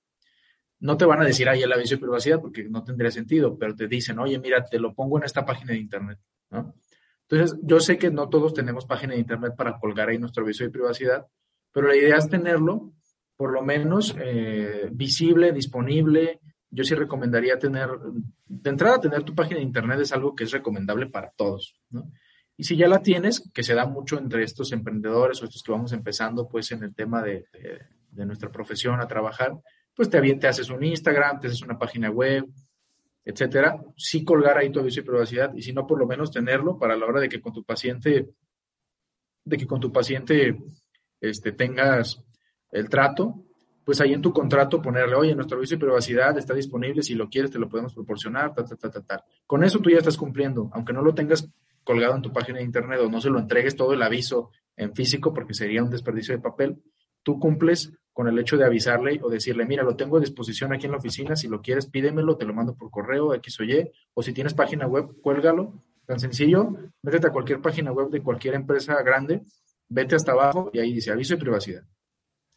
No 0.80 0.96
te 0.96 1.04
van 1.04 1.20
a 1.20 1.26
decir 1.26 1.48
ahí 1.48 1.62
el 1.62 1.72
aviso 1.72 1.94
de 1.94 2.00
privacidad 2.00 2.40
porque 2.40 2.64
no 2.64 2.82
tendría 2.82 3.10
sentido, 3.10 3.56
pero 3.58 3.74
te 3.76 3.86
dicen, 3.86 4.18
oye, 4.18 4.38
mira, 4.38 4.64
te 4.64 4.78
lo 4.78 4.94
pongo 4.94 5.18
en 5.18 5.24
esta 5.24 5.44
página 5.44 5.72
de 5.72 5.78
Internet. 5.78 6.18
¿no? 6.50 6.74
Entonces, 7.28 7.58
yo 7.62 7.78
sé 7.80 7.96
que 7.96 8.10
no 8.10 8.28
todos 8.28 8.54
tenemos 8.54 8.86
página 8.86 9.12
de 9.14 9.20
Internet 9.20 9.54
para 9.56 9.78
colgar 9.78 10.08
ahí 10.08 10.18
nuestro 10.18 10.42
aviso 10.42 10.64
de 10.64 10.70
privacidad, 10.70 11.26
pero 11.72 11.86
la 11.86 11.96
idea 11.96 12.16
es 12.16 12.28
tenerlo 12.28 12.92
por 13.36 13.52
lo 13.52 13.62
menos 13.62 14.14
eh, 14.18 14.88
visible, 14.92 15.52
disponible. 15.52 16.40
Yo 16.70 16.84
sí 16.84 16.94
recomendaría 16.94 17.58
tener, 17.58 17.88
de 18.46 18.70
entrada, 18.70 19.00
tener 19.00 19.22
tu 19.22 19.34
página 19.34 19.58
de 19.58 19.64
internet 19.64 20.00
es 20.00 20.12
algo 20.12 20.34
que 20.34 20.44
es 20.44 20.50
recomendable 20.50 21.06
para 21.06 21.30
todos, 21.30 21.80
¿no? 21.90 22.10
Y 22.56 22.64
si 22.64 22.76
ya 22.76 22.88
la 22.88 23.00
tienes, 23.00 23.48
que 23.54 23.62
se 23.62 23.74
da 23.74 23.86
mucho 23.86 24.18
entre 24.18 24.42
estos 24.42 24.72
emprendedores 24.72 25.40
o 25.40 25.46
estos 25.46 25.62
que 25.62 25.72
vamos 25.72 25.92
empezando, 25.94 26.46
pues 26.46 26.70
en 26.72 26.82
el 26.82 26.94
tema 26.94 27.22
de, 27.22 27.46
de 28.10 28.26
nuestra 28.26 28.52
profesión 28.52 29.00
a 29.00 29.08
trabajar, 29.08 29.52
pues 30.00 30.08
te, 30.08 30.34
te 30.36 30.48
haces 30.48 30.70
un 30.70 30.82
Instagram, 30.82 31.40
te 31.40 31.48
haces 31.48 31.60
una 31.60 31.78
página 31.78 32.10
web, 32.10 32.46
etcétera. 33.22 33.78
Sí 33.98 34.24
colgar 34.24 34.56
ahí 34.56 34.72
tu 34.72 34.80
aviso 34.80 35.02
de 35.02 35.06
privacidad 35.06 35.52
y 35.54 35.60
si 35.60 35.74
no, 35.74 35.86
por 35.86 35.98
lo 35.98 36.06
menos 36.06 36.30
tenerlo 36.30 36.78
para 36.78 36.96
la 36.96 37.04
hora 37.04 37.20
de 37.20 37.28
que 37.28 37.38
con 37.38 37.52
tu 37.52 37.62
paciente, 37.64 38.30
de 39.44 39.56
que 39.58 39.66
con 39.66 39.78
tu 39.78 39.92
paciente 39.92 40.56
este, 41.20 41.52
tengas 41.52 42.24
el 42.70 42.88
trato, 42.88 43.44
pues 43.84 44.00
ahí 44.00 44.14
en 44.14 44.22
tu 44.22 44.32
contrato 44.32 44.80
ponerle, 44.80 45.16
oye, 45.16 45.34
nuestro 45.34 45.58
aviso 45.58 45.74
de 45.74 45.80
privacidad 45.80 46.38
está 46.38 46.54
disponible, 46.54 47.02
si 47.02 47.14
lo 47.14 47.28
quieres 47.28 47.50
te 47.50 47.58
lo 47.58 47.68
podemos 47.68 47.92
proporcionar, 47.92 48.54
ta, 48.54 48.64
ta, 48.64 48.76
ta, 48.76 48.90
ta, 48.90 49.02
ta. 49.02 49.24
Con 49.46 49.64
eso 49.64 49.80
tú 49.80 49.90
ya 49.90 49.98
estás 49.98 50.16
cumpliendo, 50.16 50.70
aunque 50.72 50.94
no 50.94 51.02
lo 51.02 51.14
tengas 51.14 51.46
colgado 51.84 52.16
en 52.16 52.22
tu 52.22 52.32
página 52.32 52.56
de 52.60 52.64
internet 52.64 53.00
o 53.00 53.10
no 53.10 53.20
se 53.20 53.28
lo 53.28 53.38
entregues 53.38 53.76
todo 53.76 53.92
el 53.92 54.02
aviso 54.02 54.50
en 54.78 54.94
físico 54.94 55.34
porque 55.34 55.52
sería 55.52 55.84
un 55.84 55.90
desperdicio 55.90 56.34
de 56.34 56.40
papel, 56.40 56.82
tú 57.22 57.38
cumples 57.38 57.92
con 58.20 58.28
el 58.28 58.38
hecho 58.38 58.58
de 58.58 58.66
avisarle 58.66 59.18
o 59.22 59.30
decirle, 59.30 59.64
mira, 59.64 59.82
lo 59.82 59.96
tengo 59.96 60.18
a 60.18 60.20
disposición 60.20 60.74
aquí 60.74 60.84
en 60.84 60.92
la 60.92 60.98
oficina, 60.98 61.34
si 61.36 61.48
lo 61.48 61.62
quieres 61.62 61.86
pídemelo, 61.86 62.36
te 62.36 62.44
lo 62.44 62.52
mando 62.52 62.74
por 62.74 62.90
correo, 62.90 63.32
X 63.32 63.60
o 63.60 63.64
Y, 63.64 63.90
o 64.12 64.22
si 64.22 64.34
tienes 64.34 64.52
página 64.52 64.86
web, 64.86 65.18
cuélgalo, 65.22 65.82
tan 66.04 66.20
sencillo, 66.20 66.76
métete 67.00 67.28
a 67.28 67.32
cualquier 67.32 67.62
página 67.62 67.92
web 67.92 68.10
de 68.10 68.22
cualquier 68.22 68.56
empresa 68.56 69.02
grande, 69.02 69.40
vete 69.88 70.16
hasta 70.16 70.32
abajo 70.32 70.70
y 70.74 70.80
ahí 70.80 70.92
dice 70.92 71.10
aviso 71.10 71.32
de 71.32 71.40
privacidad. 71.40 71.82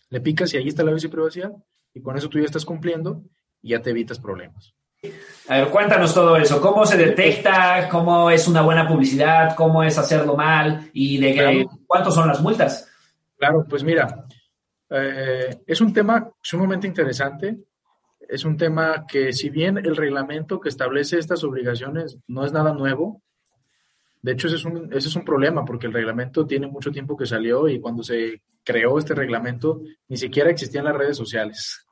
Le 0.09 0.19
picas 0.19 0.53
y 0.53 0.57
ahí 0.57 0.67
está 0.67 0.81
el 0.81 0.89
aviso 0.89 1.07
de 1.07 1.13
privacidad 1.13 1.53
y 1.93 2.01
con 2.01 2.17
eso 2.17 2.27
tú 2.27 2.39
ya 2.39 2.45
estás 2.45 2.65
cumpliendo 2.65 3.23
y 3.61 3.69
ya 3.69 3.81
te 3.81 3.91
evitas 3.91 4.19
problemas. 4.19 4.75
A 5.47 5.59
ver, 5.59 5.69
cuéntanos 5.69 6.13
todo 6.13 6.35
eso. 6.35 6.59
¿Cómo 6.59 6.85
se 6.85 6.97
detecta? 6.97 7.87
¿Cómo 7.87 8.29
es 8.29 8.49
una 8.49 8.63
buena 8.63 8.85
publicidad? 8.85 9.55
¿Cómo 9.55 9.81
es 9.81 9.97
hacerlo 9.97 10.35
mal? 10.35 10.89
¿Y 10.91 11.19
de 11.19 11.33
claro. 11.35 11.69
cuántos 11.87 12.15
son 12.15 12.27
las 12.27 12.41
multas? 12.41 12.89
Claro, 13.37 13.65
pues 13.69 13.81
mira, 13.81 14.25
eh, 14.93 15.61
es 15.65 15.81
un 15.81 15.91
tema 15.91 16.31
sumamente 16.41 16.87
interesante. 16.87 17.57
Es 18.29 18.45
un 18.45 18.55
tema 18.55 19.05
que 19.07 19.33
si 19.33 19.49
bien 19.49 19.77
el 19.77 19.95
reglamento 19.95 20.59
que 20.59 20.69
establece 20.69 21.19
estas 21.19 21.43
obligaciones 21.43 22.17
no 22.27 22.45
es 22.45 22.53
nada 22.53 22.73
nuevo, 22.73 23.21
de 24.23 24.31
hecho, 24.31 24.47
ese 24.47 24.55
es, 24.55 24.63
un, 24.63 24.85
ese 24.93 25.09
es 25.09 25.15
un 25.17 25.25
problema 25.25 25.65
porque 25.65 25.85
el 25.85 25.93
reglamento 25.93 26.47
tiene 26.47 26.67
mucho 26.67 26.91
tiempo 26.91 27.17
que 27.17 27.25
salió 27.25 27.67
y 27.67 27.81
cuando 27.81 28.03
se 28.03 28.41
creó 28.63 28.97
este 28.97 29.13
reglamento 29.13 29.81
ni 30.07 30.15
siquiera 30.15 30.49
existían 30.49 30.85
las 30.85 30.95
redes 30.95 31.17
sociales. 31.17 31.85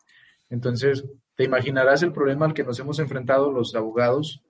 Entonces, 0.49 1.03
te 1.35 1.43
imaginarás 1.43 2.03
el 2.03 2.13
problema 2.13 2.45
al 2.45 2.53
que 2.53 2.63
nos 2.63 2.79
hemos 2.79 2.99
enfrentado 2.99 3.51
los 3.51 3.75
abogados 3.75 4.41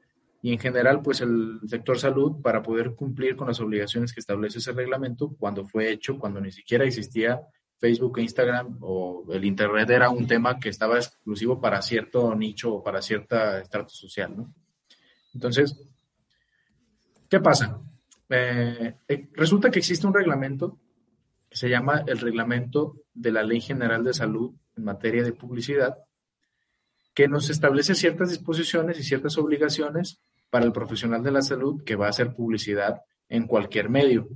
y 0.43 0.54
en 0.54 0.60
general, 0.60 1.02
pues 1.02 1.22
el 1.22 1.60
sector 1.66 1.97
salud 1.97 2.41
para 2.43 2.62
poder 2.62 2.93
cumplir 2.93 3.36
con 3.36 3.47
las 3.47 3.60
obligaciones 3.60 4.14
que 4.14 4.20
establece 4.20 4.60
ese 4.60 4.74
reglamento 4.74 5.36
cuando 5.39 5.66
fue 5.66 5.89
hecho, 5.91 6.20
cuando 6.20 6.39
ni 6.39 6.52
siquiera 6.52 6.86
existía 6.86 7.41
Facebook 7.82 8.20
e 8.20 8.22
Instagram 8.22 8.78
o 8.82 9.26
el 9.34 9.44
Internet 9.44 9.90
era 9.90 10.12
un 10.12 10.28
tema 10.28 10.60
que 10.60 10.70
estaba 10.70 10.98
exclusivo 10.98 11.60
para 11.60 11.82
cierto 11.82 12.36
nicho 12.36 12.76
o 12.76 12.84
para 12.84 13.02
cierta 13.02 13.60
estrato 13.60 13.90
social, 13.90 14.38
¿no? 14.38 14.54
Entonces, 15.34 15.84
¿qué 17.28 17.40
pasa? 17.40 17.82
Eh, 18.30 18.98
eh, 19.08 19.30
resulta 19.34 19.72
que 19.72 19.80
existe 19.80 20.06
un 20.06 20.14
reglamento 20.14 20.78
que 21.50 21.58
se 21.58 21.70
llama 21.70 22.04
el 22.06 22.20
Reglamento 22.20 22.98
de 23.16 23.32
la 23.32 23.42
Ley 23.42 23.60
General 23.60 24.04
de 24.04 24.14
Salud 24.14 24.54
en 24.78 24.84
materia 24.84 25.24
de 25.24 25.34
publicidad, 25.34 25.98
que 27.16 27.28
nos 27.28 27.50
establece 27.50 27.96
ciertas 27.96 28.30
disposiciones 28.30 29.00
y 29.00 29.04
ciertas 29.04 29.38
obligaciones 29.40 30.22
para 30.52 30.66
el 30.66 30.72
profesional 30.72 31.24
de 31.24 31.32
la 31.32 31.42
salud 31.42 31.84
que 31.84 31.96
va 31.96 32.06
a 32.06 32.12
hacer 32.12 32.36
publicidad 32.36 33.02
en 33.28 33.48
cualquier 33.48 33.90
medio. 33.90 34.30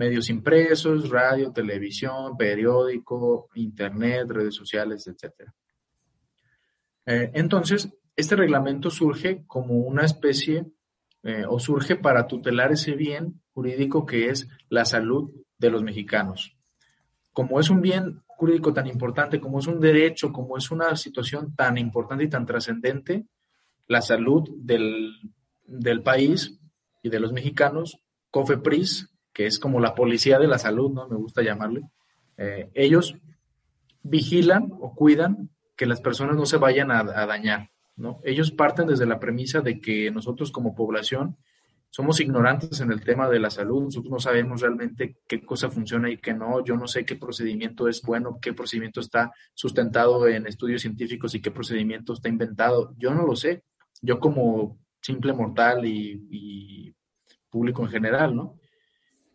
Medios 0.00 0.30
impresos, 0.30 1.10
radio, 1.10 1.52
televisión, 1.52 2.34
periódico, 2.38 3.50
internet, 3.54 4.30
redes 4.30 4.54
sociales, 4.54 5.06
etc. 5.06 5.50
Eh, 7.04 7.30
entonces, 7.34 7.92
este 8.16 8.34
reglamento 8.34 8.88
surge 8.88 9.44
como 9.46 9.74
una 9.74 10.06
especie 10.06 10.64
eh, 11.22 11.44
o 11.46 11.58
surge 11.58 11.96
para 11.96 12.26
tutelar 12.26 12.72
ese 12.72 12.92
bien 12.92 13.42
jurídico 13.52 14.06
que 14.06 14.30
es 14.30 14.48
la 14.70 14.86
salud 14.86 15.30
de 15.58 15.70
los 15.70 15.82
mexicanos. 15.82 16.56
Como 17.34 17.60
es 17.60 17.68
un 17.68 17.82
bien 17.82 18.22
jurídico 18.26 18.72
tan 18.72 18.86
importante, 18.86 19.38
como 19.38 19.58
es 19.58 19.66
un 19.66 19.80
derecho, 19.80 20.32
como 20.32 20.56
es 20.56 20.70
una 20.70 20.96
situación 20.96 21.54
tan 21.54 21.76
importante 21.76 22.24
y 22.24 22.30
tan 22.30 22.46
trascendente, 22.46 23.26
la 23.86 24.00
salud 24.00 24.48
del, 24.56 25.12
país 26.02 26.58
y 27.02 27.10
de 27.10 27.20
los 27.20 27.34
mexicanos, 27.34 28.00
COFEPRIS, 28.30 29.09
que 29.32 29.46
es 29.46 29.58
como 29.58 29.80
la 29.80 29.94
policía 29.94 30.38
de 30.38 30.48
la 30.48 30.58
salud, 30.58 30.90
¿no? 30.90 31.08
Me 31.08 31.16
gusta 31.16 31.42
llamarle. 31.42 31.82
Eh, 32.36 32.70
ellos 32.74 33.16
vigilan 34.02 34.72
o 34.80 34.94
cuidan 34.94 35.50
que 35.76 35.86
las 35.86 36.00
personas 36.00 36.36
no 36.36 36.46
se 36.46 36.56
vayan 36.56 36.90
a, 36.90 37.02
dañar, 37.02 37.70
¿no? 37.96 38.20
Ellos 38.24 38.50
parten 38.50 38.86
desde 38.86 39.06
la 39.06 39.20
premisa 39.20 39.60
de 39.60 39.80
que 39.80 40.10
nosotros 40.10 40.50
como 40.52 40.74
población 40.74 41.36
somos 41.90 42.20
ignorantes 42.20 42.80
en 42.80 42.92
el 42.92 43.02
tema 43.02 43.28
de 43.28 43.40
la 43.40 43.50
salud, 43.50 43.84
nosotros 43.84 44.12
no 44.12 44.20
sabemos 44.20 44.60
realmente 44.60 45.16
qué 45.26 45.42
cosa 45.42 45.70
funciona 45.70 46.08
y 46.08 46.18
qué 46.18 46.32
no, 46.32 46.64
yo 46.64 46.76
no 46.76 46.86
sé 46.86 47.04
qué 47.04 47.16
procedimiento 47.16 47.88
es 47.88 48.02
bueno, 48.02 48.38
qué 48.40 48.52
procedimiento 48.52 49.00
está 49.00 49.32
sustentado 49.54 50.28
en 50.28 50.46
estudios 50.46 50.82
científicos 50.82 51.34
y 51.34 51.40
qué 51.40 51.50
procedimiento 51.50 52.12
está 52.12 52.28
inventado, 52.28 52.94
yo 52.96 53.12
no 53.12 53.26
lo 53.26 53.34
sé 53.34 53.64
yo 54.02 54.18
como 54.18 54.78
simple 55.00 55.32
mortal 55.32 55.84
y, 55.84 56.94
público 57.50 57.82
en 57.82 57.88
general, 57.88 58.36
¿no? 58.36 58.59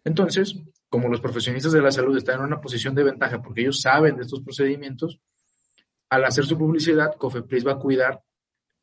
Entonces, 0.05 0.55
como 0.87 1.09
los 1.09 1.19
profesionistas 1.19 1.73
de 1.73 1.81
la 1.81 1.91
salud 1.91 2.15
están 2.15 2.39
en 2.39 2.45
una 2.45 2.61
posición 2.61 2.95
de 2.95 3.03
ventaja 3.03 3.41
porque 3.41 3.61
ellos 3.61 3.81
saben 3.81 4.15
de 4.15 4.21
estos 4.21 4.41
procedimientos, 4.41 5.19
al 6.09 6.23
hacer 6.23 6.45
su 6.45 6.57
publicidad, 6.57 7.15
Cofepris 7.17 7.65
va 7.67 7.73
a 7.73 7.79
cuidar 7.79 8.21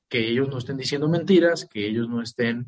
que 0.09 0.29
ellos 0.29 0.49
no 0.49 0.59
estén 0.59 0.77
diciendo 0.77 1.09
mentiras, 1.09 1.65
que 1.65 1.87
ellos 1.87 2.09
no 2.09 2.21
estén 2.21 2.67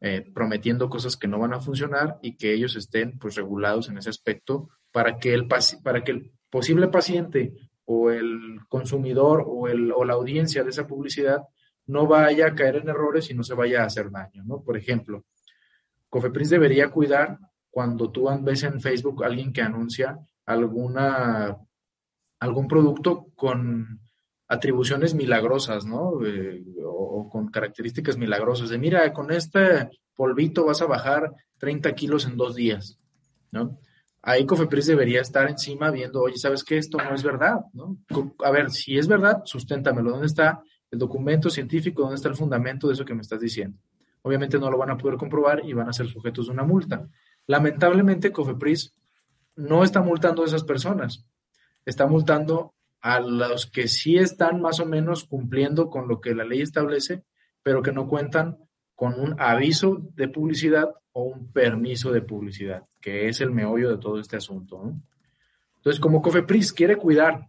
eh, 0.00 0.24
prometiendo 0.32 0.88
cosas 0.88 1.16
que 1.16 1.28
no 1.28 1.38
van 1.38 1.52
a 1.52 1.60
funcionar 1.60 2.18
y 2.22 2.36
que 2.36 2.54
ellos 2.54 2.76
estén 2.76 3.18
pues 3.18 3.34
regulados 3.34 3.88
en 3.88 3.98
ese 3.98 4.08
aspecto 4.08 4.70
para 4.92 5.18
que 5.18 5.34
el, 5.34 5.46
para 5.82 6.04
que 6.04 6.12
el 6.12 6.32
posible 6.48 6.88
paciente 6.88 7.52
o 7.84 8.10
el 8.10 8.60
consumidor 8.68 9.44
o, 9.46 9.68
el, 9.68 9.90
o 9.92 10.04
la 10.04 10.14
audiencia 10.14 10.62
de 10.62 10.70
esa 10.70 10.86
publicidad 10.86 11.42
no 11.86 12.06
vaya 12.06 12.46
a 12.46 12.54
caer 12.54 12.76
en 12.76 12.88
errores 12.88 13.30
y 13.30 13.34
no 13.34 13.42
se 13.42 13.54
vaya 13.54 13.82
a 13.82 13.86
hacer 13.86 14.10
daño, 14.10 14.42
¿no? 14.44 14.62
Por 14.62 14.76
ejemplo, 14.76 15.24
Cofepris 16.08 16.50
debería 16.50 16.90
cuidar 16.90 17.38
cuando 17.76 18.10
tú 18.10 18.26
ves 18.40 18.62
en 18.62 18.80
Facebook 18.80 19.22
alguien 19.22 19.52
que 19.52 19.60
anuncia 19.60 20.18
alguna, 20.46 21.58
algún 22.40 22.68
producto 22.68 23.26
con 23.34 24.00
atribuciones 24.48 25.12
milagrosas, 25.12 25.84
¿no? 25.84 26.24
Eh, 26.24 26.64
o, 26.82 27.28
con 27.28 27.48
características 27.48 28.16
milagrosas. 28.16 28.70
De 28.70 28.78
mira, 28.78 29.12
con 29.12 29.30
este 29.30 29.90
polvito 30.14 30.64
vas 30.64 30.80
a 30.80 30.86
bajar 30.86 31.34
30 31.58 31.94
kilos 31.94 32.24
en 32.24 32.38
dos 32.38 32.54
días, 32.54 32.98
¿no? 33.52 33.78
Ahí 34.22 34.46
Cofepris 34.46 34.86
debería 34.86 35.20
estar 35.20 35.46
encima 35.50 35.90
viendo, 35.90 36.22
oye, 36.22 36.38
¿sabes 36.38 36.64
qué? 36.64 36.78
Esto 36.78 36.96
no 36.96 37.14
es 37.14 37.22
verdad, 37.22 37.60
¿no? 37.74 37.98
A 38.42 38.50
ver, 38.50 38.70
si 38.70 38.96
es 38.96 39.06
verdad, 39.06 39.42
susténtamelo. 39.44 40.12
¿Dónde 40.12 40.28
está 40.28 40.62
el 40.90 40.98
documento 40.98 41.50
científico, 41.50 42.00
dónde 42.00 42.16
está 42.16 42.30
el 42.30 42.36
fundamento 42.36 42.86
de 42.86 42.94
eso 42.94 43.04
que 43.04 43.14
me 43.14 43.20
estás 43.20 43.40
diciendo. 43.40 43.76
Obviamente 44.22 44.58
no 44.58 44.70
lo 44.70 44.78
van 44.78 44.88
a 44.88 44.96
poder 44.96 45.18
comprobar 45.18 45.62
y 45.62 45.74
van 45.74 45.90
a 45.90 45.92
ser 45.92 46.08
sujetos 46.08 46.46
de 46.46 46.52
una 46.52 46.64
multa. 46.64 47.06
Lamentablemente, 47.46 48.32
Cofepris 48.32 48.94
no 49.56 49.84
está 49.84 50.02
multando 50.02 50.42
a 50.42 50.46
esas 50.46 50.64
personas, 50.64 51.24
está 51.84 52.06
multando 52.06 52.74
a 53.00 53.20
los 53.20 53.66
que 53.66 53.88
sí 53.88 54.16
están 54.16 54.60
más 54.60 54.80
o 54.80 54.86
menos 54.86 55.24
cumpliendo 55.24 55.88
con 55.88 56.08
lo 56.08 56.20
que 56.20 56.34
la 56.34 56.44
ley 56.44 56.60
establece, 56.60 57.22
pero 57.62 57.82
que 57.82 57.92
no 57.92 58.08
cuentan 58.08 58.58
con 58.94 59.20
un 59.20 59.36
aviso 59.38 59.98
de 60.14 60.28
publicidad 60.28 60.90
o 61.12 61.22
un 61.22 61.52
permiso 61.52 62.12
de 62.12 62.22
publicidad, 62.22 62.84
que 63.00 63.28
es 63.28 63.40
el 63.40 63.50
meollo 63.50 63.90
de 63.90 63.98
todo 63.98 64.18
este 64.18 64.36
asunto. 64.36 64.92
Entonces, 65.76 66.00
como 66.00 66.20
Cofepris 66.20 66.72
quiere 66.72 66.96
cuidar 66.96 67.46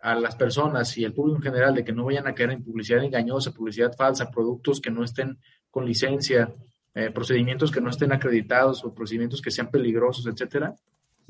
a 0.00 0.14
las 0.14 0.36
personas 0.36 0.96
y 0.96 1.04
el 1.04 1.12
público 1.12 1.38
en 1.38 1.42
general 1.42 1.74
de 1.74 1.84
que 1.84 1.92
no 1.92 2.04
vayan 2.04 2.26
a 2.26 2.34
caer 2.34 2.52
en 2.52 2.64
publicidad 2.64 3.04
engañosa, 3.04 3.52
publicidad 3.52 3.94
falsa, 3.96 4.30
productos 4.30 4.80
que 4.80 4.90
no 4.90 5.04
estén 5.04 5.38
con 5.70 5.84
licencia, 5.84 6.54
eh, 6.96 7.10
procedimientos 7.10 7.70
que 7.70 7.82
no 7.82 7.90
estén 7.90 8.10
acreditados 8.10 8.82
o 8.82 8.94
procedimientos 8.94 9.42
que 9.42 9.50
sean 9.50 9.70
peligrosos, 9.70 10.26
etcétera, 10.26 10.74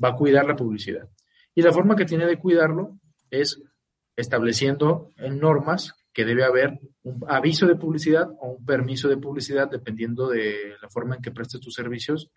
va 0.01 0.09
a 0.09 0.15
cuidar 0.15 0.45
la 0.45 0.55
publicidad. 0.55 1.09
Y 1.53 1.61
la 1.61 1.73
forma 1.73 1.97
que 1.97 2.05
tiene 2.05 2.25
de 2.25 2.39
cuidarlo 2.39 2.97
es 3.29 3.61
estableciendo 4.15 5.11
en 5.17 5.39
normas 5.39 5.93
que 6.13 6.23
debe 6.23 6.45
haber 6.45 6.79
un 7.03 7.19
aviso 7.27 7.67
de 7.67 7.75
publicidad 7.75 8.29
o 8.39 8.51
un 8.51 8.65
permiso 8.65 9.09
de 9.09 9.17
publicidad, 9.17 9.69
dependiendo 9.69 10.29
de 10.29 10.75
la 10.81 10.87
forma 10.87 11.15
en 11.15 11.21
que 11.21 11.31
prestes 11.31 11.59
tus 11.59 11.73
servicios, 11.73 12.31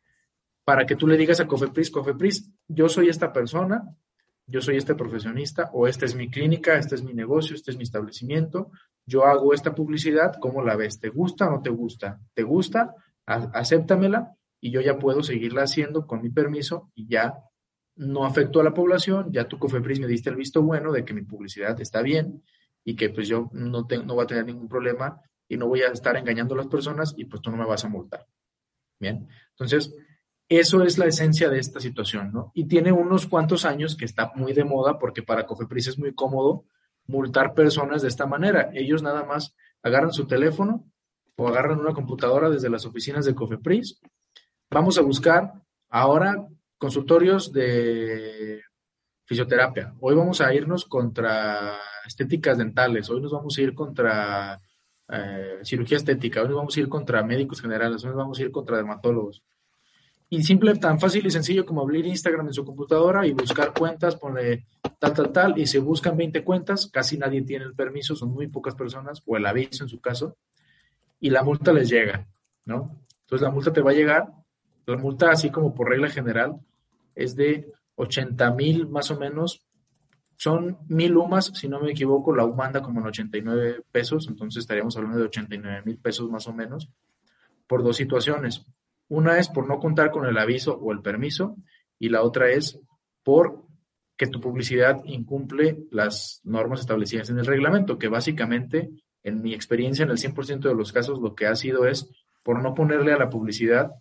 para 0.65 0.85
que 0.85 0.97
tú 0.97 1.07
le 1.07 1.17
digas 1.17 1.39
a 1.39 1.47
Cofepris, 1.47 1.93
Cofepris, 1.93 2.51
yo 2.67 2.89
soy 2.89 3.11
esta 3.11 3.33
persona, 3.33 3.97
yo 4.45 4.61
soy 4.61 4.77
este 4.77 4.97
profesionista 4.97 5.71
o 5.73 5.87
esta 5.87 6.05
es 6.05 6.17
mi 6.17 6.29
clínica, 6.29 6.77
este 6.77 6.97
es 6.97 7.05
mi 7.05 7.15
negocio, 7.15 7.55
este 7.55 7.71
es 7.71 7.77
mi 7.77 7.85
establecimiento, 7.85 8.73
yo 9.07 9.25
hago 9.25 9.55
esta 9.55 9.73
publicidad, 9.73 10.35
¿cómo 10.41 10.63
la 10.63 10.75
ves? 10.75 10.99
¿Te 10.99 11.11
gusta 11.11 11.47
o 11.47 11.51
no 11.53 11.63
te 11.63 11.71
gusta? 11.71 12.19
¿Te 12.35 12.43
gusta? 12.43 12.93
Acéptamela 13.31 14.37
y 14.61 14.71
yo 14.71 14.81
ya 14.81 14.99
puedo 14.99 15.23
seguirla 15.23 15.63
haciendo 15.63 16.07
con 16.07 16.23
mi 16.23 16.31
permiso 16.31 16.91
y 16.95 17.07
ya 17.07 17.45
no 17.97 18.25
afecto 18.25 18.61
a 18.61 18.65
la 18.65 18.75
población, 18.75 19.31
ya 19.33 19.47
tu 19.47 19.59
Cofepris 19.59 20.01
me 20.01 20.07
diste 20.07 20.31
el 20.31 20.37
visto 20.37 20.63
bueno 20.63 20.93
de 20.93 21.05
que 21.05 21.15
mi 21.15 21.23
publicidad 21.23 21.81
está 21.81 22.03
bien 22.03 22.43
y 22.85 22.97
que 22.97 23.11
pues 23.11 23.29
yo 23.29 23.51
no, 23.53 23.87
no 24.05 24.15
voy 24.15 24.25
a 24.25 24.27
tener 24.27 24.47
ningún 24.47 24.69
problema 24.69 25.21
y 25.49 25.57
no 25.57 25.67
voy 25.67 25.83
a 25.83 25.89
estar 25.89 26.17
engañando 26.17 26.55
a 26.55 26.59
las 26.59 26.69
personas 26.69 27.15
y 27.17 27.27
pues 27.27 27.43
tú 27.43 27.51
no 27.51 27.57
me 27.57 27.67
vas 27.67 27.85
a 27.85 27.89
multar. 27.89 28.27
Bien, 28.99 29.29
entonces 29.51 29.95
eso 30.49 30.83
es 30.83 30.99
la 30.99 31.07
esencia 31.07 31.49
de 31.49 31.59
esta 31.59 31.79
situación, 31.79 32.33
¿no? 32.33 32.53
Y 32.55 32.67
tiene 32.67 32.91
unos 32.91 33.27
cuantos 33.27 33.65
años 33.65 33.97
que 33.97 34.05
está 34.05 34.33
muy 34.35 34.53
de 34.53 34.65
moda 34.65 34.99
porque 34.99 35.23
para 35.23 35.47
Cofepris 35.47 35.89
es 35.89 35.99
muy 35.99 36.15
cómodo 36.15 36.65
multar 37.07 37.55
personas 37.55 38.03
de 38.03 38.09
esta 38.09 38.27
manera. 38.27 38.71
Ellos 38.75 39.03
nada 39.03 39.25
más 39.25 39.55
agarran 39.83 40.13
su 40.13 40.27
teléfono 40.27 40.91
o 41.37 41.49
agarran 41.49 41.81
una 41.81 41.95
computadora 41.95 42.51
desde 42.51 42.71
las 42.71 42.85
oficinas 42.87 43.25
de 43.25 43.35
Cofepris. 43.35 44.01
Vamos 44.71 44.99
a 44.99 45.03
buscar 45.03 45.53
ahora 45.89 46.47
consultorios 46.79 47.53
de 47.53 48.63
fisioterapia. 49.25 49.95
Hoy 50.01 50.15
vamos 50.15 50.41
a 50.41 50.53
irnos 50.55 50.85
contra 50.85 51.77
estéticas 52.07 52.59
dentales. 52.59 53.09
Hoy 53.11 53.21
nos 53.21 53.33
vamos 53.33 53.57
a 53.57 53.63
ir 53.63 53.75
contra 53.75 54.61
eh, 55.09 55.59
cirugía 55.63 55.97
estética. 55.97 56.43
Hoy 56.43 56.49
nos 56.49 56.57
vamos 56.57 56.77
a 56.77 56.81
ir 56.81 56.89
contra 56.89 57.23
médicos 57.23 57.61
generales. 57.61 58.03
Hoy 58.05 58.11
nos 58.11 58.19
vamos 58.19 58.39
a 58.39 58.43
ir 58.43 58.51
contra 58.51 58.77
dermatólogos. 58.77 59.43
Y 60.33 60.45
simple, 60.45 60.77
tan 60.77 61.01
fácil 61.01 61.27
y 61.27 61.31
sencillo 61.31 61.67
como 61.67 61.81
abrir 61.81 62.07
Instagram 62.07 62.47
en 62.47 62.55
su 62.55 62.65
computadora 62.65 63.27
y 63.27 63.33
buscar 63.33 63.75
cuentas, 63.75 64.15
poner 64.15 64.65
tal, 65.01 65.13
tal, 65.13 65.33
tal, 65.33 65.59
y 65.59 65.67
se 65.67 65.81
buscan 65.81 66.17
20 66.17 66.45
cuentas, 66.45 66.89
casi 66.93 67.19
nadie 67.19 67.43
tiene 67.43 67.65
el 67.65 67.75
permiso, 67.75 68.15
son 68.15 68.31
muy 68.31 68.47
pocas 68.47 68.77
personas, 68.77 69.23
o 69.27 69.37
el 69.37 69.45
aviso 69.45 69.83
en 69.83 69.89
su 69.89 70.01
caso, 70.01 70.37
y 71.21 71.31
la 71.31 71.45
multa 71.45 71.73
les 71.73 71.89
llega, 71.89 72.27
¿no? 72.65 73.05
Entonces 73.21 73.43
la 73.43 73.51
multa 73.51 73.73
te 73.73 73.83
va 73.83 73.91
a 73.91 73.95
llegar, 73.95 74.29
la 74.87 74.97
multa 74.97 75.31
así 75.31 75.51
como 75.51 75.75
por 75.75 75.89
regla 75.89 76.09
general 76.09 76.59
es 77.15 77.37
de 77.37 77.71
80 77.97 78.51
mil 78.53 78.89
más 78.89 79.11
o 79.11 79.19
menos, 79.19 79.67
son 80.37 80.79
mil 80.89 81.17
UMAS, 81.17 81.53
si 81.55 81.69
no 81.69 81.81
me 81.81 81.91
equivoco, 81.91 82.35
la 82.35 82.47
UMA 82.47 82.67
anda 82.67 82.83
como 82.83 83.01
en 83.01 83.07
89 83.09 83.83
pesos, 83.93 84.27
entonces 84.29 84.63
estaríamos 84.63 84.97
hablando 84.97 85.19
de 85.19 85.25
89 85.25 85.83
mil 85.85 85.99
pesos 85.99 86.31
más 86.31 86.49
o 86.49 86.55
menos, 86.55 86.91
por 87.67 87.85
dos 87.85 87.97
situaciones. 87.97 88.65
Una 89.09 89.39
es 89.39 89.49
por 89.49 89.69
no 89.69 89.79
contar 89.79 90.11
con 90.11 90.25
el 90.25 90.39
aviso 90.39 90.75
o 90.77 90.93
el 90.93 91.03
permiso 91.03 91.57
y 91.99 92.09
la 92.09 92.23
otra 92.23 92.51
es 92.51 92.81
por 93.23 93.65
que 94.17 94.27
tu 94.27 94.41
publicidad 94.41 95.03
incumple 95.05 95.85
las 95.91 96.41
normas 96.45 96.81
establecidas 96.81 97.31
en 97.31 97.39
el 97.39 97.47
reglamento, 97.47 97.99
que 97.99 98.09
básicamente 98.09 98.91
en 99.23 99.43
mi 99.43 99.55
experiencia, 99.55 100.05
en 100.05 100.11
el 100.11 100.19
100% 100.19 100.61
de 100.61 100.75
los 100.75 100.93
casos, 100.93 101.21
lo 101.21 101.35
que 101.35 101.47
ha 101.47 101.55
sido 101.55 101.87
es 101.87 102.09
por 102.43 102.63
no 102.63 102.75
ponerle 102.75 103.13
a 103.13 103.19
la 103.19 103.31
publicidad 103.31 103.93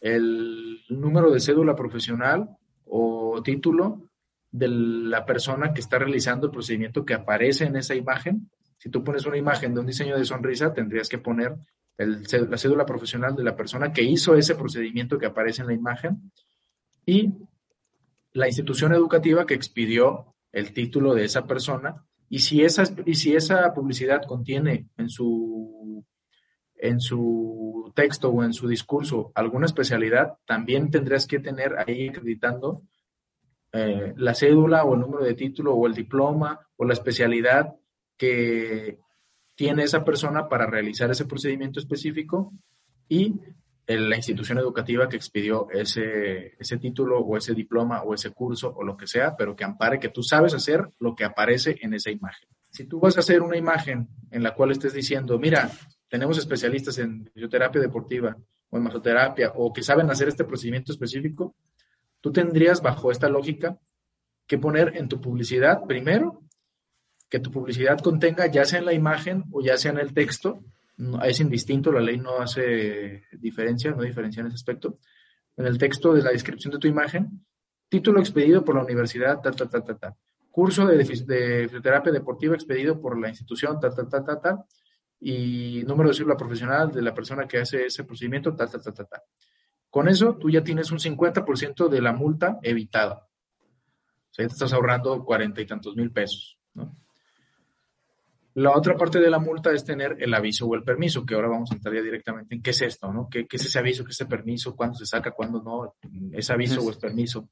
el 0.00 0.80
número 0.88 1.30
de 1.30 1.40
cédula 1.40 1.76
profesional 1.76 2.48
o 2.84 3.42
título 3.42 4.10
de 4.50 4.68
la 4.68 5.24
persona 5.24 5.72
que 5.72 5.80
está 5.80 5.98
realizando 5.98 6.46
el 6.46 6.52
procedimiento 6.52 7.04
que 7.04 7.14
aparece 7.14 7.64
en 7.64 7.76
esa 7.76 7.94
imagen. 7.94 8.50
Si 8.78 8.90
tú 8.90 9.04
pones 9.04 9.26
una 9.26 9.36
imagen 9.36 9.74
de 9.74 9.80
un 9.80 9.86
diseño 9.86 10.16
de 10.16 10.24
sonrisa, 10.24 10.72
tendrías 10.72 11.08
que 11.08 11.18
poner 11.18 11.54
la 11.98 12.58
cédula 12.58 12.86
profesional 12.86 13.36
de 13.36 13.44
la 13.44 13.54
persona 13.54 13.92
que 13.92 14.02
hizo 14.02 14.34
ese 14.34 14.54
procedimiento 14.54 15.18
que 15.18 15.26
aparece 15.26 15.60
en 15.60 15.68
la 15.68 15.74
imagen 15.74 16.32
y 17.04 17.34
la 18.32 18.46
institución 18.46 18.94
educativa 18.94 19.46
que 19.46 19.54
expidió 19.54 20.34
el 20.52 20.72
título 20.72 21.14
de 21.14 21.24
esa 21.24 21.46
persona 21.46 22.06
y 22.32 22.38
si 22.38 22.62
esa, 22.62 22.84
y 23.04 23.14
si 23.16 23.34
esa 23.34 23.74
publicidad 23.74 24.22
contiene 24.24 24.86
en 24.96 25.10
su, 25.10 26.06
en 26.76 27.00
su 27.00 27.92
texto 27.94 28.30
o 28.30 28.44
en 28.44 28.52
su 28.52 28.68
discurso 28.68 29.32
alguna 29.34 29.66
especialidad, 29.66 30.34
también 30.46 30.92
tendrías 30.92 31.26
que 31.26 31.40
tener 31.40 31.76
ahí 31.76 32.08
acreditando 32.08 32.82
eh, 33.72 34.14
la 34.16 34.34
cédula 34.34 34.84
o 34.84 34.94
el 34.94 35.00
número 35.00 35.24
de 35.24 35.34
título 35.34 35.74
o 35.74 35.88
el 35.88 35.94
diploma 35.94 36.60
o 36.76 36.84
la 36.84 36.92
especialidad 36.92 37.74
que 38.16 39.00
tiene 39.56 39.82
esa 39.82 40.04
persona 40.04 40.48
para 40.48 40.66
realizar 40.66 41.10
ese 41.10 41.24
procedimiento 41.24 41.80
específico 41.80 42.52
y 43.08 43.40
la 43.98 44.16
institución 44.16 44.58
educativa 44.58 45.08
que 45.08 45.16
expidió 45.16 45.68
ese, 45.70 46.54
ese 46.58 46.76
título 46.78 47.18
o 47.20 47.36
ese 47.36 47.54
diploma 47.54 48.02
o 48.02 48.14
ese 48.14 48.30
curso 48.30 48.72
o 48.76 48.84
lo 48.84 48.96
que 48.96 49.06
sea, 49.06 49.34
pero 49.36 49.56
que 49.56 49.64
ampare 49.64 49.98
que 49.98 50.10
tú 50.10 50.22
sabes 50.22 50.54
hacer 50.54 50.88
lo 50.98 51.14
que 51.14 51.24
aparece 51.24 51.76
en 51.80 51.94
esa 51.94 52.10
imagen. 52.10 52.48
Si 52.70 52.84
tú 52.84 53.00
vas 53.00 53.16
a 53.16 53.20
hacer 53.20 53.42
una 53.42 53.56
imagen 53.56 54.08
en 54.30 54.42
la 54.42 54.54
cual 54.54 54.70
estés 54.70 54.92
diciendo, 54.92 55.38
mira, 55.38 55.70
tenemos 56.08 56.38
especialistas 56.38 56.98
en 56.98 57.28
fisioterapia 57.32 57.80
deportiva 57.80 58.36
o 58.68 58.76
en 58.76 58.82
masoterapia 58.82 59.52
o 59.56 59.72
que 59.72 59.82
saben 59.82 60.10
hacer 60.10 60.28
este 60.28 60.44
procedimiento 60.44 60.92
específico, 60.92 61.56
tú 62.20 62.32
tendrías 62.32 62.82
bajo 62.82 63.10
esta 63.10 63.28
lógica 63.28 63.78
que 64.46 64.58
poner 64.58 64.96
en 64.96 65.08
tu 65.08 65.20
publicidad 65.20 65.84
primero 65.86 66.42
que 67.28 67.38
tu 67.38 67.50
publicidad 67.50 67.98
contenga 68.00 68.46
ya 68.48 68.64
sea 68.64 68.80
en 68.80 68.84
la 68.84 68.92
imagen 68.92 69.44
o 69.52 69.62
ya 69.62 69.76
sea 69.76 69.92
en 69.92 69.98
el 69.98 70.12
texto 70.12 70.64
es 71.24 71.40
indistinto, 71.40 71.92
la 71.92 72.00
ley 72.00 72.18
no 72.18 72.40
hace 72.40 73.24
diferencia, 73.32 73.90
no 73.92 74.02
diferencia 74.02 74.40
en 74.40 74.48
ese 74.48 74.56
aspecto. 74.56 74.98
En 75.56 75.66
el 75.66 75.78
texto 75.78 76.12
de 76.12 76.22
la 76.22 76.30
descripción 76.30 76.72
de 76.72 76.78
tu 76.78 76.88
imagen, 76.88 77.44
título 77.88 78.20
expedido 78.20 78.64
por 78.64 78.76
la 78.76 78.84
universidad, 78.84 79.40
ta, 79.40 79.50
ta, 79.50 79.68
ta, 79.68 79.82
ta, 79.82 79.96
ta. 79.96 80.16
Curso 80.50 80.86
de, 80.86 81.04
fisioterapia 81.04 82.12
deportiva 82.12 82.54
expedido 82.54 83.00
por 83.00 83.18
la 83.18 83.28
institución, 83.28 83.78
ta, 83.80 83.94
ta, 83.94 84.08
ta, 84.08 84.24
ta, 84.24 84.40
ta. 84.40 84.64
Y 85.20 85.82
número 85.86 86.08
de 86.08 86.14
célula 86.14 86.36
profesional 86.36 86.90
de 86.90 87.02
la 87.02 87.14
persona 87.14 87.46
que 87.46 87.58
hace 87.58 87.86
ese 87.86 88.04
procedimiento, 88.04 88.54
ta, 88.54 88.66
ta, 88.66 88.80
ta, 88.80 88.92
ta, 88.92 89.04
ta. 89.04 89.22
Con 89.88 90.08
eso, 90.08 90.36
tú 90.36 90.50
ya 90.50 90.62
tienes 90.62 90.90
un 90.92 90.98
50% 90.98 91.88
de 91.88 92.00
la 92.00 92.12
multa 92.12 92.58
evitada. 92.62 93.26
O 94.30 94.32
sea, 94.32 94.44
ya 94.44 94.48
te 94.48 94.54
estás 94.54 94.72
ahorrando 94.72 95.24
cuarenta 95.24 95.60
y 95.60 95.66
tantos 95.66 95.96
mil 95.96 96.12
pesos, 96.12 96.58
¿no? 96.58 96.59
La 98.54 98.76
otra 98.76 98.96
parte 98.96 99.20
de 99.20 99.30
la 99.30 99.38
multa 99.38 99.72
es 99.72 99.84
tener 99.84 100.16
el 100.18 100.34
aviso 100.34 100.66
o 100.66 100.74
el 100.74 100.82
permiso, 100.82 101.24
que 101.24 101.34
ahora 101.34 101.48
vamos 101.48 101.70
a 101.70 101.74
entrar 101.74 101.94
ya 101.94 102.02
directamente 102.02 102.54
en 102.56 102.62
qué 102.62 102.70
es 102.70 102.82
esto, 102.82 103.12
¿no? 103.12 103.28
¿Qué, 103.30 103.46
es 103.48 103.64
ese 103.64 103.78
aviso, 103.78 104.04
qué 104.04 104.10
es 104.10 104.16
ese 104.16 104.26
permiso, 104.26 104.74
cuándo 104.74 104.96
se 104.96 105.06
saca, 105.06 105.30
cuándo 105.30 105.62
no, 105.62 105.94
es 106.32 106.50
aviso 106.50 106.82
o 106.82 106.90
es 106.90 106.96
permiso? 106.96 107.48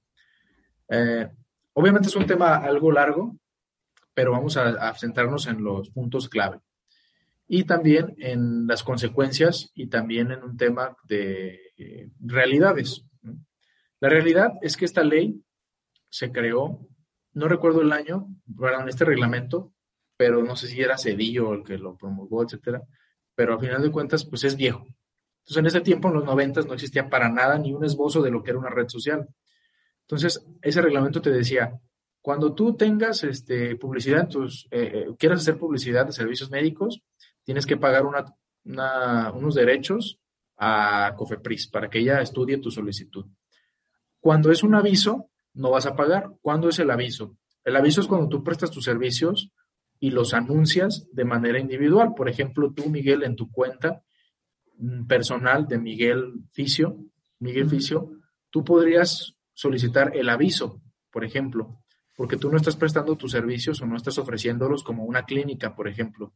Eh, 0.89 1.29
obviamente 1.75 2.09
es 2.09 2.17
un 2.17 2.27
tema 2.27 2.57
algo 2.57 2.91
largo, 2.91 3.37
pero 4.13 4.33
vamos 4.33 4.57
a, 4.57 4.93
centrarnos 4.95 5.47
en 5.47 5.63
los 5.63 5.91
puntos 5.91 6.29
clave. 6.29 6.59
Y 7.47 7.65
también 7.65 8.17
en 8.19 8.67
las 8.67 8.83
consecuencias 8.83 9.71
y 9.75 9.87
también 9.87 10.33
en 10.33 10.43
un 10.43 10.57
tema 10.57 10.97
de 11.05 11.61
eh, 11.77 12.11
realidades. 12.19 13.05
La 14.01 14.09
realidad 14.09 14.55
es 14.63 14.77
que 14.77 14.85
esta 14.85 15.05
ley 15.05 15.41
se 16.11 16.33
creó, 16.33 16.81
no 17.35 17.47
recuerdo 17.47 17.83
el 17.83 17.93
año, 17.93 18.27
perdón, 18.59 18.89
este 18.89 19.05
reglamento 19.05 19.73
pero 20.19 20.43
no 20.43 20.57
sé 20.57 20.67
si 20.67 20.83
era 20.83 20.99
Cedillo 20.99 21.55
el 21.55 21.63
que 21.63 21.79
lo 21.79 21.97
promulgó, 21.97 22.43
etcétera, 22.43 22.83
pero 23.35 23.55
al 23.55 23.61
final 23.61 23.81
de 23.81 23.93
cuentas, 23.93 24.25
pues 24.25 24.43
es 24.43 24.57
viejo. 24.57 24.81
Entonces, 24.81 25.57
en 25.57 25.67
ese 25.67 25.81
tiempo, 25.81 26.09
en 26.09 26.15
los 26.15 26.25
noventas, 26.25 26.67
no 26.67 26.75
existía 26.75 27.09
para 27.09 27.31
nada 27.31 27.57
ni 27.57 27.73
un 27.73 27.85
esbozo 27.85 28.21
de 28.21 28.33
lo 28.33 28.43
que 28.43 28.51
era 28.51 28.59
una 28.59 28.69
red 28.69 28.89
social. 28.89 29.29
Entonces, 30.03 30.45
ese 30.61 30.83
reglamento 30.83 31.23
te 31.23 31.31
decía, 31.31 31.73
cuando 32.21 32.53
tú 32.53 32.75
tengas 32.75 33.23
este, 33.23 33.77
publicidad, 33.77 34.29
eh, 34.35 34.69
eh, 34.71 35.07
quieras 35.17 35.41
hacer 35.41 35.57
publicidad 35.57 36.05
de 36.05 36.13
servicios 36.13 36.51
médicos, 36.51 37.01
tienes 37.45 37.65
que 37.65 37.77
pagar 37.77 38.05
unos 38.65 39.55
derechos 39.55 40.19
a 40.57 41.15
Cofepris 41.17 41.69
para 41.69 41.89
que 41.89 42.01
ella 42.01 42.21
estudie 42.21 42.59
tu 42.59 42.73
solicitud. 42.73 43.25
Cuando 44.21 44.51
es 44.51 44.65
un 44.65 44.75
aviso, 44.75 45.31
no 45.55 45.71
vas 45.71 45.87
a 45.87 45.95
pagar. 45.95 46.33
¿Cuándo 46.43 46.69
es 46.69 46.81
el 46.81 46.91
aviso? 46.91 47.37
El 47.65 47.77
aviso 47.77 48.01
es 48.01 48.09
cuando 48.09 48.29
tú 48.29 48.43
prestas 48.43 48.73
tus 48.73 48.85
servicios 48.85 49.53
y 50.01 50.11
los 50.11 50.35
anuncias 50.35 51.07
de 51.13 51.25
manera 51.25 51.59
individual. 51.59 52.15
Por 52.17 52.29
ejemplo, 52.29 52.73
tú, 52.73 52.89
Miguel, 52.89 53.23
en 53.25 53.37
tu 53.37 53.51
cuenta 53.51 54.03
mm, 54.77 55.07
personal 55.07 55.67
de 55.67 55.79
Miguel 55.79 56.45
Ficio, 56.53 56.99
Miguel 57.41 57.69
Ficio, 57.69 58.13
tú 58.51 58.65
podrías 58.65 59.37
solicitar 59.53 60.17
el 60.17 60.29
aviso, 60.29 60.81
por 61.11 61.25
ejemplo, 61.25 61.83
porque 62.17 62.37
tú 62.37 62.51
no 62.51 62.57
estás 62.57 62.77
prestando 62.77 63.17
tus 63.17 63.33
servicios 63.33 63.81
o 63.81 63.87
no 63.87 63.97
estás 63.97 64.19
ofreciéndolos 64.19 64.83
como 64.83 65.05
una 65.05 65.25
clínica, 65.25 65.75
por 65.75 65.89
ejemplo, 65.89 66.35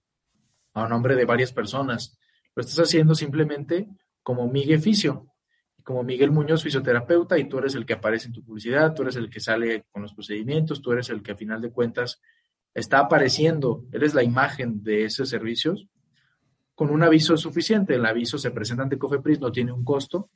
a 0.74 0.88
nombre 0.88 1.16
de 1.16 1.24
varias 1.24 1.52
personas. 1.52 2.18
Lo 2.54 2.60
estás 2.60 2.78
haciendo 2.80 3.14
simplemente 3.14 3.88
como 4.22 4.48
Miguel 4.48 4.80
Ficio, 4.80 5.28
como 5.82 6.04
Miguel 6.04 6.30
Muñoz, 6.30 6.62
fisioterapeuta, 6.62 7.38
y 7.38 7.48
tú 7.48 7.58
eres 7.58 7.74
el 7.74 7.84
que 7.84 7.94
aparece 7.94 8.28
en 8.28 8.32
tu 8.32 8.44
publicidad, 8.44 8.94
tú 8.94 9.02
eres 9.02 9.16
el 9.16 9.28
que 9.28 9.40
sale 9.40 9.86
con 9.90 10.02
los 10.02 10.14
procedimientos, 10.14 10.80
tú 10.80 10.92
eres 10.92 11.10
el 11.10 11.22
que 11.22 11.32
a 11.32 11.36
final 11.36 11.60
de 11.60 11.72
cuentas 11.72 12.20
está 12.74 12.98
apareciendo, 12.98 13.84
eres 13.92 14.14
la 14.14 14.22
imagen 14.22 14.82
de 14.82 15.04
esos 15.04 15.28
servicios, 15.28 15.86
con 16.74 16.90
un 16.90 17.02
aviso 17.02 17.36
suficiente. 17.36 17.94
El 17.94 18.06
aviso 18.06 18.38
se 18.38 18.50
presenta 18.50 18.82
ante 18.82 18.98
Cofepris, 18.98 19.40
no 19.40 19.52
tiene 19.52 19.72
un 19.72 19.84
costo 19.84 20.30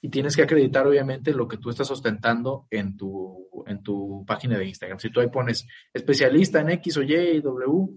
y 0.00 0.08
tienes 0.08 0.36
que 0.36 0.42
acreditar 0.42 0.86
obviamente 0.86 1.32
lo 1.32 1.48
que 1.48 1.56
tú 1.56 1.70
estás 1.70 1.90
ostentando 1.90 2.66
en 2.70 2.96
tu, 2.96 3.48
en 3.66 3.82
tu 3.82 4.24
página 4.26 4.58
de 4.58 4.66
Instagram. 4.66 4.98
Si 4.98 5.10
tú 5.10 5.20
ahí 5.20 5.28
pones 5.28 5.66
especialista 5.92 6.60
en 6.60 6.70
X 6.70 6.96
o 6.98 7.02
Y, 7.02 7.40
W, 7.40 7.88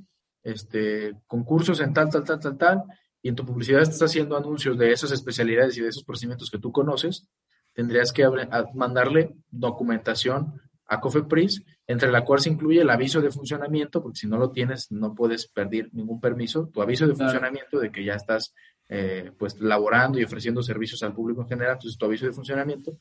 este, 0.44 1.16
concursos 1.28 1.82
en 1.82 1.94
tal, 1.94 2.10
tal, 2.10 2.24
tal, 2.24 2.40
tal, 2.40 2.58
tal, 2.58 2.84
y 3.22 3.30
en 3.30 3.36
tu 3.36 3.46
publicidad 3.46 3.82
estás 3.82 4.04
haciendo 4.04 4.38
anuncios 4.38 4.78
de 4.78 4.92
esas 4.92 5.12
especialidades 5.12 5.78
y 5.78 5.82
de 5.82 5.90
esos 5.90 6.04
procedimientos 6.04 6.50
que 6.50 6.60
tú 6.60 6.72
conoces, 6.72 7.28
tendrías 7.74 8.14
que 8.14 8.26
mandarle 8.74 9.36
documentación 9.50 10.62
a 10.88 11.00
Cofepris, 11.00 11.64
entre 11.86 12.12
la 12.12 12.24
cual 12.24 12.40
se 12.40 12.50
incluye 12.50 12.82
el 12.82 12.90
aviso 12.90 13.22
de 13.22 13.32
funcionamiento, 13.32 14.02
porque 14.02 14.20
si 14.20 14.28
no 14.28 14.38
lo 14.38 14.52
tienes 14.52 14.92
no 14.92 15.14
puedes 15.14 15.48
perder 15.48 15.90
ningún 15.94 16.20
permiso, 16.20 16.70
tu 16.74 16.82
aviso 16.82 17.08
de 17.08 17.16
funcionamiento 17.16 17.80
de 17.80 17.92
que 17.92 18.04
ya 18.04 18.14
estás 18.14 18.54
eh, 18.90 19.32
pues 19.38 19.60
laborando 19.60 20.20
y 20.20 20.24
ofreciendo 20.24 20.62
servicios 20.64 21.04
al 21.04 21.14
público 21.14 21.42
en 21.42 21.50
general, 21.50 21.74
entonces 21.74 21.98
tu 21.98 22.06
aviso 22.06 22.26
de 22.26 22.32
funcionamiento 22.32 22.98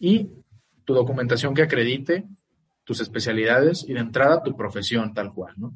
y 0.00 0.28
tu 0.84 0.94
documentación 0.94 1.54
que 1.54 1.62
acredite 1.62 2.24
tus 2.82 3.00
especialidades 3.00 3.84
y 3.86 3.92
de 3.92 4.00
entrada 4.00 4.42
tu 4.42 4.56
profesión 4.56 5.14
tal 5.14 5.32
cual, 5.32 5.54
¿no? 5.56 5.74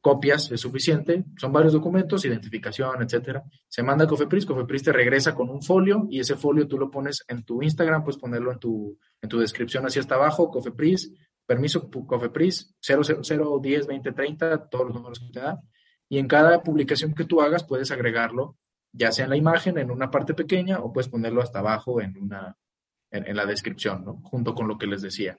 Copias 0.00 0.50
es 0.50 0.60
suficiente, 0.60 1.24
son 1.36 1.52
varios 1.52 1.72
documentos, 1.72 2.24
identificación, 2.24 3.02
etcétera. 3.02 3.44
Se 3.68 3.82
manda 3.82 4.04
a 4.04 4.08
Cofepris, 4.08 4.46
Cofepris 4.46 4.82
te 4.82 4.92
regresa 4.92 5.34
con 5.34 5.50
un 5.50 5.62
folio 5.62 6.06
y 6.10 6.20
ese 6.20 6.36
folio 6.36 6.66
tú 6.66 6.78
lo 6.78 6.90
pones 6.90 7.24
en 7.28 7.44
tu 7.44 7.62
Instagram, 7.62 8.02
puedes 8.02 8.18
ponerlo 8.18 8.52
en 8.52 8.58
tu, 8.58 8.98
en 9.20 9.28
tu 9.28 9.38
descripción 9.38 9.84
hacia 9.86 10.00
hasta 10.00 10.14
abajo, 10.14 10.50
Cofepris, 10.50 11.12
permiso 11.46 11.90
Cofepris, 11.90 12.76
000, 12.80 13.60
10, 13.60 13.86
20, 13.86 14.12
30, 14.12 14.68
todos 14.68 14.86
los 14.86 14.94
números 14.94 15.20
que 15.20 15.32
te 15.32 15.40
da. 15.40 15.60
Y 16.08 16.18
en 16.18 16.26
cada 16.26 16.62
publicación 16.62 17.14
que 17.14 17.24
tú 17.24 17.40
hagas 17.40 17.64
puedes 17.64 17.90
agregarlo, 17.90 18.56
ya 18.92 19.12
sea 19.12 19.24
en 19.24 19.30
la 19.30 19.36
imagen, 19.36 19.78
en 19.78 19.90
una 19.90 20.10
parte 20.10 20.34
pequeña, 20.34 20.80
o 20.80 20.92
puedes 20.92 21.08
ponerlo 21.08 21.42
hasta 21.42 21.60
abajo 21.60 22.00
en 22.00 22.16
una, 22.16 22.56
en, 23.10 23.36
la 23.36 23.46
descripción. 23.46 24.04
Junto 24.22 24.54
con 24.54 24.66
lo 24.66 24.78
que 24.78 24.86
les 24.86 25.02
decía. 25.02 25.38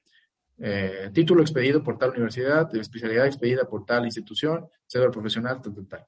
Eh, 0.63 1.09
título 1.11 1.41
expedido 1.41 1.81
por 1.81 1.97
tal 1.97 2.11
universidad, 2.11 2.73
especialidad 2.75 3.25
expedida 3.25 3.67
por 3.67 3.83
tal 3.83 4.05
institución, 4.05 4.67
cédula 4.85 5.09
profesional, 5.09 5.59
tal, 5.59 5.73
tal, 5.73 5.87
tal. 5.87 6.05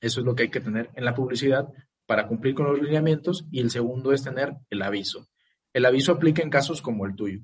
Eso 0.00 0.18
es 0.18 0.26
lo 0.26 0.34
que 0.34 0.44
hay 0.44 0.50
que 0.50 0.60
tener 0.60 0.90
en 0.94 1.04
la 1.04 1.14
publicidad 1.14 1.68
para 2.04 2.26
cumplir 2.26 2.56
con 2.56 2.66
los 2.66 2.80
lineamientos 2.82 3.46
y 3.52 3.60
el 3.60 3.70
segundo 3.70 4.12
es 4.12 4.24
tener 4.24 4.54
el 4.70 4.82
aviso. 4.82 5.28
El 5.72 5.86
aviso 5.86 6.12
aplica 6.12 6.42
en 6.42 6.50
casos 6.50 6.82
como 6.82 7.06
el 7.06 7.14
tuyo. 7.14 7.40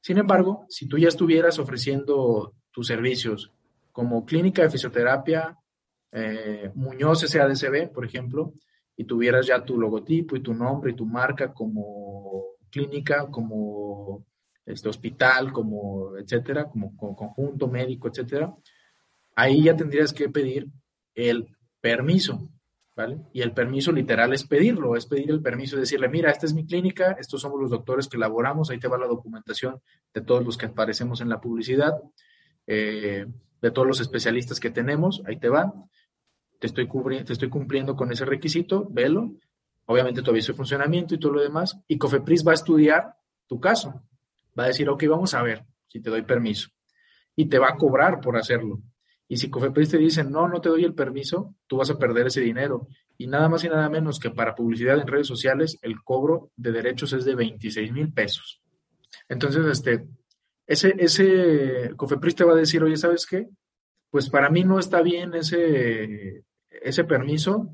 Sin 0.00 0.18
embargo, 0.18 0.64
si 0.68 0.86
tú 0.86 0.96
ya 0.96 1.08
estuvieras 1.08 1.58
ofreciendo 1.58 2.54
tus 2.70 2.86
servicios 2.86 3.50
como 3.90 4.24
clínica 4.24 4.62
de 4.62 4.70
fisioterapia, 4.70 5.56
eh, 6.12 6.70
Muñoz 6.74 7.20
SADCB, 7.20 7.90
por 7.92 8.04
ejemplo, 8.04 8.52
y 8.96 9.04
tuvieras 9.04 9.46
ya 9.46 9.64
tu 9.64 9.80
logotipo 9.80 10.36
y 10.36 10.40
tu 10.42 10.54
nombre 10.54 10.92
y 10.92 10.94
tu 10.94 11.06
marca 11.06 11.52
como 11.52 12.44
clínica, 12.70 13.26
como 13.28 14.24
este 14.66 14.88
hospital, 14.88 15.52
como 15.52 16.16
etcétera, 16.16 16.64
como, 16.64 16.96
conjunto 16.96 17.68
médico, 17.68 18.08
etcétera, 18.08 18.54
ahí 19.36 19.64
ya 19.64 19.76
tendrías 19.76 20.12
que 20.12 20.28
pedir 20.28 20.68
el 21.14 21.48
permiso, 21.80 22.48
¿vale? 22.96 23.18
Y 23.32 23.42
el 23.42 23.52
permiso 23.52 23.92
literal 23.92 24.32
es 24.32 24.44
pedirlo, 24.44 24.96
es 24.96 25.06
pedir 25.06 25.30
el 25.30 25.42
permiso, 25.42 25.76
decirle, 25.76 26.08
mira, 26.08 26.30
esta 26.30 26.46
es 26.46 26.54
mi 26.54 26.66
clínica, 26.66 27.12
estos 27.18 27.40
somos 27.40 27.60
los 27.60 27.70
doctores 27.70 28.08
que 28.08 28.16
elaboramos, 28.16 28.70
ahí 28.70 28.78
te 28.78 28.88
va 28.88 28.98
la 28.98 29.06
documentación 29.06 29.80
de 30.12 30.20
todos 30.20 30.44
los 30.44 30.56
que 30.56 30.66
aparecemos 30.66 31.20
en 31.20 31.28
la 31.28 31.40
publicidad, 31.40 31.92
eh, 32.66 33.26
de 33.60 33.70
todos 33.70 33.86
los 33.86 34.00
especialistas 34.00 34.60
que 34.60 34.70
tenemos, 34.70 35.22
ahí 35.26 35.38
te 35.38 35.48
va, 35.48 35.72
te 36.58 36.66
estoy, 36.66 36.88
te 37.24 37.32
estoy 37.32 37.48
cumpliendo 37.48 37.96
con 37.96 38.12
ese 38.12 38.24
requisito, 38.24 38.86
velo, 38.90 39.34
obviamente 39.86 40.22
tu 40.22 40.30
aviso 40.30 40.52
de 40.52 40.56
funcionamiento 40.56 41.14
y 41.14 41.18
todo 41.18 41.32
lo 41.32 41.42
demás, 41.42 41.78
y 41.88 41.98
Cofepris 41.98 42.46
va 42.46 42.52
a 42.52 42.54
estudiar 42.54 43.16
tu 43.46 43.60
caso, 43.60 44.02
va 44.58 44.64
a 44.64 44.68
decir, 44.68 44.88
ok, 44.88 45.04
vamos 45.08 45.34
a 45.34 45.42
ver 45.42 45.64
si 45.88 46.00
te 46.00 46.10
doy 46.10 46.22
permiso, 46.22 46.68
y 47.36 47.46
te 47.46 47.58
va 47.58 47.68
a 47.70 47.76
cobrar 47.76 48.20
por 48.20 48.36
hacerlo. 48.36 48.80
Y 49.26 49.38
si 49.38 49.48
Cofepris 49.48 49.90
te 49.90 49.98
dice, 49.98 50.22
no, 50.22 50.48
no 50.48 50.60
te 50.60 50.68
doy 50.68 50.84
el 50.84 50.94
permiso, 50.94 51.54
tú 51.66 51.78
vas 51.78 51.90
a 51.90 51.98
perder 51.98 52.26
ese 52.26 52.40
dinero. 52.40 52.88
Y 53.16 53.26
nada 53.26 53.48
más 53.48 53.64
y 53.64 53.68
nada 53.68 53.88
menos 53.88 54.18
que 54.18 54.30
para 54.30 54.54
publicidad 54.54 54.98
en 55.00 55.06
redes 55.06 55.26
sociales, 55.26 55.78
el 55.82 56.02
cobro 56.02 56.50
de 56.56 56.72
derechos 56.72 57.12
es 57.14 57.24
de 57.24 57.34
26 57.34 57.92
mil 57.92 58.12
pesos. 58.12 58.60
Entonces, 59.28 59.64
este, 59.66 60.06
ese, 60.66 60.94
ese 60.98 61.92
Cofepris 61.96 62.34
te 62.34 62.44
va 62.44 62.52
a 62.52 62.56
decir, 62.56 62.82
oye, 62.82 62.96
¿sabes 62.96 63.26
qué? 63.26 63.48
Pues 64.10 64.28
para 64.28 64.50
mí 64.50 64.62
no 64.62 64.78
está 64.78 65.00
bien 65.00 65.34
ese, 65.34 66.44
ese 66.68 67.04
permiso. 67.04 67.72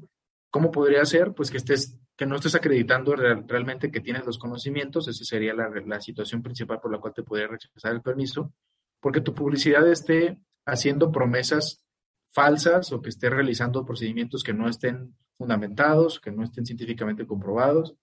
¿Cómo 0.50 0.70
podría 0.70 1.04
ser? 1.04 1.32
Pues 1.32 1.50
que 1.50 1.58
estés, 1.58 1.98
que 2.20 2.26
no 2.26 2.36
estés 2.36 2.54
acreditando 2.54 3.16
realmente 3.16 3.90
que 3.90 4.02
tienes 4.02 4.26
los 4.26 4.38
conocimientos. 4.38 5.08
Esa 5.08 5.24
sería 5.24 5.54
la, 5.54 5.70
la 5.86 6.02
situación 6.02 6.42
principal 6.42 6.78
por 6.78 6.92
la 6.92 6.98
cual 6.98 7.14
te 7.14 7.22
podría 7.22 7.46
rechazar 7.46 7.94
el 7.94 8.02
permiso. 8.02 8.52
Porque 9.00 9.22
tu 9.22 9.32
publicidad 9.32 9.88
esté 9.88 10.38
haciendo 10.66 11.10
promesas 11.10 11.82
falsas 12.30 12.92
o 12.92 13.00
que 13.00 13.08
esté 13.08 13.30
realizando 13.30 13.86
procedimientos 13.86 14.42
que 14.42 14.52
no 14.52 14.68
estén 14.68 15.16
fundamentados, 15.38 16.20
que 16.20 16.30
no 16.30 16.44
estén 16.44 16.66
científicamente 16.66 17.26
comprobados. 17.26 17.94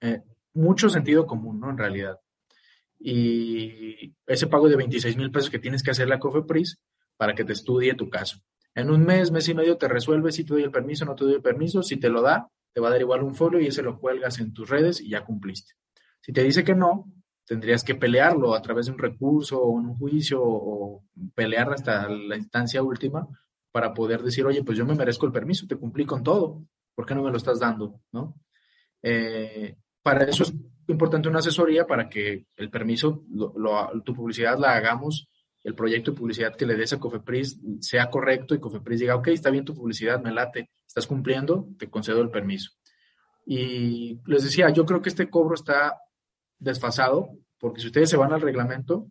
Eh, 0.00 0.22
mucho 0.54 0.88
sentido 0.88 1.26
común, 1.26 1.60
¿no? 1.60 1.68
En 1.68 1.76
realidad. 1.76 2.18
Y 2.98 4.14
ese 4.26 4.46
pago 4.46 4.70
de 4.70 4.76
26 4.76 5.14
mil 5.18 5.30
pesos 5.30 5.50
que 5.50 5.58
tienes 5.58 5.82
que 5.82 5.90
hacer 5.90 6.08
la 6.08 6.18
COFEPRIS 6.18 6.78
para 7.18 7.34
que 7.34 7.44
te 7.44 7.52
estudie 7.52 7.92
tu 7.96 8.08
caso. 8.08 8.38
En 8.74 8.88
un 8.88 9.04
mes, 9.04 9.30
mes 9.30 9.46
y 9.46 9.54
medio 9.54 9.76
te 9.76 9.88
resuelve 9.88 10.32
si 10.32 10.42
te 10.42 10.54
doy 10.54 10.62
el 10.62 10.70
permiso, 10.70 11.04
no 11.04 11.14
te 11.14 11.24
doy 11.24 11.34
el 11.34 11.42
permiso. 11.42 11.82
Si 11.82 11.98
te 11.98 12.08
lo 12.08 12.22
da, 12.22 12.48
te 12.76 12.82
va 12.82 12.88
a 12.88 12.90
dar 12.90 13.00
igual 13.00 13.22
un 13.22 13.34
folio 13.34 13.58
y 13.58 13.68
ese 13.68 13.82
lo 13.82 13.98
cuelgas 13.98 14.38
en 14.38 14.52
tus 14.52 14.68
redes 14.68 15.00
y 15.00 15.08
ya 15.08 15.24
cumpliste. 15.24 15.72
Si 16.20 16.30
te 16.30 16.42
dice 16.42 16.62
que 16.62 16.74
no, 16.74 17.10
tendrías 17.46 17.82
que 17.82 17.94
pelearlo 17.94 18.54
a 18.54 18.60
través 18.60 18.84
de 18.84 18.92
un 18.92 18.98
recurso 18.98 19.62
o 19.62 19.70
un 19.70 19.94
juicio 19.96 20.42
o 20.42 21.02
pelear 21.34 21.72
hasta 21.72 22.06
la 22.06 22.36
instancia 22.36 22.82
última 22.82 23.26
para 23.72 23.94
poder 23.94 24.22
decir, 24.22 24.44
oye, 24.44 24.62
pues 24.62 24.76
yo 24.76 24.84
me 24.84 24.94
merezco 24.94 25.24
el 25.24 25.32
permiso, 25.32 25.66
te 25.66 25.76
cumplí 25.78 26.04
con 26.04 26.22
todo, 26.22 26.66
¿por 26.94 27.06
qué 27.06 27.14
no 27.14 27.22
me 27.22 27.30
lo 27.30 27.38
estás 27.38 27.60
dando? 27.60 27.98
¿no? 28.12 28.34
Eh, 29.02 29.78
para 30.02 30.24
eso 30.24 30.42
es 30.42 30.52
importante 30.86 31.30
una 31.30 31.38
asesoría 31.38 31.86
para 31.86 32.10
que 32.10 32.44
el 32.56 32.68
permiso, 32.68 33.24
tu 34.04 34.14
publicidad 34.14 34.58
la 34.58 34.74
hagamos, 34.74 35.30
el 35.66 35.74
proyecto 35.74 36.12
de 36.12 36.16
publicidad 36.16 36.54
que 36.54 36.64
le 36.64 36.76
des 36.76 36.92
a 36.92 37.00
Cofepris 37.00 37.58
sea 37.80 38.08
correcto 38.08 38.54
y 38.54 38.60
Cofepris 38.60 39.00
diga, 39.00 39.16
ok, 39.16 39.26
está 39.28 39.50
bien 39.50 39.64
tu 39.64 39.74
publicidad, 39.74 40.22
me 40.22 40.30
late, 40.30 40.70
estás 40.86 41.08
cumpliendo, 41.08 41.66
te 41.76 41.90
concedo 41.90 42.22
el 42.22 42.30
permiso. 42.30 42.70
Y 43.44 44.20
les 44.26 44.44
decía, 44.44 44.70
yo 44.70 44.86
creo 44.86 45.02
que 45.02 45.08
este 45.08 45.28
cobro 45.28 45.56
está 45.56 46.00
desfasado, 46.60 47.30
porque 47.58 47.80
si 47.80 47.88
ustedes 47.88 48.08
se 48.08 48.16
van 48.16 48.32
al 48.32 48.42
reglamento, 48.42 49.10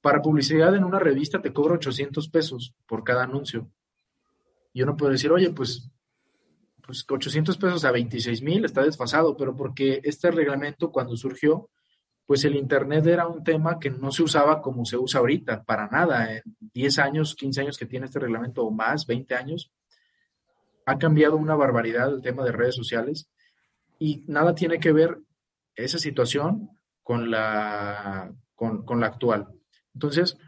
para 0.00 0.20
publicidad 0.20 0.74
en 0.74 0.82
una 0.82 0.98
revista 0.98 1.40
te 1.40 1.52
cobra 1.52 1.74
800 1.74 2.28
pesos 2.30 2.74
por 2.84 3.04
cada 3.04 3.22
anuncio. 3.22 3.70
Y 4.72 4.82
uno 4.82 4.96
puede 4.96 5.12
decir, 5.12 5.30
oye, 5.30 5.50
pues, 5.50 5.88
pues 6.84 7.06
800 7.08 7.56
pesos 7.56 7.84
a 7.84 7.92
26 7.92 8.42
mil 8.42 8.64
está 8.64 8.82
desfasado, 8.82 9.36
pero 9.36 9.54
porque 9.54 10.00
este 10.02 10.32
reglamento 10.32 10.90
cuando 10.90 11.16
surgió, 11.16 11.70
pues 12.30 12.44
el 12.44 12.54
Internet 12.54 13.04
era 13.08 13.26
un 13.26 13.42
tema 13.42 13.80
que 13.80 13.90
no 13.90 14.12
se 14.12 14.22
usaba 14.22 14.62
como 14.62 14.84
se 14.84 14.96
usa 14.96 15.18
ahorita, 15.18 15.64
para 15.64 15.88
nada. 15.88 16.32
En 16.32 16.42
10 16.60 16.98
años, 17.00 17.34
15 17.34 17.62
años 17.62 17.76
que 17.76 17.86
tiene 17.86 18.06
este 18.06 18.20
reglamento 18.20 18.64
o 18.64 18.70
más, 18.70 19.04
20 19.04 19.34
años, 19.34 19.72
ha 20.86 20.96
cambiado 20.96 21.36
una 21.36 21.56
barbaridad 21.56 22.08
el 22.14 22.22
tema 22.22 22.44
de 22.44 22.52
redes 22.52 22.76
sociales 22.76 23.28
y 23.98 24.24
nada 24.28 24.54
tiene 24.54 24.78
que 24.78 24.92
ver 24.92 25.18
esa 25.74 25.98
situación 25.98 26.70
con 27.02 27.32
la, 27.32 28.32
con, 28.54 29.00
la 29.00 29.06
actual. 29.08 29.48
Entonces, 29.92 30.38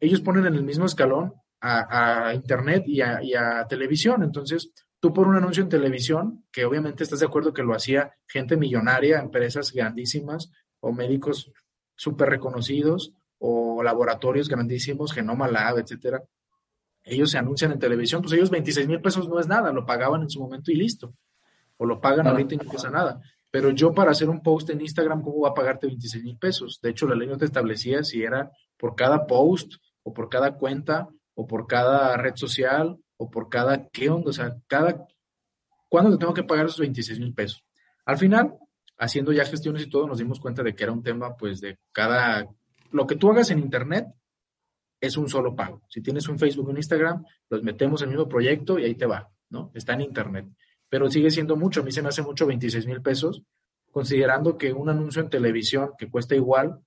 ellos 0.00 0.20
ponen 0.20 0.44
en 0.44 0.56
el 0.56 0.62
mismo 0.62 0.84
escalón 0.84 1.32
a, 1.58 2.34
Internet 2.34 2.84
y 2.86 3.00
a, 3.00 3.66
televisión. 3.66 4.24
Entonces, 4.24 4.74
tú 5.00 5.14
por 5.14 5.26
un 5.26 5.36
anuncio 5.36 5.62
en 5.62 5.70
televisión, 5.70 6.44
que 6.52 6.66
obviamente 6.66 7.02
estás 7.02 7.20
de 7.20 7.26
acuerdo 7.26 7.54
que 7.54 7.62
lo 7.62 7.74
hacía 7.74 8.12
gente 8.26 8.58
millonaria, 8.58 9.20
empresas 9.20 9.72
grandísimas 9.72 10.52
o 10.84 10.92
médicos 10.92 11.50
súper 11.96 12.28
reconocidos 12.28 13.12
o 13.38 13.82
laboratorios 13.82 14.48
grandísimos, 14.48 15.12
Genoma 15.12 15.48
Lab, 15.48 15.78
etcétera, 15.78 16.22
ellos 17.02 17.30
se 17.30 17.38
anuncian 17.38 17.72
en 17.72 17.78
televisión, 17.78 18.22
pues 18.22 18.34
ellos 18.34 18.50
26 18.50 18.88
mil 18.88 19.00
pesos 19.00 19.28
no 19.28 19.40
es 19.40 19.48
nada, 19.48 19.72
lo 19.72 19.84
pagaban 19.84 20.22
en 20.22 20.30
su 20.30 20.40
momento 20.40 20.70
y 20.70 20.76
listo. 20.76 21.14
O 21.76 21.86
lo 21.86 22.00
pagan 22.00 22.26
ahorita 22.26 22.54
y 22.54 22.58
no 22.58 22.70
pasa 22.70 22.88
nada. 22.90 23.20
Pero 23.50 23.70
yo 23.70 23.92
para 23.92 24.12
hacer 24.12 24.28
un 24.28 24.42
post 24.42 24.70
en 24.70 24.80
Instagram, 24.80 25.22
¿cómo 25.22 25.40
va 25.40 25.50
a 25.50 25.54
pagarte 25.54 25.86
26 25.86 26.24
mil 26.24 26.38
pesos? 26.38 26.80
De 26.80 26.90
hecho, 26.90 27.06
la 27.06 27.14
ley 27.14 27.28
no 27.28 27.36
te 27.36 27.44
establecía 27.44 28.02
si 28.04 28.22
era 28.22 28.50
por 28.76 28.94
cada 28.94 29.26
post 29.26 29.74
o 30.02 30.12
por 30.12 30.28
cada 30.28 30.54
cuenta 30.54 31.08
o 31.34 31.46
por 31.46 31.66
cada 31.66 32.16
red 32.16 32.36
social 32.36 32.96
o 33.16 33.30
por 33.30 33.48
cada 33.48 33.88
qué 33.88 34.08
onda, 34.10 34.30
o 34.30 34.32
sea, 34.32 34.56
cada, 34.66 35.06
¿cuándo 35.88 36.10
te 36.12 36.18
tengo 36.18 36.34
que 36.34 36.42
pagar 36.42 36.66
esos 36.66 36.80
26 36.80 37.20
mil 37.20 37.34
pesos? 37.34 37.64
Al 38.04 38.18
final, 38.18 38.54
haciendo 38.98 39.32
ya 39.32 39.44
gestiones 39.44 39.82
y 39.82 39.90
todo, 39.90 40.06
nos 40.06 40.18
dimos 40.18 40.40
cuenta 40.40 40.62
de 40.62 40.74
que 40.74 40.84
era 40.84 40.92
un 40.92 41.02
tema, 41.02 41.36
pues, 41.36 41.60
de 41.60 41.78
cada, 41.92 42.48
lo 42.90 43.06
que 43.06 43.16
tú 43.16 43.30
hagas 43.30 43.50
en 43.50 43.58
Internet 43.58 44.06
es 45.00 45.16
un 45.16 45.28
solo 45.28 45.54
pago. 45.54 45.82
Si 45.88 46.00
tienes 46.00 46.28
un 46.28 46.38
Facebook 46.38 46.68
un 46.68 46.76
Instagram, 46.76 47.24
los 47.50 47.62
metemos 47.62 48.02
en 48.02 48.08
el 48.08 48.16
mismo 48.16 48.28
proyecto 48.28 48.78
y 48.78 48.84
ahí 48.84 48.94
te 48.94 49.06
va, 49.06 49.30
¿no? 49.50 49.70
Está 49.74 49.94
en 49.94 50.02
Internet 50.02 50.46
pero 50.94 51.10
sigue 51.10 51.28
siendo 51.28 51.56
mucho. 51.56 51.80
A 51.80 51.82
mí 51.82 51.90
se 51.90 52.02
me 52.02 52.08
hace 52.10 52.22
mucho 52.22 52.46
26 52.46 52.86
mil 52.86 53.02
pesos, 53.02 53.42
considerando 53.90 54.56
que 54.56 54.72
un 54.72 54.88
anuncio 54.88 55.22
en 55.22 55.28
televisión 55.28 55.90
que 55.98 56.08
cuesta 56.08 56.36
igual 56.36 56.78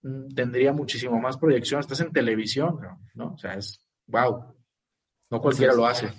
mm, 0.00 0.28
tendría 0.34 0.72
muchísimo 0.72 1.20
más 1.20 1.36
proyección. 1.36 1.80
Estás 1.80 2.00
en 2.00 2.12
televisión, 2.12 2.78
¿no? 3.12 3.34
O 3.34 3.36
sea, 3.36 3.52
es 3.52 3.84
wow. 4.06 4.54
No 5.30 5.42
cualquiera 5.42 5.74
lo 5.74 5.84
hace. 5.84 6.10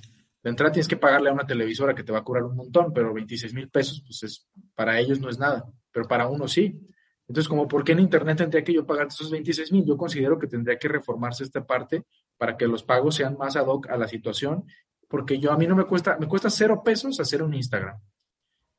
De 0.44 0.50
entrada 0.50 0.74
tienes 0.74 0.88
que 0.88 0.98
pagarle 0.98 1.30
a 1.30 1.34
una 1.34 1.48
televisora 1.48 1.96
que 1.96 2.04
te 2.04 2.12
va 2.12 2.20
a 2.20 2.24
cobrar 2.24 2.44
un 2.44 2.56
montón, 2.56 2.92
pero 2.94 3.14
26 3.14 3.54
mil 3.54 3.70
pesos, 3.70 4.04
pues 4.06 4.24
es, 4.24 4.48
para 4.76 5.00
ellos 5.00 5.20
no 5.20 5.30
es 5.30 5.40
nada, 5.40 5.66
pero 5.92 6.08
para 6.08 6.28
uno 6.28 6.48
sí. 6.48 6.80
Entonces, 7.28 7.48
como 7.48 7.68
por 7.68 7.86
qué 7.86 7.94
en 7.94 8.02
Internet 8.02 8.40
tendría 8.40 8.64
que 8.64 8.74
yo 8.74 8.86
pagar 8.86 9.08
esos 9.08 9.32
26 9.32 9.72
mil, 9.72 9.86
yo 9.86 9.96
considero 9.96 10.38
que 10.38 10.48
tendría 10.48 10.78
que 10.78 10.90
reformarse 10.90 11.44
esta 11.44 11.66
parte 11.66 12.04
para 12.38 12.58
que 12.58 12.68
los 12.68 12.84
pagos 12.84 13.16
sean 13.16 13.38
más 13.38 13.56
ad 13.56 13.68
hoc 13.68 13.90
a 13.90 13.96
la 13.96 14.08
situación 14.10 14.66
porque 15.14 15.38
yo 15.38 15.52
a 15.52 15.58
mí 15.58 15.68
no 15.68 15.76
me 15.76 15.86
cuesta, 15.86 16.18
me 16.18 16.28
cuesta 16.28 16.50
cero 16.50 16.82
pesos 16.84 17.20
hacer 17.20 17.44
un 17.44 17.54
Instagram. 17.54 18.00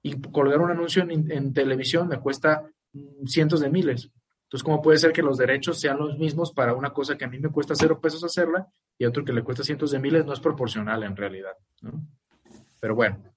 Y 0.03 0.21
colgar 0.21 0.61
un 0.61 0.73
anuncio 0.73 1.07
en, 1.09 1.55
televisión 1.55 2.09
me 2.09 2.19
cuesta 2.19 2.69
mm, 2.93 3.25
cientos 3.25 3.61
de 3.61 3.71
miles. 3.71 4.11
Entonces, 4.55 4.67
¿cómo 4.67 4.83
puede 4.83 4.99
ser 4.99 5.13
que 5.13 5.21
los 5.21 5.37
derechos 5.37 5.81
sean 5.81 5.99
los 5.99 6.17
mismos 6.17 6.53
para 6.53 6.75
una 6.75 6.91
cosa 6.91 7.19
que 7.19 7.25
a 7.25 7.29
mí 7.29 7.41
me 7.41 7.49
cuesta 7.49 7.75
cero 7.75 7.99
pesos 8.01 8.23
hacerla 8.23 8.69
y 8.97 9.05
otro 9.05 9.25
que 9.25 9.33
le 9.33 9.43
cuesta 9.43 9.65
cientos 9.65 9.91
de 9.91 9.99
miles? 9.99 10.25
No 10.25 10.33
es 10.33 10.39
proporcional 10.39 11.03
en 11.03 11.17
realidad. 11.17 11.55
Pero 12.79 12.95
bueno, 12.95 13.35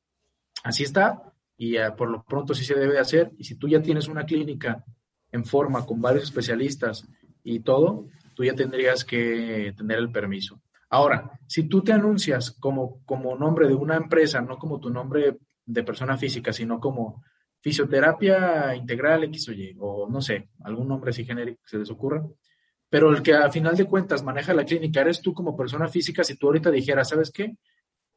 así 0.63 0.83
está 0.83 1.33
y 1.57 1.75
eh, 1.75 1.89
por 1.97 2.07
lo 2.11 2.23
pronto 2.23 2.53
sí 2.53 2.63
se 2.63 2.75
debe 2.75 2.99
hacer. 2.99 3.31
Y 3.39 3.45
si 3.45 3.55
tú 3.55 3.67
ya 3.67 3.81
tienes 3.81 4.07
una 4.07 4.25
clínica 4.25 4.85
en 5.31 5.43
forma 5.43 5.87
con 5.87 5.99
varios 5.99 6.25
especialistas 6.25 7.03
y 7.43 7.61
todo, 7.61 8.05
tú 8.35 8.43
ya 8.43 8.53
tendrías 8.53 9.03
que 9.03 9.73
tener 9.75 9.97
el 9.97 10.11
permiso. 10.11 10.61
Ahora, 10.87 11.31
si 11.47 11.63
tú 11.63 11.81
te 11.81 11.93
anuncias 11.93 12.51
como, 12.51 13.03
como 13.05 13.35
nombre 13.35 13.67
de 13.67 13.73
una 13.73 13.95
empresa, 13.95 14.39
no 14.41 14.59
como 14.59 14.79
tu 14.79 14.91
nombre 14.91 15.39
de 15.65 15.83
persona 15.83 16.15
física, 16.15 16.53
sino 16.53 16.79
como 16.79 17.23
fisioterapia 17.67 18.73
integral 18.75 19.25
X 19.25 19.49
o 19.49 19.51
Y, 19.51 19.75
o 19.77 20.07
no 20.09 20.21
sé, 20.21 20.47
algún 20.63 20.87
nombre 20.87 21.09
así 21.09 21.25
genérico 21.25 21.61
que 21.63 21.71
se 21.71 21.77
les 21.77 21.91
ocurra, 21.91 22.25
pero 22.89 23.09
el 23.09 23.21
que 23.21 23.33
a 23.33 23.51
final 23.51 23.75
de 23.75 23.83
cuentas 23.83 24.23
maneja 24.23 24.53
la 24.53 24.63
clínica 24.63 25.01
eres 25.01 25.21
tú 25.21 25.33
como 25.33 25.57
persona 25.57 25.89
física, 25.89 26.23
si 26.23 26.37
tú 26.37 26.47
ahorita 26.47 26.71
dijeras, 26.71 27.09
¿sabes 27.09 27.29
qué? 27.29 27.57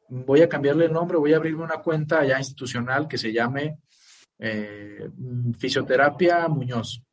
Voy 0.07 0.41
a 0.41 0.47
cambiarle 0.47 0.85
el 0.85 0.93
nombre, 0.93 1.17
voy 1.17 1.33
a 1.33 1.35
abrirme 1.35 1.65
una 1.65 1.81
cuenta 1.81 2.23
ya 2.23 2.37
institucional 2.37 3.09
que 3.09 3.17
se 3.17 3.33
llame 3.33 3.79
eh, 4.39 5.09
Fisioterapia 5.59 6.47
Muñoz, 6.47 7.03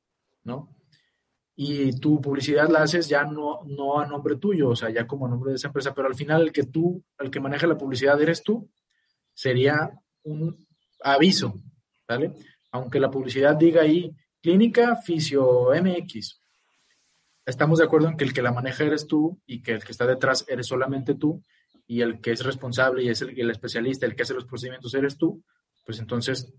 ¿no? 0.44 0.76
y 1.60 1.98
tu 1.98 2.20
publicidad 2.20 2.68
la 2.68 2.84
haces 2.84 3.08
ya 3.08 3.24
no, 3.24 3.64
no 3.64 3.98
a 3.98 4.06
nombre 4.06 4.36
tuyo, 4.36 4.68
o 4.68 4.76
sea, 4.76 4.90
ya 4.90 5.08
como 5.08 5.26
nombre 5.26 5.50
de 5.50 5.56
esa 5.56 5.66
empresa, 5.66 5.92
pero 5.92 6.06
al 6.06 6.14
final 6.14 6.42
el 6.42 6.52
que 6.52 6.62
tú, 6.62 7.02
el 7.18 7.32
que 7.32 7.40
maneja 7.40 7.66
la 7.66 7.76
publicidad 7.76 8.22
eres 8.22 8.44
tú, 8.44 8.70
sería 9.34 9.90
un 10.22 10.56
aviso, 11.02 11.60
¿vale? 12.08 12.32
Aunque 12.72 12.98
la 13.00 13.10
publicidad 13.10 13.56
diga 13.56 13.82
ahí 13.82 14.10
Clínica 14.40 14.96
Fisio 14.96 15.68
MX, 15.74 16.40
estamos 17.44 17.78
de 17.78 17.84
acuerdo 17.84 18.08
en 18.08 18.16
que 18.16 18.24
el 18.24 18.32
que 18.32 18.42
la 18.42 18.52
maneja 18.52 18.84
eres 18.84 19.06
tú 19.06 19.40
y 19.46 19.62
que 19.62 19.72
el 19.72 19.84
que 19.84 19.92
está 19.92 20.06
detrás 20.06 20.44
eres 20.48 20.66
solamente 20.66 21.14
tú, 21.14 21.42
y 21.86 22.02
el 22.02 22.20
que 22.20 22.32
es 22.32 22.44
responsable 22.44 23.02
y 23.02 23.08
es 23.08 23.22
el, 23.22 23.38
el 23.38 23.50
especialista, 23.50 24.06
el 24.06 24.14
que 24.14 24.22
hace 24.22 24.34
los 24.34 24.44
procedimientos 24.44 24.94
eres 24.94 25.16
tú, 25.16 25.42
pues 25.86 25.98
entonces 25.98 26.52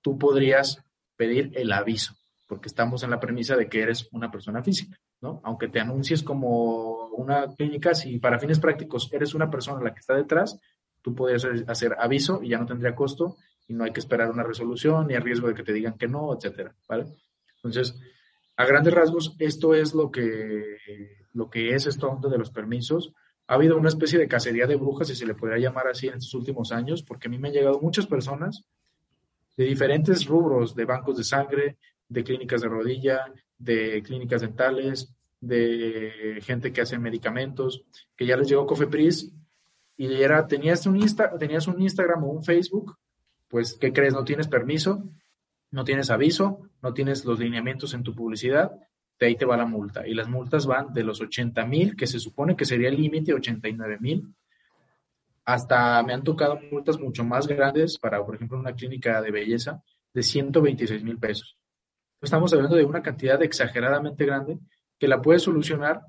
tú 0.00 0.18
podrías 0.18 0.82
pedir 1.16 1.50
el 1.54 1.70
aviso, 1.72 2.14
porque 2.46 2.68
estamos 2.68 3.02
en 3.02 3.10
la 3.10 3.20
premisa 3.20 3.56
de 3.56 3.68
que 3.68 3.82
eres 3.82 4.08
una 4.12 4.30
persona 4.30 4.62
física, 4.62 4.98
¿no? 5.20 5.40
Aunque 5.44 5.68
te 5.68 5.80
anuncies 5.80 6.22
como 6.22 7.08
una 7.08 7.54
clínica, 7.54 7.94
si 7.94 8.18
para 8.18 8.38
fines 8.38 8.58
prácticos 8.58 9.12
eres 9.12 9.34
una 9.34 9.50
persona 9.50 9.84
la 9.84 9.92
que 9.92 10.00
está 10.00 10.14
detrás, 10.14 10.58
tú 11.02 11.14
podrías 11.14 11.46
hacer 11.66 11.94
aviso 11.98 12.42
y 12.42 12.48
ya 12.48 12.58
no 12.58 12.66
tendría 12.66 12.94
costo 12.94 13.36
y 13.70 13.72
no 13.72 13.84
hay 13.84 13.92
que 13.92 14.00
esperar 14.00 14.28
una 14.32 14.42
resolución 14.42 15.06
ni 15.06 15.14
el 15.14 15.22
riesgo 15.22 15.46
de 15.46 15.54
que 15.54 15.62
te 15.62 15.72
digan 15.72 15.96
que 15.96 16.08
no, 16.08 16.34
etcétera, 16.34 16.74
¿vale? 16.88 17.04
Entonces, 17.54 17.96
a 18.56 18.64
grandes 18.64 18.92
rasgos, 18.92 19.36
esto 19.38 19.76
es 19.76 19.94
lo 19.94 20.10
que, 20.10 20.76
lo 21.34 21.48
que 21.48 21.72
es 21.76 21.86
esto 21.86 22.18
de 22.20 22.36
los 22.36 22.50
permisos. 22.50 23.14
Ha 23.46 23.54
habido 23.54 23.76
una 23.76 23.88
especie 23.88 24.18
de 24.18 24.26
cacería 24.26 24.66
de 24.66 24.74
brujas, 24.74 25.06
si 25.06 25.14
se 25.14 25.24
le 25.24 25.36
podría 25.36 25.58
llamar 25.58 25.86
así, 25.86 26.08
en 26.08 26.14
estos 26.14 26.34
últimos 26.34 26.72
años, 26.72 27.04
porque 27.04 27.28
a 27.28 27.30
mí 27.30 27.38
me 27.38 27.46
han 27.46 27.54
llegado 27.54 27.80
muchas 27.80 28.08
personas 28.08 28.64
de 29.56 29.64
diferentes 29.66 30.26
rubros, 30.26 30.74
de 30.74 30.84
bancos 30.84 31.16
de 31.16 31.22
sangre, 31.22 31.78
de 32.08 32.24
clínicas 32.24 32.62
de 32.62 32.68
rodilla, 32.68 33.32
de 33.56 34.02
clínicas 34.02 34.40
dentales, 34.40 35.14
de 35.40 36.40
gente 36.42 36.72
que 36.72 36.80
hace 36.80 36.98
medicamentos, 36.98 37.84
que 38.16 38.26
ya 38.26 38.36
les 38.36 38.48
llegó 38.48 38.66
Cofepris 38.66 39.32
y 39.96 40.12
era, 40.12 40.44
tenías 40.48 40.84
un, 40.86 40.96
Insta, 40.96 41.38
tenías 41.38 41.68
un 41.68 41.80
Instagram 41.80 42.24
o 42.24 42.32
un 42.32 42.42
Facebook, 42.42 42.96
pues, 43.50 43.76
¿qué 43.78 43.92
crees? 43.92 44.14
No 44.14 44.24
tienes 44.24 44.48
permiso, 44.48 45.02
no 45.72 45.84
tienes 45.84 46.08
aviso, 46.10 46.68
no 46.82 46.94
tienes 46.94 47.24
los 47.24 47.38
lineamientos 47.38 47.92
en 47.92 48.04
tu 48.04 48.14
publicidad, 48.14 48.70
de 49.18 49.26
ahí 49.26 49.36
te 49.36 49.44
va 49.44 49.56
la 49.56 49.66
multa. 49.66 50.06
Y 50.06 50.14
las 50.14 50.28
multas 50.28 50.66
van 50.66 50.94
de 50.94 51.02
los 51.02 51.20
80 51.20 51.66
mil, 51.66 51.96
que 51.96 52.06
se 52.06 52.20
supone 52.20 52.56
que 52.56 52.64
sería 52.64 52.88
el 52.88 52.96
límite, 52.96 53.34
89 53.34 53.98
mil, 54.00 54.34
hasta 55.44 56.02
me 56.04 56.14
han 56.14 56.22
tocado 56.22 56.58
multas 56.70 56.98
mucho 56.98 57.24
más 57.24 57.46
grandes 57.48 57.98
para, 57.98 58.24
por 58.24 58.36
ejemplo, 58.36 58.58
una 58.58 58.74
clínica 58.74 59.20
de 59.20 59.32
belleza 59.32 59.82
de 60.14 60.22
126 60.22 61.02
mil 61.02 61.18
pesos. 61.18 61.56
Estamos 62.22 62.52
hablando 62.52 62.76
de 62.76 62.84
una 62.84 63.02
cantidad 63.02 63.42
exageradamente 63.42 64.24
grande 64.24 64.58
que 64.98 65.08
la 65.08 65.20
puedes 65.20 65.42
solucionar 65.42 66.02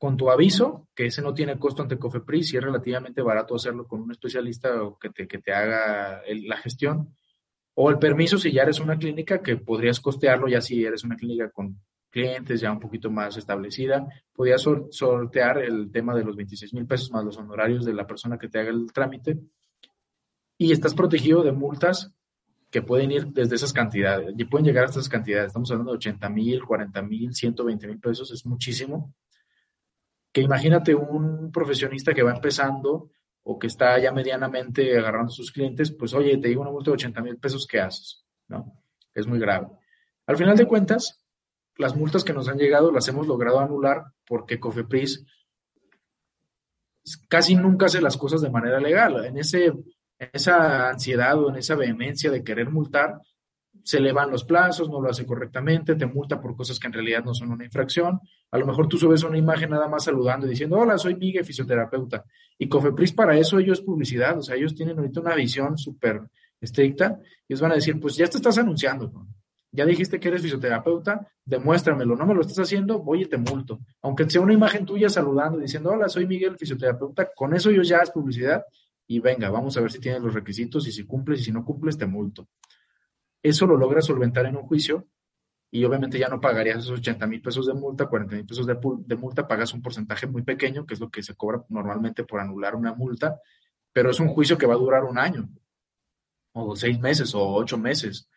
con 0.00 0.16
tu 0.16 0.30
aviso, 0.30 0.88
que 0.94 1.04
ese 1.04 1.20
no 1.20 1.34
tiene 1.34 1.58
costo 1.58 1.82
ante 1.82 1.98
Cofepris 1.98 2.54
y 2.54 2.56
es 2.56 2.62
relativamente 2.62 3.20
barato 3.20 3.54
hacerlo 3.54 3.86
con 3.86 4.00
un 4.00 4.10
especialista 4.10 4.70
que 4.98 5.10
te, 5.10 5.28
que 5.28 5.36
te 5.40 5.52
haga 5.52 6.22
la 6.26 6.56
gestión. 6.56 7.14
O 7.74 7.90
el 7.90 7.98
permiso 7.98 8.38
si 8.38 8.50
ya 8.50 8.62
eres 8.62 8.80
una 8.80 8.96
clínica 8.96 9.42
que 9.42 9.58
podrías 9.58 10.00
costearlo 10.00 10.48
ya 10.48 10.62
si 10.62 10.82
eres 10.82 11.04
una 11.04 11.16
clínica 11.16 11.50
con 11.50 11.78
clientes 12.08 12.62
ya 12.62 12.72
un 12.72 12.80
poquito 12.80 13.10
más 13.10 13.36
establecida, 13.36 14.08
podías 14.32 14.62
sortear 14.88 15.58
el 15.58 15.92
tema 15.92 16.14
de 16.14 16.24
los 16.24 16.34
26 16.34 16.72
mil 16.72 16.86
pesos 16.86 17.10
más 17.10 17.22
los 17.22 17.36
honorarios 17.36 17.84
de 17.84 17.92
la 17.92 18.06
persona 18.06 18.38
que 18.38 18.48
te 18.48 18.58
haga 18.58 18.70
el 18.70 18.90
trámite 18.94 19.38
y 20.56 20.72
estás 20.72 20.94
protegido 20.94 21.42
de 21.42 21.52
multas 21.52 22.10
que 22.70 22.80
pueden 22.80 23.12
ir 23.12 23.26
desde 23.26 23.56
esas 23.56 23.74
cantidades 23.74 24.34
y 24.34 24.44
pueden 24.46 24.64
llegar 24.64 24.84
a 24.84 24.88
estas 24.88 25.10
cantidades. 25.10 25.48
Estamos 25.48 25.70
hablando 25.70 25.92
de 25.92 25.98
80 25.98 26.26
mil, 26.30 26.64
40 26.64 27.02
mil, 27.02 27.34
120 27.34 27.86
mil 27.86 28.00
pesos, 28.00 28.30
es 28.30 28.46
muchísimo. 28.46 29.14
Que 30.32 30.40
imagínate 30.40 30.94
un 30.94 31.50
profesionista 31.50 32.14
que 32.14 32.22
va 32.22 32.32
empezando 32.32 33.10
o 33.42 33.58
que 33.58 33.66
está 33.66 33.98
ya 33.98 34.12
medianamente 34.12 34.96
agarrando 34.96 35.32
a 35.32 35.34
sus 35.34 35.50
clientes, 35.50 35.90
pues 35.92 36.14
oye, 36.14 36.36
te 36.38 36.48
digo 36.48 36.62
una 36.62 36.70
multa 36.70 36.90
de 36.90 36.96
80 36.96 37.22
mil 37.22 37.36
pesos, 37.38 37.66
¿qué 37.66 37.80
haces? 37.80 38.24
¿No? 38.48 38.84
Es 39.14 39.26
muy 39.26 39.38
grave. 39.38 39.68
Al 40.26 40.36
final 40.36 40.56
de 40.56 40.66
cuentas, 40.66 41.24
las 41.76 41.96
multas 41.96 42.22
que 42.22 42.32
nos 42.32 42.48
han 42.48 42.58
llegado 42.58 42.92
las 42.92 43.08
hemos 43.08 43.26
logrado 43.26 43.58
anular 43.58 44.04
porque 44.26 44.60
Cofepris 44.60 45.24
casi 47.28 47.54
nunca 47.54 47.86
hace 47.86 48.00
las 48.00 48.16
cosas 48.16 48.40
de 48.40 48.50
manera 48.50 48.78
legal. 48.78 49.24
En, 49.24 49.38
ese, 49.38 49.66
en 49.66 50.30
esa 50.32 50.90
ansiedad 50.90 51.38
o 51.38 51.50
en 51.50 51.56
esa 51.56 51.74
vehemencia 51.74 52.30
de 52.30 52.44
querer 52.44 52.70
multar, 52.70 53.20
se 53.82 54.00
le 54.00 54.12
van 54.12 54.30
los 54.30 54.44
plazos, 54.44 54.88
no 54.88 55.00
lo 55.00 55.10
hace 55.10 55.26
correctamente, 55.26 55.94
te 55.94 56.06
multa 56.06 56.40
por 56.40 56.56
cosas 56.56 56.78
que 56.78 56.86
en 56.86 56.92
realidad 56.92 57.24
no 57.24 57.34
son 57.34 57.50
una 57.50 57.64
infracción. 57.64 58.20
A 58.50 58.58
lo 58.58 58.66
mejor 58.66 58.88
tú 58.88 58.96
subes 58.96 59.22
una 59.22 59.38
imagen 59.38 59.70
nada 59.70 59.88
más 59.88 60.04
saludando 60.04 60.46
y 60.46 60.50
diciendo, 60.50 60.76
hola, 60.76 60.98
soy 60.98 61.14
Miguel, 61.16 61.44
fisioterapeuta. 61.44 62.24
Y 62.58 62.68
Cofepris 62.68 63.12
para 63.12 63.36
eso 63.36 63.58
ellos 63.58 63.80
publicidad, 63.80 64.38
o 64.38 64.42
sea, 64.42 64.56
ellos 64.56 64.74
tienen 64.74 64.98
ahorita 64.98 65.20
una 65.20 65.34
visión 65.34 65.78
súper 65.78 66.22
estricta 66.60 67.18
y 67.48 67.52
ellos 67.52 67.60
van 67.60 67.72
a 67.72 67.76
decir, 67.76 67.98
pues 67.98 68.16
ya 68.16 68.26
te 68.26 68.36
estás 68.36 68.58
anunciando. 68.58 69.12
Ya 69.72 69.86
dijiste 69.86 70.18
que 70.18 70.28
eres 70.28 70.42
fisioterapeuta, 70.42 71.28
demuéstramelo. 71.44 72.16
No 72.16 72.26
me 72.26 72.34
lo 72.34 72.40
estás 72.40 72.58
haciendo, 72.58 72.98
voy 72.98 73.22
y 73.22 73.26
te 73.26 73.38
multo. 73.38 73.80
Aunque 74.02 74.28
sea 74.28 74.40
una 74.40 74.52
imagen 74.52 74.84
tuya 74.84 75.08
saludando 75.08 75.58
y 75.58 75.62
diciendo, 75.62 75.90
hola, 75.90 76.08
soy 76.08 76.26
Miguel, 76.26 76.56
fisioterapeuta, 76.58 77.30
con 77.34 77.54
eso 77.54 77.70
yo 77.70 77.82
ya 77.82 77.98
es 77.98 78.10
publicidad 78.10 78.64
y 79.06 79.20
venga, 79.20 79.50
vamos 79.50 79.76
a 79.76 79.80
ver 79.80 79.90
si 79.90 80.00
tienes 80.00 80.22
los 80.22 80.34
requisitos 80.34 80.86
y 80.86 80.92
si 80.92 81.04
cumples 81.04 81.40
y 81.40 81.44
si 81.44 81.52
no 81.52 81.64
cumples, 81.64 81.96
te 81.96 82.06
multo. 82.06 82.48
Eso 83.42 83.66
lo 83.66 83.76
logras 83.76 84.06
solventar 84.06 84.46
en 84.46 84.56
un 84.56 84.62
juicio 84.62 85.06
y 85.70 85.84
obviamente 85.84 86.18
ya 86.18 86.28
no 86.28 86.40
pagarías 86.40 86.78
esos 86.78 86.98
80 86.98 87.26
mil 87.26 87.40
pesos 87.40 87.66
de 87.66 87.74
multa, 87.74 88.06
40 88.06 88.36
mil 88.36 88.46
pesos 88.46 88.66
de, 88.66 88.76
de 89.06 89.16
multa, 89.16 89.46
pagas 89.46 89.72
un 89.72 89.82
porcentaje 89.82 90.26
muy 90.26 90.42
pequeño, 90.42 90.84
que 90.84 90.94
es 90.94 91.00
lo 91.00 91.10
que 91.10 91.22
se 91.22 91.34
cobra 91.34 91.64
normalmente 91.68 92.24
por 92.24 92.40
anular 92.40 92.74
una 92.74 92.92
multa, 92.92 93.40
pero 93.92 94.10
es 94.10 94.20
un 94.20 94.28
juicio 94.28 94.58
que 94.58 94.66
va 94.66 94.74
a 94.74 94.78
durar 94.78 95.04
un 95.04 95.18
año, 95.18 95.48
o 96.52 96.74
seis 96.74 96.98
meses, 96.98 97.34
o 97.34 97.54
ocho 97.54 97.78
meses 97.78 98.28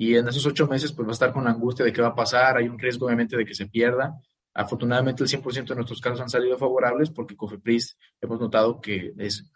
y 0.00 0.14
en 0.14 0.28
esos 0.28 0.46
ocho 0.46 0.68
meses 0.68 0.92
pues 0.92 1.06
va 1.06 1.10
a 1.10 1.12
estar 1.12 1.32
con 1.32 1.44
la 1.44 1.50
angustia 1.50 1.84
de 1.84 1.92
qué 1.92 2.00
va 2.00 2.08
a 2.08 2.14
pasar, 2.14 2.56
hay 2.56 2.68
un 2.68 2.78
riesgo 2.78 3.06
obviamente 3.06 3.36
de 3.36 3.44
que 3.44 3.54
se 3.54 3.66
pierda. 3.66 4.16
Afortunadamente 4.54 5.24
el 5.24 5.28
100% 5.28 5.66
de 5.66 5.74
nuestros 5.74 6.00
casos 6.00 6.20
han 6.20 6.28
salido 6.28 6.56
favorables 6.56 7.10
porque 7.10 7.36
Cofepris 7.36 7.98
hemos 8.20 8.40
notado 8.40 8.80
que 8.80 9.12
es 9.18 9.50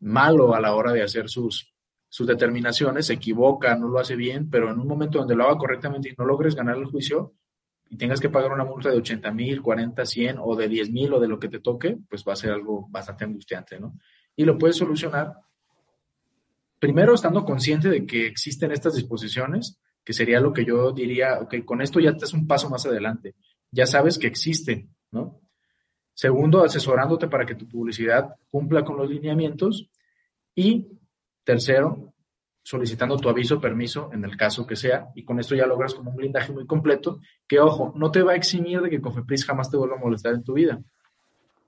malo 0.00 0.52
a 0.52 0.60
la 0.60 0.74
hora 0.74 0.92
de 0.92 1.02
hacer 1.02 1.28
sus, 1.28 1.72
sus 2.14 2.28
determinaciones, 2.28 3.06
se 3.06 3.14
equivoca, 3.14 3.74
no 3.74 3.88
lo 3.88 3.98
hace 3.98 4.14
bien, 4.14 4.48
pero 4.48 4.70
en 4.70 4.78
un 4.78 4.86
momento 4.86 5.18
donde 5.18 5.34
lo 5.34 5.46
haga 5.46 5.58
correctamente 5.58 6.10
y 6.10 6.14
no 6.16 6.24
logres 6.24 6.54
ganar 6.54 6.76
el 6.76 6.84
juicio 6.84 7.34
y 7.90 7.96
tengas 7.96 8.20
que 8.20 8.28
pagar 8.28 8.52
una 8.52 8.64
multa 8.64 8.88
de 8.88 8.98
80 8.98 9.32
mil, 9.32 9.60
40, 9.60 10.06
100 10.06 10.36
o 10.40 10.54
de 10.54 10.68
10 10.68 10.92
mil 10.92 11.12
o 11.12 11.18
de 11.18 11.26
lo 11.26 11.40
que 11.40 11.48
te 11.48 11.58
toque, 11.58 11.98
pues 12.08 12.22
va 12.24 12.34
a 12.34 12.36
ser 12.36 12.52
algo 12.52 12.86
bastante 12.88 13.24
angustiante, 13.24 13.80
¿no? 13.80 13.98
Y 14.36 14.44
lo 14.44 14.56
puedes 14.56 14.76
solucionar 14.76 15.32
primero 16.78 17.14
estando 17.14 17.44
consciente 17.44 17.88
de 17.88 18.06
que 18.06 18.28
existen 18.28 18.70
estas 18.70 18.94
disposiciones 18.94 19.80
que 20.04 20.12
sería 20.12 20.38
lo 20.38 20.52
que 20.52 20.64
yo 20.64 20.92
diría, 20.92 21.40
ok, 21.40 21.64
con 21.64 21.82
esto 21.82 21.98
ya 21.98 22.16
te 22.16 22.26
es 22.26 22.32
un 22.32 22.46
paso 22.46 22.70
más 22.70 22.86
adelante, 22.86 23.34
ya 23.72 23.86
sabes 23.86 24.18
que 24.18 24.28
existe, 24.28 24.86
¿no? 25.10 25.40
Segundo, 26.14 26.62
asesorándote 26.62 27.26
para 27.26 27.44
que 27.44 27.56
tu 27.56 27.68
publicidad 27.68 28.36
cumpla 28.52 28.84
con 28.84 28.98
los 28.98 29.10
lineamientos. 29.10 29.90
Y 30.54 30.86
tercero, 31.44 32.14
solicitando 32.62 33.18
tu 33.18 33.28
aviso, 33.28 33.60
permiso, 33.60 34.10
en 34.12 34.24
el 34.24 34.36
caso 34.36 34.66
que 34.66 34.74
sea, 34.74 35.08
y 35.14 35.24
con 35.24 35.38
esto 35.38 35.54
ya 35.54 35.66
logras 35.66 35.94
como 35.94 36.10
un 36.10 36.16
blindaje 36.16 36.52
muy 36.52 36.66
completo, 36.66 37.20
que 37.46 37.60
ojo, 37.60 37.92
no 37.94 38.10
te 38.10 38.22
va 38.22 38.32
a 38.32 38.36
eximir 38.36 38.80
de 38.80 38.90
que 38.90 39.00
Cofepris 39.00 39.44
jamás 39.44 39.70
te 39.70 39.76
vuelva 39.76 39.96
a 39.96 40.00
molestar 40.00 40.34
en 40.34 40.42
tu 40.42 40.54
vida. 40.54 40.82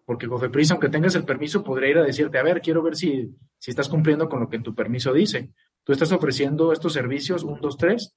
Porque 0.06 0.26
Cofepris, 0.26 0.70
aunque 0.70 0.88
tengas 0.88 1.14
el 1.14 1.24
permiso, 1.24 1.62
podría 1.62 1.90
ir 1.90 1.98
a 1.98 2.02
decirte, 2.02 2.38
a 2.38 2.42
ver, 2.42 2.62
quiero 2.62 2.82
ver 2.82 2.96
si, 2.96 3.36
si 3.58 3.70
estás 3.70 3.88
cumpliendo 3.88 4.28
con 4.28 4.40
lo 4.40 4.48
que 4.48 4.56
en 4.56 4.62
tu 4.62 4.74
permiso 4.74 5.12
dice. 5.12 5.50
Tú 5.84 5.92
estás 5.92 6.10
ofreciendo 6.12 6.72
estos 6.72 6.94
servicios, 6.94 7.42
un, 7.42 7.60
dos, 7.60 7.76
tres, 7.76 8.14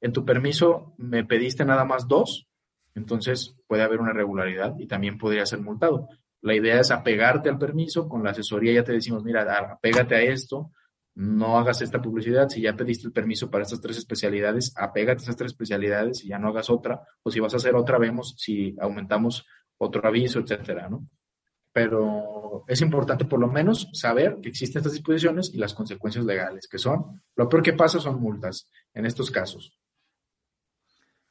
en 0.00 0.12
tu 0.12 0.24
permiso 0.24 0.94
me 0.98 1.24
pediste 1.24 1.64
nada 1.64 1.84
más 1.84 2.08
dos, 2.08 2.48
entonces 2.94 3.56
puede 3.68 3.82
haber 3.82 4.00
una 4.00 4.10
irregularidad 4.10 4.74
y 4.78 4.86
también 4.86 5.16
podría 5.16 5.46
ser 5.46 5.60
multado. 5.60 6.08
La 6.42 6.54
idea 6.54 6.80
es 6.80 6.90
apegarte 6.90 7.48
al 7.48 7.58
permiso, 7.58 8.08
con 8.08 8.22
la 8.22 8.30
asesoría 8.30 8.72
ya 8.72 8.84
te 8.84 8.92
decimos, 8.92 9.24
mira, 9.24 9.42
apégate 9.72 10.16
a 10.16 10.22
esto, 10.22 10.72
no 11.14 11.58
hagas 11.58 11.82
esta 11.82 12.02
publicidad, 12.02 12.48
si 12.48 12.62
ya 12.62 12.74
pediste 12.74 13.06
el 13.06 13.12
permiso 13.12 13.50
para 13.50 13.62
estas 13.62 13.80
tres 13.80 13.98
especialidades, 13.98 14.72
apégate 14.76 15.20
a 15.20 15.24
esas 15.24 15.36
tres 15.36 15.52
especialidades 15.52 16.24
y 16.24 16.28
ya 16.28 16.38
no 16.38 16.48
hagas 16.48 16.68
otra, 16.70 17.02
o 17.22 17.30
si 17.30 17.38
vas 17.38 17.54
a 17.54 17.58
hacer 17.58 17.74
otra, 17.76 17.98
vemos 17.98 18.34
si 18.38 18.74
aumentamos 18.80 19.46
otro 19.78 20.06
aviso, 20.06 20.40
etcétera, 20.40 20.88
¿no? 20.88 21.06
Pero 21.72 22.64
es 22.66 22.80
importante 22.80 23.24
por 23.24 23.40
lo 23.40 23.48
menos 23.48 23.88
saber 23.92 24.38
que 24.42 24.48
existen 24.48 24.80
estas 24.80 24.92
disposiciones 24.92 25.54
y 25.54 25.58
las 25.58 25.74
consecuencias 25.74 26.24
legales, 26.24 26.68
que 26.68 26.78
son, 26.78 27.22
lo 27.36 27.48
peor 27.48 27.62
que 27.62 27.72
pasa 27.72 27.98
son 27.98 28.20
multas 28.20 28.68
en 28.94 29.06
estos 29.06 29.30
casos. 29.30 29.78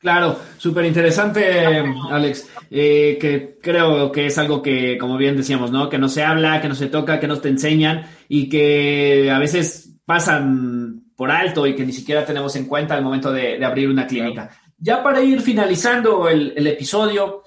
Claro, 0.02 0.40
súper 0.58 0.86
interesante, 0.86 1.84
Alex, 2.10 2.50
eh, 2.72 3.20
que 3.22 3.60
creo 3.62 4.12
que 4.12 4.26
es 4.26 4.38
algo 4.40 4.60
que, 4.60 4.98
como 4.98 5.16
bien 5.16 5.38
decíamos, 5.38 5.72
¿no? 5.72 5.90
Que 5.90 6.00
no 6.00 6.10
se 6.10 6.24
habla, 6.24 6.60
que 6.60 6.68
no 6.68 6.74
se 6.74 6.88
toca, 6.88 7.20
que 7.20 7.28
no 7.28 7.40
te 7.40 7.50
enseñan 7.50 8.08
y 8.28 8.50
que 8.50 9.30
a 9.32 9.38
veces 9.38 10.00
pasan 10.04 11.04
por 11.16 11.30
alto 11.30 11.68
y 11.68 11.76
que 11.76 11.86
ni 11.86 11.94
siquiera 11.94 12.26
tenemos 12.26 12.56
en 12.56 12.66
cuenta 12.66 12.96
al 12.96 13.04
momento 13.04 13.32
de, 13.32 13.64
abrir 13.64 13.90
una 13.90 14.08
clínica. 14.08 14.50
Ya 14.80 15.04
para 15.04 15.22
ir 15.22 15.40
finalizando 15.40 16.28
el, 16.28 16.54
el, 16.58 16.66
episodio, 16.66 17.44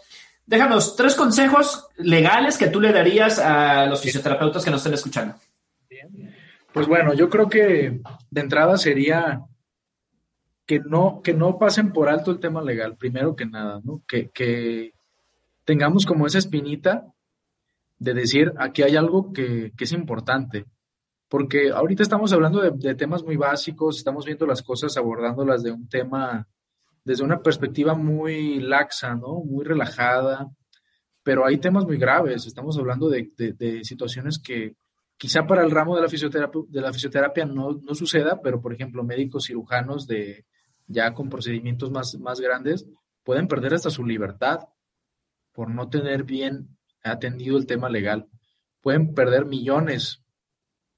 déjanos 0.47 0.95
tres 0.95 1.17
consejos 1.17 1.89
legales 1.97 2.57
que 2.57 2.69
tú 2.69 2.81
le 2.81 2.93
darías 2.93 3.41
a 3.41 3.87
los 3.87 4.01
fisioterapeutas 4.01 4.65
que 4.65 4.71
nos 4.71 4.79
estén 4.79 4.95
escuchando. 4.95 5.35
Pues 6.73 6.87
bueno, 6.87 7.15
yo 7.15 7.29
creo 7.29 7.49
que 7.49 8.01
de 8.31 8.41
entrada 8.41 8.77
sería 8.77 9.41
que 10.67 10.81
no, 10.81 11.21
que 11.23 11.35
no 11.35 11.59
pasen 11.59 11.93
por 11.93 12.09
alto 12.09 12.31
el 12.31 12.41
tema 12.41 12.63
legal, 12.63 12.97
primero 12.97 13.37
que 13.37 13.47
nada, 13.47 13.81
¿no? 13.85 14.03
Que, 14.09 14.31
que 14.31 14.95
tengamos 15.65 16.07
como 16.07 16.27
esa 16.27 16.39
espinita 16.39 17.07
de 17.99 18.15
decir, 18.15 18.53
aquí 18.59 18.83
hay 18.83 18.97
algo 18.97 19.33
que, 19.33 19.73
es 19.79 19.93
importante, 19.93 20.67
porque 21.29 21.71
ahorita 21.71 22.03
estamos 22.03 22.33
hablando 22.33 22.61
de, 22.61 22.95
temas 22.95 23.23
muy 23.23 23.37
básicos, 23.37 23.97
estamos 23.97 24.25
viendo 24.25 24.47
las 24.47 24.63
cosas 24.63 24.97
abordándolas 24.97 25.63
de 25.63 25.73
un 25.73 25.89
tema, 25.89 26.47
desde 27.05 27.25
una 27.25 27.43
perspectiva 27.43 27.95
muy 27.95 28.61
laxa, 28.61 29.15
¿no? 29.15 29.43
Muy 29.45 29.65
relajada, 29.65 30.51
pero 31.23 31.47
hay 31.47 31.59
temas 31.59 31.85
muy 31.85 31.97
graves, 31.97 32.47
estamos 32.47 32.77
hablando 32.79 33.09
de, 33.09 33.31
situaciones 33.83 34.39
que 34.39 34.77
quizá 35.17 35.47
para 35.47 35.63
el 35.63 35.71
ramo 35.71 35.95
de 35.97 36.03
la 36.03 36.09
fisioterapia, 36.09 36.61
de 36.69 36.81
la 36.81 36.93
fisioterapia 36.93 37.47
no, 37.47 37.81
no, 37.83 37.95
suceda, 37.95 38.41
pero 38.43 38.61
por 38.61 38.75
ejemplo 38.75 39.05
médicos 39.05 39.45
cirujanos 39.45 40.07
de 40.07 40.45
ya 40.87 41.15
con 41.15 41.29
procedimientos 41.29 41.91
más, 41.91 42.15
más 42.19 42.41
grandes 42.41 42.87
pueden 43.23 43.49
perder 43.49 43.75
hasta 43.75 43.91
su 43.91 44.05
libertad 44.05 44.61
por 45.53 45.71
no 45.71 45.89
tener 45.89 46.25
bien 46.25 46.77
atendido 47.03 47.57
el 47.57 47.67
tema 47.67 47.89
legal. 47.89 48.29
Pueden 48.81 49.15
perder 49.15 49.47
millones 49.47 50.23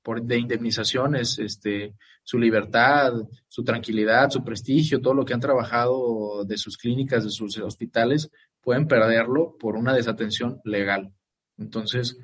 por, 0.02 0.22
de 0.22 0.38
indemnizaciones, 0.38 1.38
este, 1.38 1.94
su 2.22 2.38
libertad, 2.38 3.12
su 3.48 3.64
tranquilidad, 3.64 4.30
su 4.30 4.42
prestigio, 4.42 5.00
todo 5.00 5.14
lo 5.14 5.24
que 5.24 5.34
han 5.34 5.40
trabajado 5.40 6.44
de 6.44 6.56
sus 6.56 6.76
clínicas, 6.76 7.24
de 7.24 7.30
sus 7.30 7.58
hospitales, 7.58 8.30
pueden 8.60 8.88
perderlo 8.88 9.56
por 9.58 9.76
una 9.76 9.94
desatención 9.94 10.60
legal. 10.64 11.12
Entonces, 11.58 12.18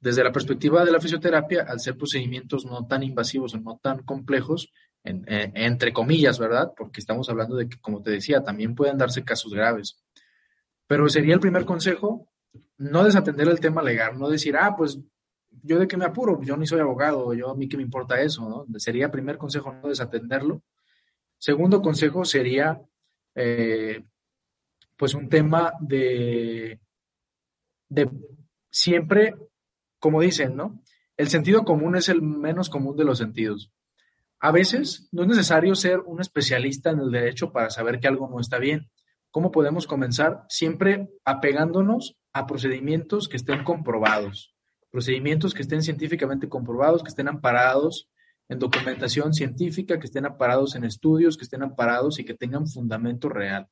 desde 0.00 0.22
la 0.22 0.32
perspectiva 0.32 0.84
de 0.84 0.92
la 0.92 1.00
fisioterapia, 1.00 1.64
al 1.68 1.80
ser 1.80 1.96
procedimientos 1.96 2.66
no 2.66 2.86
tan 2.86 3.02
invasivos 3.02 3.54
o 3.54 3.60
no 3.60 3.80
tan 3.82 4.02
complejos, 4.02 4.72
entre 5.06 5.92
comillas, 5.92 6.38
¿verdad? 6.38 6.72
Porque 6.76 7.00
estamos 7.00 7.28
hablando 7.28 7.56
de 7.56 7.68
que, 7.68 7.78
como 7.80 8.02
te 8.02 8.10
decía, 8.10 8.42
también 8.42 8.74
pueden 8.74 8.98
darse 8.98 9.24
casos 9.24 9.52
graves. 9.54 10.02
Pero 10.86 11.08
sería 11.08 11.34
el 11.34 11.40
primer 11.40 11.64
consejo, 11.64 12.28
no 12.78 13.04
desatender 13.04 13.48
el 13.48 13.60
tema 13.60 13.82
legal, 13.82 14.18
no 14.18 14.28
decir, 14.28 14.56
ah, 14.56 14.74
pues 14.76 14.98
yo 15.62 15.78
de 15.78 15.88
qué 15.88 15.96
me 15.96 16.04
apuro, 16.04 16.40
yo 16.42 16.56
ni 16.56 16.66
soy 16.66 16.80
abogado, 16.80 17.32
yo 17.34 17.50
a 17.50 17.56
mí 17.56 17.68
qué 17.68 17.76
me 17.76 17.82
importa 17.82 18.20
eso, 18.20 18.48
¿no? 18.48 18.78
Sería 18.78 19.10
primer 19.10 19.38
consejo 19.38 19.72
no 19.72 19.88
desatenderlo. 19.88 20.62
Segundo 21.38 21.82
consejo 21.82 22.24
sería, 22.24 22.80
eh, 23.34 24.04
pues 24.96 25.14
un 25.14 25.28
tema 25.28 25.72
de, 25.80 26.80
de 27.88 28.10
siempre, 28.70 29.34
como 29.98 30.20
dicen, 30.20 30.56
¿no? 30.56 30.82
El 31.16 31.28
sentido 31.28 31.64
común 31.64 31.96
es 31.96 32.08
el 32.08 32.22
menos 32.22 32.68
común 32.68 32.96
de 32.96 33.04
los 33.04 33.18
sentidos. 33.18 33.72
A 34.46 34.52
veces 34.52 35.08
no 35.10 35.22
es 35.22 35.28
necesario 35.28 35.74
ser 35.74 35.98
un 36.06 36.20
especialista 36.20 36.90
en 36.90 37.00
el 37.00 37.10
derecho 37.10 37.50
para 37.50 37.68
saber 37.68 37.98
que 37.98 38.06
algo 38.06 38.28
no 38.28 38.38
está 38.38 38.60
bien. 38.60 38.88
¿Cómo 39.32 39.50
podemos 39.50 39.88
comenzar? 39.88 40.44
Siempre 40.48 41.08
apegándonos 41.24 42.16
a 42.32 42.46
procedimientos 42.46 43.28
que 43.28 43.38
estén 43.38 43.64
comprobados, 43.64 44.54
procedimientos 44.88 45.52
que 45.52 45.62
estén 45.62 45.82
científicamente 45.82 46.48
comprobados, 46.48 47.02
que 47.02 47.08
estén 47.08 47.26
amparados 47.26 48.08
en 48.48 48.60
documentación 48.60 49.34
científica, 49.34 49.98
que 49.98 50.06
estén 50.06 50.26
amparados 50.26 50.76
en 50.76 50.84
estudios, 50.84 51.36
que 51.36 51.42
estén 51.42 51.64
amparados 51.64 52.20
y 52.20 52.24
que 52.24 52.34
tengan 52.34 52.68
fundamento 52.68 53.28
real. 53.28 53.66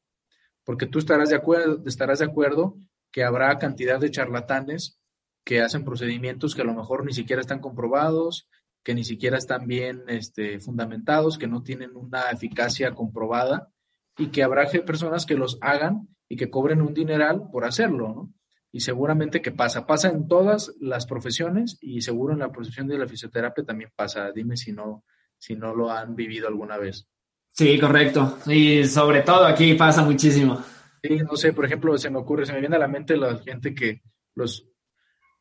Porque 0.65 0.87
tú 0.87 0.99
estarás 0.99 1.31
de 1.31 1.37
acuerdo, 1.37 1.85
estarás 1.87 2.19
de 2.19 2.25
acuerdo 2.25 2.79
que 3.13 3.23
habrá 3.23 3.57
cantidad 3.61 4.01
de 4.01 4.11
charlatanes 4.11 4.99
que 5.45 5.61
hacen 5.61 5.85
procedimientos 5.85 6.53
que 6.53 6.63
a 6.63 6.65
lo 6.65 6.75
mejor 6.75 7.05
ni 7.05 7.13
siquiera 7.13 7.41
están 7.41 7.61
comprobados, 7.61 8.49
que 8.85 8.95
ni 8.95 9.03
siquiera 9.03 9.39
están 9.39 9.67
bien 9.67 10.05
este, 10.09 10.61
fundamentados, 10.61 11.39
que 11.39 11.47
no 11.47 11.63
tienen 11.63 11.97
una 11.97 12.31
eficacia 12.31 12.95
comprobada 12.95 13.71
y 14.19 14.29
que 14.29 14.43
habrá 14.43 14.69
personas 14.87 15.25
que 15.27 15.37
los 15.37 15.59
hagan 15.63 16.09
y 16.29 16.37
que 16.37 16.51
cobren 16.51 16.83
un 16.83 16.93
dineral 16.95 17.49
por 17.51 17.65
hacerlo, 17.65 18.09
¿no? 18.09 18.33
Y 18.71 18.81
seguramente 18.81 19.41
que 19.41 19.53
pasa, 19.53 19.87
pasa 19.87 20.09
en 20.09 20.27
todas 20.27 20.75
las 20.81 21.07
profesiones 21.07 21.79
y 21.81 22.03
seguro 22.03 22.35
en 22.35 22.41
la 22.41 22.51
profesión 22.51 22.89
de 22.89 22.99
la 22.99 23.07
fisioterapia 23.07 23.65
también 23.65 23.91
pasa. 23.95 24.33
Dime 24.33 24.57
si 24.57 24.73
no, 24.73 25.05
si 25.39 25.55
no 25.55 25.75
lo 25.75 25.93
han 25.93 26.17
vivido 26.17 26.49
alguna 26.49 26.77
vez. 26.77 27.09
Sí, 27.53 27.79
correcto. 27.79 28.39
Y 28.47 28.85
sobre 28.85 29.23
todo 29.23 29.47
aquí 29.47 29.75
pasa 29.75 30.03
muchísimo. 30.03 30.61
Sí, 31.01 31.19
no 31.19 31.37
sé, 31.37 31.53
por 31.53 31.67
ejemplo, 31.67 31.97
se 31.97 32.11
me 32.11 32.19
ocurre, 32.19 32.47
se 32.47 32.53
me 32.53 32.59
viene 32.59 32.75
a 32.75 32.81
la 32.81 32.89
mente 32.89 33.17
la 33.17 33.39
gente 33.39 33.77
que 33.77 34.03
los 34.35 34.67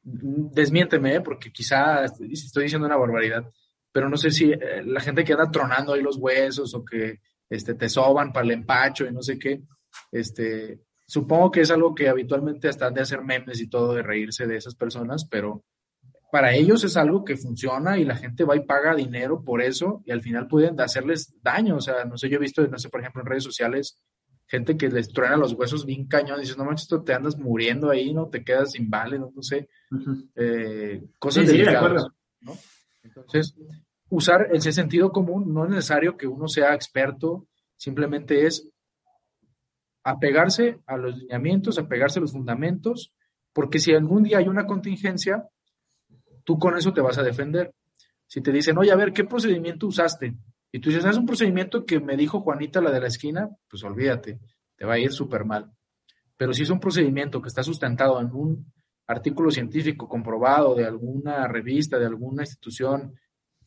desmiénteme, 0.03 1.15
¿eh? 1.15 1.21
porque 1.21 1.51
quizá 1.51 2.03
estoy 2.05 2.63
diciendo 2.63 2.85
una 2.87 2.97
barbaridad, 2.97 3.49
pero 3.91 4.09
no 4.09 4.17
sé 4.17 4.31
si 4.31 4.51
eh, 4.51 4.83
la 4.85 4.99
gente 4.99 5.23
que 5.23 5.33
anda 5.33 5.49
tronando 5.49 5.93
ahí 5.93 6.01
los 6.01 6.17
huesos 6.17 6.73
o 6.75 6.83
que 6.83 7.19
este, 7.49 7.75
te 7.75 7.89
soban 7.89 8.33
para 8.33 8.45
el 8.45 8.51
empacho 8.51 9.05
y 9.05 9.13
no 9.13 9.21
sé 9.21 9.39
qué, 9.39 9.61
este, 10.11 10.81
supongo 11.05 11.51
que 11.51 11.61
es 11.61 11.71
algo 11.71 11.93
que 11.93 12.09
habitualmente 12.09 12.69
están 12.69 12.93
de 12.93 13.01
hacer 13.01 13.21
memes 13.21 13.61
y 13.61 13.69
todo, 13.69 13.93
de 13.93 14.03
reírse 14.03 14.47
de 14.47 14.57
esas 14.57 14.75
personas, 14.75 15.25
pero 15.29 15.63
para 16.33 16.55
ellos 16.55 16.83
es 16.83 16.97
algo 16.97 17.23
que 17.23 17.37
funciona 17.37 17.99
y 17.99 18.05
la 18.05 18.15
gente 18.15 18.43
va 18.43 18.55
y 18.55 18.65
paga 18.65 18.95
dinero 18.95 19.43
por 19.43 19.61
eso 19.61 20.01
y 20.03 20.11
al 20.11 20.23
final 20.23 20.47
pueden 20.47 20.81
hacerles 20.81 21.31
daño. 21.43 21.75
O 21.75 21.79
sea, 21.79 22.05
no 22.05 22.17
sé, 22.17 22.27
yo 22.27 22.37
he 22.37 22.39
visto, 22.39 22.67
no 22.67 22.79
sé, 22.79 22.89
por 22.89 23.01
ejemplo, 23.01 23.21
en 23.21 23.27
redes 23.27 23.43
sociales, 23.43 24.01
gente 24.53 24.77
que 24.77 24.87
les 24.87 25.09
truena 25.09 25.35
los 25.35 25.53
huesos 25.53 25.83
bien 25.83 26.05
cañón, 26.05 26.37
y 26.37 26.41
dices, 26.41 26.59
no 26.59 26.63
manches, 26.63 26.87
te 27.03 27.11
andas 27.11 27.39
muriendo 27.39 27.89
ahí, 27.89 28.13
¿no? 28.13 28.27
Te 28.27 28.43
quedas 28.43 28.75
inválido, 28.75 29.31
no 29.35 29.41
sé, 29.41 29.67
eh, 30.35 31.03
cosas 31.17 31.47
de 31.47 31.67
acuerdo. 31.75 32.13
¿no? 32.41 32.55
Entonces, 33.01 33.55
usar 34.09 34.49
ese 34.53 34.71
sentido 34.71 35.11
común 35.11 35.51
no 35.51 35.63
es 35.63 35.71
necesario 35.71 36.15
que 36.17 36.27
uno 36.27 36.47
sea 36.47 36.75
experto, 36.75 37.47
simplemente 37.77 38.45
es 38.45 38.69
apegarse 40.03 40.81
a 40.85 40.97
los 40.97 41.17
lineamientos, 41.17 41.79
apegarse 41.79 42.19
a 42.19 42.21
los 42.21 42.33
fundamentos, 42.33 43.11
porque 43.53 43.79
si 43.79 43.91
algún 43.95 44.21
día 44.21 44.37
hay 44.37 44.47
una 44.47 44.67
contingencia, 44.67 45.49
tú 46.43 46.59
con 46.59 46.77
eso 46.77 46.93
te 46.93 47.01
vas 47.01 47.17
a 47.17 47.23
defender. 47.23 47.73
Si 48.27 48.39
te 48.41 48.51
dicen, 48.51 48.77
oye, 48.77 48.91
a 48.91 48.95
ver, 48.95 49.13
¿qué 49.13 49.23
procedimiento 49.23 49.87
usaste? 49.87 50.35
Y 50.75 50.79
tú 50.79 50.89
dices, 50.89 51.05
es 51.05 51.17
un 51.17 51.27
procedimiento 51.27 51.85
que 51.85 51.99
me 51.99 52.17
dijo 52.17 52.41
Juanita, 52.41 52.81
la 52.81 52.89
de 52.89 52.99
la 52.99 53.07
esquina, 53.07 53.47
pues 53.69 53.83
olvídate, 53.83 54.39
te 54.75 54.85
va 54.85 54.95
a 54.95 54.99
ir 54.99 55.11
súper 55.11 55.45
mal. 55.45 55.71
Pero 56.35 56.51
si 56.51 56.63
es 56.63 56.71
un 56.71 56.79
procedimiento 56.79 57.39
que 57.39 57.49
está 57.49 57.61
sustentado 57.61 58.19
en 58.19 58.31
un 58.31 58.73
artículo 59.05 59.51
científico 59.51 60.09
comprobado 60.09 60.73
de 60.73 60.85
alguna 60.85 61.47
revista, 61.47 61.99
de 61.99 62.07
alguna 62.07 62.41
institución 62.41 63.13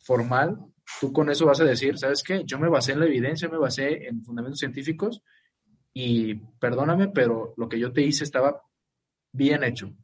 formal, 0.00 0.59
tú 1.00 1.12
con 1.12 1.30
eso 1.30 1.46
vas 1.46 1.61
a 1.61 1.64
decir, 1.64 1.96
¿sabes 1.96 2.24
qué? 2.24 2.42
Yo 2.44 2.59
me 2.59 2.68
basé 2.68 2.92
en 2.92 2.98
la 2.98 3.07
evidencia, 3.07 3.48
me 3.48 3.59
basé 3.59 4.09
en 4.09 4.24
fundamentos 4.24 4.59
científicos 4.59 5.22
y 5.92 6.34
perdóname, 6.34 7.07
pero 7.07 7.54
lo 7.57 7.68
que 7.68 7.78
yo 7.78 7.92
te 7.92 8.02
hice 8.02 8.24
estaba 8.24 8.62
bien 9.30 9.62
hecho, 9.62 9.94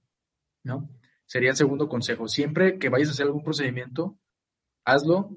¿no? 0.63 0.89
Sería 1.27 1.51
el 1.51 1.57
segundo 1.57 1.89
consejo. 1.89 2.29
Siempre 2.29 2.79
que 2.79 2.91
vayas 2.91 3.09
a 3.09 3.11
hacer 3.11 3.27
algún 3.27 3.43
procedimiento, 3.43 4.21
hazlo 4.85 5.37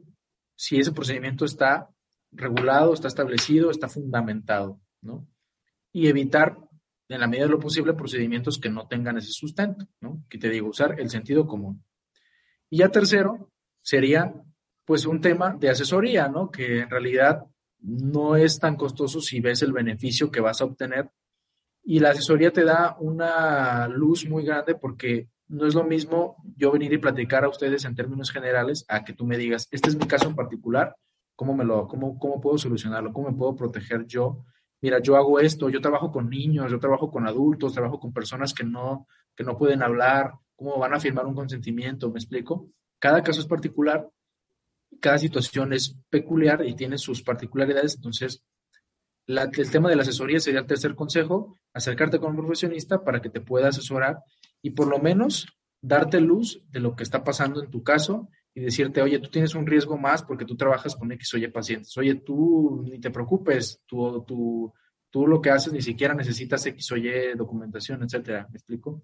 si 0.55 0.79
ese 0.79 0.91
procedimiento 0.91 1.45
está 1.45 1.89
regulado, 2.31 2.93
está 2.93 3.07
establecido, 3.07 3.71
está 3.71 3.87
fundamentado, 3.87 4.79
¿no? 5.01 5.27
Y 5.91 6.07
evitar, 6.07 6.57
en 7.07 7.19
la 7.19 7.27
medida 7.27 7.45
de 7.45 7.51
lo 7.51 7.59
posible, 7.59 7.93
procedimientos 7.93 8.59
que 8.59 8.69
no 8.69 8.87
tengan 8.87 9.17
ese 9.17 9.31
sustento, 9.31 9.87
¿no? 10.01 10.23
Que 10.29 10.37
te 10.37 10.49
digo, 10.49 10.69
usar 10.69 10.99
el 10.99 11.09
sentido 11.09 11.47
común. 11.47 11.83
Y 12.69 12.77
ya 12.77 12.89
tercero, 12.89 13.51
sería, 13.81 14.33
pues, 14.85 15.05
un 15.05 15.21
tema 15.21 15.55
de 15.57 15.69
asesoría, 15.69 16.27
¿no? 16.27 16.49
Que 16.49 16.79
en 16.79 16.89
realidad 16.89 17.45
no 17.79 18.35
es 18.35 18.59
tan 18.59 18.75
costoso 18.75 19.21
si 19.21 19.39
ves 19.39 19.61
el 19.61 19.71
beneficio 19.71 20.31
que 20.31 20.41
vas 20.41 20.61
a 20.61 20.65
obtener. 20.65 21.09
Y 21.83 21.99
la 21.99 22.09
asesoría 22.09 22.51
te 22.51 22.63
da 22.63 22.97
una 22.99 23.87
luz 23.87 24.27
muy 24.27 24.43
grande 24.43 24.75
porque 24.75 25.29
no 25.47 25.67
es 25.67 25.75
lo 25.75 25.83
mismo 25.83 26.37
yo 26.55 26.71
venir 26.71 26.93
y 26.93 26.97
platicar 26.97 27.43
a 27.43 27.49
ustedes 27.49 27.85
en 27.85 27.95
términos 27.95 28.31
generales 28.31 28.85
a 28.87 29.03
que 29.03 29.13
tú 29.13 29.25
me 29.25 29.37
digas, 29.37 29.67
este 29.71 29.89
es 29.89 29.95
mi 29.95 30.07
caso 30.07 30.27
en 30.27 30.35
particular, 30.35 30.95
¿cómo, 31.35 31.55
me 31.55 31.63
lo, 31.63 31.87
cómo, 31.87 32.17
cómo 32.17 32.41
puedo 32.41 32.57
solucionarlo? 32.57 33.13
¿Cómo 33.13 33.29
me 33.29 33.37
puedo 33.37 33.55
proteger 33.55 34.05
yo? 34.05 34.43
Mira, 34.81 34.99
yo 34.99 35.15
hago 35.15 35.39
esto, 35.39 35.69
yo 35.69 35.81
trabajo 35.81 36.11
con 36.11 36.29
niños, 36.29 36.71
yo 36.71 36.79
trabajo 36.79 37.11
con 37.11 37.27
adultos, 37.27 37.73
trabajo 37.73 37.99
con 37.99 38.13
personas 38.13 38.53
que 38.53 38.63
no, 38.63 39.07
que 39.35 39.43
no 39.43 39.57
pueden 39.57 39.83
hablar, 39.83 40.33
¿cómo 40.55 40.77
van 40.77 40.93
a 40.93 40.99
firmar 40.99 41.25
un 41.25 41.35
consentimiento? 41.35 42.09
¿Me 42.11 42.19
explico? 42.19 42.69
Cada 42.99 43.21
caso 43.23 43.39
es 43.39 43.47
particular, 43.47 44.09
cada 44.99 45.17
situación 45.17 45.73
es 45.73 45.97
peculiar 46.09 46.65
y 46.65 46.75
tiene 46.75 46.97
sus 46.97 47.21
particularidades, 47.21 47.95
entonces 47.95 48.43
el 49.27 49.71
tema 49.71 49.89
de 49.89 49.95
la 49.95 50.03
asesoría 50.03 50.39
sería 50.39 50.59
el 50.59 50.67
tercer 50.67 50.93
consejo, 50.93 51.57
acercarte 51.73 52.19
con 52.19 52.31
un 52.31 52.37
profesionista 52.37 53.03
para 53.03 53.21
que 53.21 53.29
te 53.29 53.41
pueda 53.41 53.69
asesorar 53.69 54.19
y 54.65 54.71
por 54.71 54.87
lo 54.87 54.97
menos 54.97 55.45
darte 55.79 56.19
luz 56.19 56.65
de 56.71 56.79
lo 56.79 56.95
que 56.95 57.03
está 57.03 57.23
pasando 57.23 57.63
en 57.63 57.69
tu 57.69 57.83
caso 57.83 58.29
y 58.51 58.61
decirte, 58.61 58.99
oye, 58.99 59.19
tú 59.19 59.29
tienes 59.29 59.53
un 59.53 59.67
riesgo 59.67 59.95
más 59.95 60.23
porque 60.23 60.43
tú 60.43 60.57
trabajas 60.57 60.95
con 60.95 61.11
X 61.11 61.35
o 61.35 61.37
Y 61.37 61.47
pacientes. 61.49 61.95
Oye, 61.99 62.15
tú 62.15 62.83
ni 62.83 62.99
te 62.99 63.11
preocupes, 63.11 63.83
tú, 63.85 64.23
tú, 64.25 64.73
tú 65.11 65.27
lo 65.27 65.39
que 65.39 65.51
haces 65.51 65.71
ni 65.71 65.83
siquiera 65.83 66.15
necesitas 66.15 66.65
X 66.65 66.91
o 66.93 66.97
Y 66.97 67.35
documentación, 67.37 68.01
etcétera. 68.01 68.47
¿Me 68.49 68.57
explico? 68.57 69.03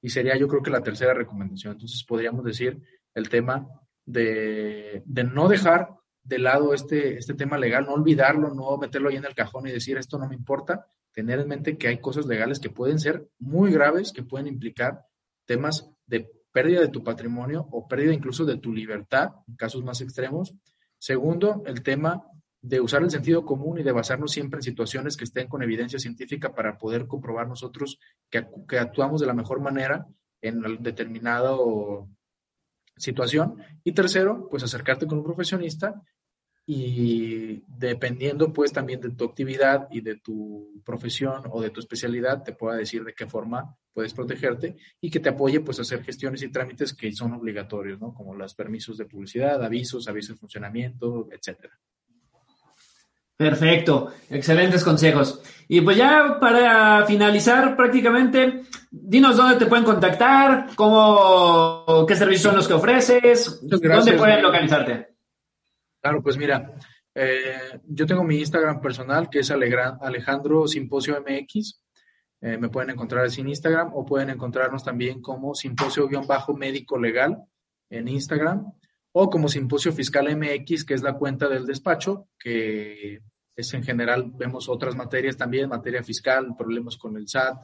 Y 0.00 0.10
sería 0.10 0.36
yo 0.36 0.46
creo 0.46 0.62
que 0.62 0.70
la 0.70 0.80
tercera 0.80 1.12
recomendación. 1.12 1.72
Entonces 1.72 2.04
podríamos 2.04 2.44
decir 2.44 2.80
el 3.12 3.28
tema 3.28 3.66
de, 4.06 5.02
de 5.04 5.24
no 5.24 5.48
dejar 5.48 5.88
de 6.22 6.38
lado 6.38 6.72
este, 6.72 7.18
este 7.18 7.34
tema 7.34 7.58
legal, 7.58 7.84
no 7.84 7.94
olvidarlo, 7.94 8.54
no 8.54 8.78
meterlo 8.78 9.08
ahí 9.08 9.16
en 9.16 9.24
el 9.24 9.34
cajón 9.34 9.66
y 9.66 9.72
decir 9.72 9.96
esto 9.96 10.18
no 10.20 10.28
me 10.28 10.36
importa, 10.36 10.86
tener 11.20 11.40
en 11.40 11.48
mente 11.48 11.76
que 11.76 11.88
hay 11.88 12.00
cosas 12.00 12.24
legales 12.24 12.60
que 12.60 12.70
pueden 12.70 12.98
ser 12.98 13.28
muy 13.38 13.70
graves, 13.70 14.10
que 14.10 14.22
pueden 14.22 14.46
implicar 14.46 15.04
temas 15.44 15.90
de 16.06 16.30
pérdida 16.50 16.80
de 16.80 16.88
tu 16.88 17.04
patrimonio 17.04 17.68
o 17.70 17.86
pérdida 17.86 18.14
incluso 18.14 18.46
de 18.46 18.56
tu 18.56 18.72
libertad 18.72 19.32
en 19.46 19.56
casos 19.56 19.84
más 19.84 20.00
extremos. 20.00 20.54
Segundo, 20.98 21.62
el 21.66 21.82
tema 21.82 22.24
de 22.62 22.80
usar 22.80 23.02
el 23.02 23.10
sentido 23.10 23.44
común 23.44 23.78
y 23.78 23.82
de 23.82 23.92
basarnos 23.92 24.32
siempre 24.32 24.58
en 24.58 24.62
situaciones 24.62 25.18
que 25.18 25.24
estén 25.24 25.46
con 25.46 25.62
evidencia 25.62 25.98
científica 25.98 26.54
para 26.54 26.78
poder 26.78 27.06
comprobar 27.06 27.46
nosotros 27.46 27.98
que, 28.30 28.46
actuamos 28.78 29.20
de 29.20 29.26
la 29.26 29.34
mejor 29.34 29.60
manera 29.60 30.06
en 30.40 30.82
determinada 30.82 31.54
situación. 32.96 33.56
Y 33.84 33.92
tercero, 33.92 34.48
pues 34.50 34.62
acercarte 34.62 35.06
con 35.06 35.18
un 35.18 35.24
profesionista 35.24 36.00
y 36.72 37.64
dependiendo 37.66 38.52
pues 38.52 38.72
también 38.72 39.00
de 39.00 39.10
tu 39.10 39.24
actividad 39.24 39.88
y 39.90 40.02
de 40.02 40.14
tu 40.14 40.80
profesión 40.84 41.42
o 41.50 41.60
de 41.60 41.70
tu 41.70 41.80
especialidad, 41.80 42.44
te 42.44 42.52
pueda 42.52 42.76
decir 42.76 43.02
de 43.02 43.12
qué 43.12 43.26
forma 43.26 43.76
puedes 43.92 44.14
protegerte 44.14 44.76
y 45.00 45.10
que 45.10 45.18
te 45.18 45.30
apoye 45.30 45.58
pues 45.58 45.80
a 45.80 45.82
hacer 45.82 46.04
gestiones 46.04 46.44
y 46.44 46.52
trámites 46.52 46.94
que 46.94 47.10
son 47.10 47.32
obligatorios, 47.32 48.00
¿no? 48.00 48.14
Como 48.14 48.36
los 48.36 48.54
permisos 48.54 48.96
de 48.98 49.06
publicidad, 49.06 49.64
avisos, 49.64 50.06
avisos 50.06 50.36
de 50.36 50.38
funcionamiento, 50.38 51.28
etcétera. 51.32 51.76
Perfecto, 53.36 54.12
excelentes 54.28 54.84
consejos. 54.84 55.42
Y 55.66 55.80
pues 55.80 55.96
ya 55.96 56.38
para 56.38 57.04
finalizar 57.04 57.74
prácticamente, 57.74 58.62
dinos 58.92 59.36
dónde 59.36 59.56
te 59.56 59.66
pueden 59.66 59.84
contactar, 59.84 60.68
cómo, 60.76 62.06
qué 62.06 62.14
servicios 62.14 62.44
son 62.44 62.56
los 62.56 62.68
que 62.68 62.74
ofreces, 62.74 63.58
dónde 63.60 64.12
pueden 64.12 64.40
localizarte. 64.40 65.09
Claro, 66.00 66.22
pues 66.22 66.36
mira, 66.36 66.74
eh, 67.14 67.80
yo 67.86 68.06
tengo 68.06 68.24
mi 68.24 68.38
Instagram 68.38 68.80
personal 68.80 69.28
que 69.28 69.40
es 69.40 69.50
Alejandro 69.50 70.66
Simposio 70.66 71.20
MX. 71.20 71.82
Eh, 72.42 72.56
me 72.56 72.70
pueden 72.70 72.90
encontrar 72.90 73.26
así 73.26 73.42
en 73.42 73.48
Instagram 73.48 73.92
o 73.94 74.06
pueden 74.06 74.30
encontrarnos 74.30 74.82
también 74.82 75.20
como 75.20 75.54
simposio-médico 75.54 76.98
legal 76.98 77.44
en 77.90 78.08
Instagram 78.08 78.72
o 79.12 79.28
como 79.28 79.48
Simposio 79.48 79.92
Fiscal 79.92 80.34
MX, 80.36 80.84
que 80.84 80.94
es 80.94 81.02
la 81.02 81.14
cuenta 81.14 81.48
del 81.48 81.66
despacho, 81.66 82.28
que 82.38 83.20
es 83.56 83.74
en 83.74 83.82
general, 83.82 84.30
vemos 84.34 84.68
otras 84.68 84.94
materias 84.94 85.36
también, 85.36 85.68
materia 85.68 86.02
fiscal, 86.02 86.54
problemas 86.56 86.96
con 86.96 87.16
el 87.16 87.28
SAT, 87.28 87.58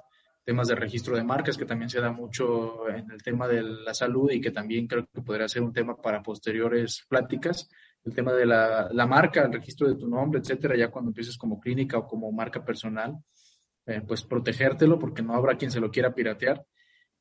temas 0.44 0.68
de 0.68 0.74
registro 0.74 1.16
de 1.16 1.24
marcas, 1.24 1.56
que 1.56 1.64
también 1.64 1.88
se 1.88 2.00
da 2.00 2.12
mucho 2.12 2.88
en 2.88 3.10
el 3.10 3.22
tema 3.22 3.48
de 3.48 3.62
la 3.62 3.94
salud 3.94 4.30
y 4.30 4.40
que 4.40 4.50
también 4.50 4.86
creo 4.86 5.06
que 5.12 5.22
podría 5.22 5.48
ser 5.48 5.62
un 5.62 5.72
tema 5.72 5.96
para 5.96 6.22
posteriores 6.22 7.04
pláticas. 7.08 7.68
El 8.06 8.14
tema 8.14 8.32
de 8.32 8.46
la, 8.46 8.88
la 8.92 9.06
marca, 9.06 9.42
el 9.42 9.52
registro 9.52 9.88
de 9.88 9.96
tu 9.96 10.08
nombre, 10.08 10.40
etcétera, 10.40 10.76
ya 10.76 10.90
cuando 10.90 11.10
empieces 11.10 11.36
como 11.36 11.60
clínica 11.60 11.98
o 11.98 12.06
como 12.06 12.32
marca 12.32 12.64
personal, 12.64 13.18
eh, 13.84 14.00
pues 14.06 14.22
protegértelo 14.22 14.98
porque 14.98 15.22
no 15.22 15.34
habrá 15.34 15.56
quien 15.56 15.70
se 15.70 15.80
lo 15.80 15.90
quiera 15.90 16.14
piratear. 16.14 16.64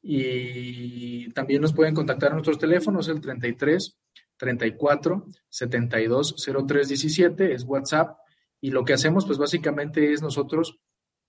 Y 0.02 1.32
también 1.34 1.62
nos 1.62 1.74
pueden 1.74 1.96
contactar 1.96 2.30
a 2.30 2.34
nuestros 2.34 2.60
teléfonos, 2.60 3.08
el 3.10 3.20
33 3.20 3.98
34 4.38 5.26
72 5.50 6.36
03 6.68 6.88
17, 6.88 7.54
es 7.54 7.64
WhatsApp, 7.64 8.18
y 8.62 8.72
lo 8.72 8.84
que 8.84 8.94
hacemos, 8.94 9.26
pues 9.26 9.38
básicamente 9.38 10.14
es 10.14 10.22
nosotros 10.22 10.80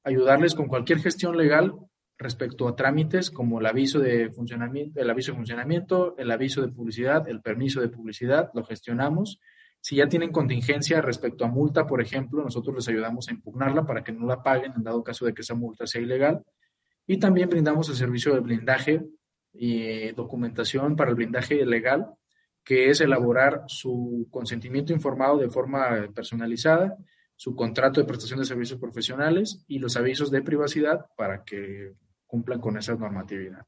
ayudarles 0.05 0.55
con 0.55 0.69
cualquier 0.69 1.01
gestión 1.01 1.37
legal 1.37 1.75
respecto 2.19 2.67
a 2.69 2.77
trámites 2.77 3.31
como 3.31 3.61
el 3.61 3.67
aviso 3.67 3.99
de 3.99 4.31
funcionamiento, 4.31 5.01
el 5.01 5.11
aviso 5.11 5.33
de 5.33 5.37
funcionamiento, 5.37 6.15
el 6.19 6.31
aviso 6.31 6.63
de 6.63 6.69
publicidad, 6.69 7.29
el 7.29 7.43
permiso 7.43 7.81
de 7.81 7.89
publicidad, 7.89 8.51
lo 8.55 8.65
gestionamos. 8.65 9.41
Si 9.81 9.97
ya 9.97 10.09
tienen 10.09 10.33
contingencia 10.33 11.01
respecto 11.01 11.45
a 11.45 11.49
multa, 11.49 11.87
por 11.87 12.01
ejemplo, 12.01 12.43
nosotros 12.43 12.75
les 12.77 12.89
ayudamos 12.89 13.29
a 13.29 13.33
impugnarla 13.33 13.85
para 13.85 14.03
que 14.03 14.13
no 14.13 14.27
la 14.27 14.43
paguen 14.43 14.73
en 14.77 14.83
dado 14.83 15.05
caso 15.05 15.27
de 15.27 15.35
que 15.35 15.43
esa 15.43 15.55
multa 15.55 15.87
sea 15.87 16.01
ilegal. 16.01 16.43
Y 17.07 17.19
también 17.19 17.49
brindamos 17.49 17.89
el 17.89 17.97
servicio 17.97 18.35
de 18.35 18.41
blindaje 18.41 19.05
y 19.53 20.11
documentación 20.13 20.97
para 20.97 21.11
el 21.11 21.17
blindaje 21.17 21.65
legal, 21.65 22.15
que 22.65 22.91
es 22.91 23.01
elaborar 23.01 23.63
su 23.69 24.27
consentimiento 24.31 24.93
informado 24.93 25.39
de 25.39 25.51
forma 25.51 26.09
personalizada 26.15 26.97
su 27.37 27.55
contrato 27.55 28.01
de 28.01 28.07
prestación 28.07 28.41
de 28.41 28.47
servicios 28.47 28.81
profesionales 28.81 29.63
y 29.69 29.79
los 29.79 29.97
avisos 29.97 30.31
de 30.31 30.43
privacidad 30.43 31.07
para 31.17 31.45
que 31.45 31.93
cumplan 32.27 32.61
con 32.61 32.77
esa 32.77 32.95
normatividad. 32.95 33.65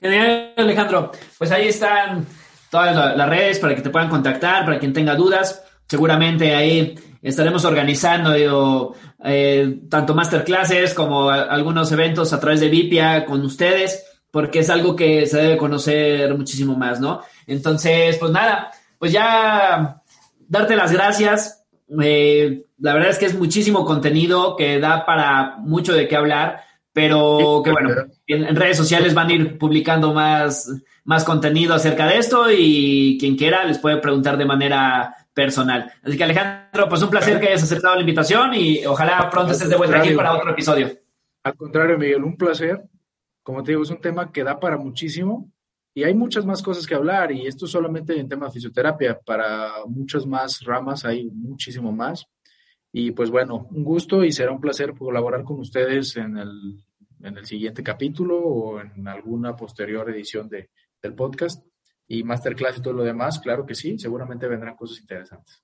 Genial, 0.00 0.54
Alejandro. 0.56 1.12
Pues 1.36 1.50
ahí 1.50 1.68
están 1.68 2.26
todas 2.70 3.16
las 3.16 3.28
redes 3.28 3.58
para 3.58 3.74
que 3.74 3.82
te 3.82 3.90
puedan 3.90 4.08
contactar, 4.08 4.64
para 4.64 4.78
quien 4.78 4.92
tenga 4.92 5.14
dudas. 5.14 5.62
Seguramente 5.86 6.54
ahí 6.54 6.94
estaremos 7.20 7.64
organizando 7.64 8.94
eh, 9.24 9.80
tanto 9.90 10.14
masterclasses 10.14 10.94
como 10.94 11.28
algunos 11.28 11.92
eventos 11.92 12.32
a 12.32 12.40
través 12.40 12.60
de 12.60 12.68
Vipia 12.68 13.26
con 13.26 13.42
ustedes, 13.44 14.06
porque 14.30 14.60
es 14.60 14.70
algo 14.70 14.96
que 14.96 15.26
se 15.26 15.38
debe 15.38 15.56
conocer 15.58 16.34
muchísimo 16.34 16.76
más, 16.76 17.00
¿no? 17.00 17.20
Entonces, 17.46 18.16
pues 18.16 18.30
nada, 18.32 18.70
pues 18.98 19.12
ya 19.12 20.00
darte 20.48 20.76
las 20.76 20.92
gracias 20.92 21.59
eh, 22.02 22.66
la 22.78 22.94
verdad 22.94 23.10
es 23.10 23.18
que 23.18 23.26
es 23.26 23.38
muchísimo 23.38 23.84
contenido 23.84 24.56
que 24.56 24.78
da 24.78 25.04
para 25.04 25.56
mucho 25.58 25.92
de 25.92 26.06
qué 26.06 26.16
hablar, 26.16 26.62
pero 26.92 27.62
que 27.64 27.70
bueno, 27.70 27.90
en, 28.26 28.56
redes 28.56 28.76
sociales 28.76 29.14
van 29.14 29.28
a 29.28 29.32
ir 29.32 29.58
publicando 29.58 30.12
más, 30.12 30.70
más 31.04 31.24
contenido 31.24 31.74
acerca 31.74 32.06
de 32.06 32.18
esto 32.18 32.46
y 32.50 33.16
quien 33.18 33.36
quiera 33.36 33.64
les 33.64 33.78
puede 33.78 33.98
preguntar 33.98 34.36
de 34.36 34.44
manera 34.44 35.14
personal. 35.32 35.92
Así 36.02 36.16
que 36.16 36.24
Alejandro, 36.24 36.88
pues 36.88 37.02
un 37.02 37.10
placer 37.10 37.40
que 37.40 37.48
hayas 37.48 37.62
aceptado 37.62 37.94
la 37.94 38.00
invitación 38.00 38.54
y 38.54 38.84
ojalá 38.86 39.28
pronto 39.30 39.52
estés 39.52 39.68
de 39.68 39.76
vuelta 39.76 39.98
aquí 39.98 40.14
para 40.14 40.34
otro 40.34 40.50
episodio. 40.50 40.90
Al 41.42 41.56
contrario, 41.56 41.98
Miguel, 41.98 42.22
un 42.22 42.36
placer. 42.36 42.82
Como 43.42 43.62
te 43.62 43.72
digo, 43.72 43.82
es 43.82 43.90
un 43.90 44.00
tema 44.00 44.30
que 44.30 44.44
da 44.44 44.60
para 44.60 44.76
muchísimo 44.76 45.50
y 45.94 46.04
hay 46.04 46.14
muchas 46.14 46.46
más 46.46 46.62
cosas 46.62 46.86
que 46.86 46.94
hablar 46.94 47.32
y 47.32 47.46
esto 47.46 47.66
solamente 47.66 48.18
en 48.18 48.28
tema 48.28 48.46
de 48.46 48.52
fisioterapia, 48.52 49.18
para 49.18 49.84
muchas 49.86 50.26
más 50.26 50.60
ramas 50.64 51.04
hay 51.04 51.30
muchísimo 51.30 51.90
más. 51.92 52.26
Y 52.92 53.12
pues 53.12 53.30
bueno, 53.30 53.68
un 53.70 53.84
gusto 53.84 54.24
y 54.24 54.32
será 54.32 54.52
un 54.52 54.60
placer 54.60 54.94
colaborar 54.94 55.44
con 55.44 55.60
ustedes 55.60 56.16
en 56.16 56.36
el, 56.36 56.84
en 57.22 57.38
el 57.38 57.46
siguiente 57.46 57.82
capítulo 57.82 58.38
o 58.38 58.80
en 58.80 59.06
alguna 59.06 59.56
posterior 59.56 60.08
edición 60.10 60.48
de, 60.48 60.70
del 61.02 61.14
podcast. 61.14 61.64
Y 62.06 62.24
masterclass 62.24 62.78
y 62.78 62.82
todo 62.82 62.94
lo 62.94 63.04
demás, 63.04 63.38
claro 63.38 63.64
que 63.64 63.76
sí, 63.76 63.96
seguramente 63.96 64.48
vendrán 64.48 64.74
cosas 64.74 65.00
interesantes. 65.00 65.62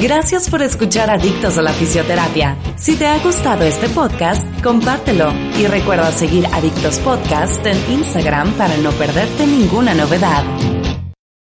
Gracias 0.00 0.50
por 0.50 0.62
escuchar 0.62 1.10
Adictos 1.10 1.58
a 1.58 1.62
la 1.62 1.72
Fisioterapia. 1.72 2.56
Si 2.76 2.96
te 2.96 3.06
ha 3.06 3.18
gustado 3.18 3.64
este 3.64 3.88
podcast, 3.88 4.42
compártelo 4.62 5.32
y 5.56 5.66
recuerda 5.66 6.10
seguir 6.10 6.46
Adictos 6.52 6.98
Podcast 6.98 7.64
en 7.66 7.76
Instagram 7.92 8.52
para 8.54 8.76
no 8.78 8.90
perderte 8.90 9.46
ninguna 9.46 9.94
novedad. 9.94 10.44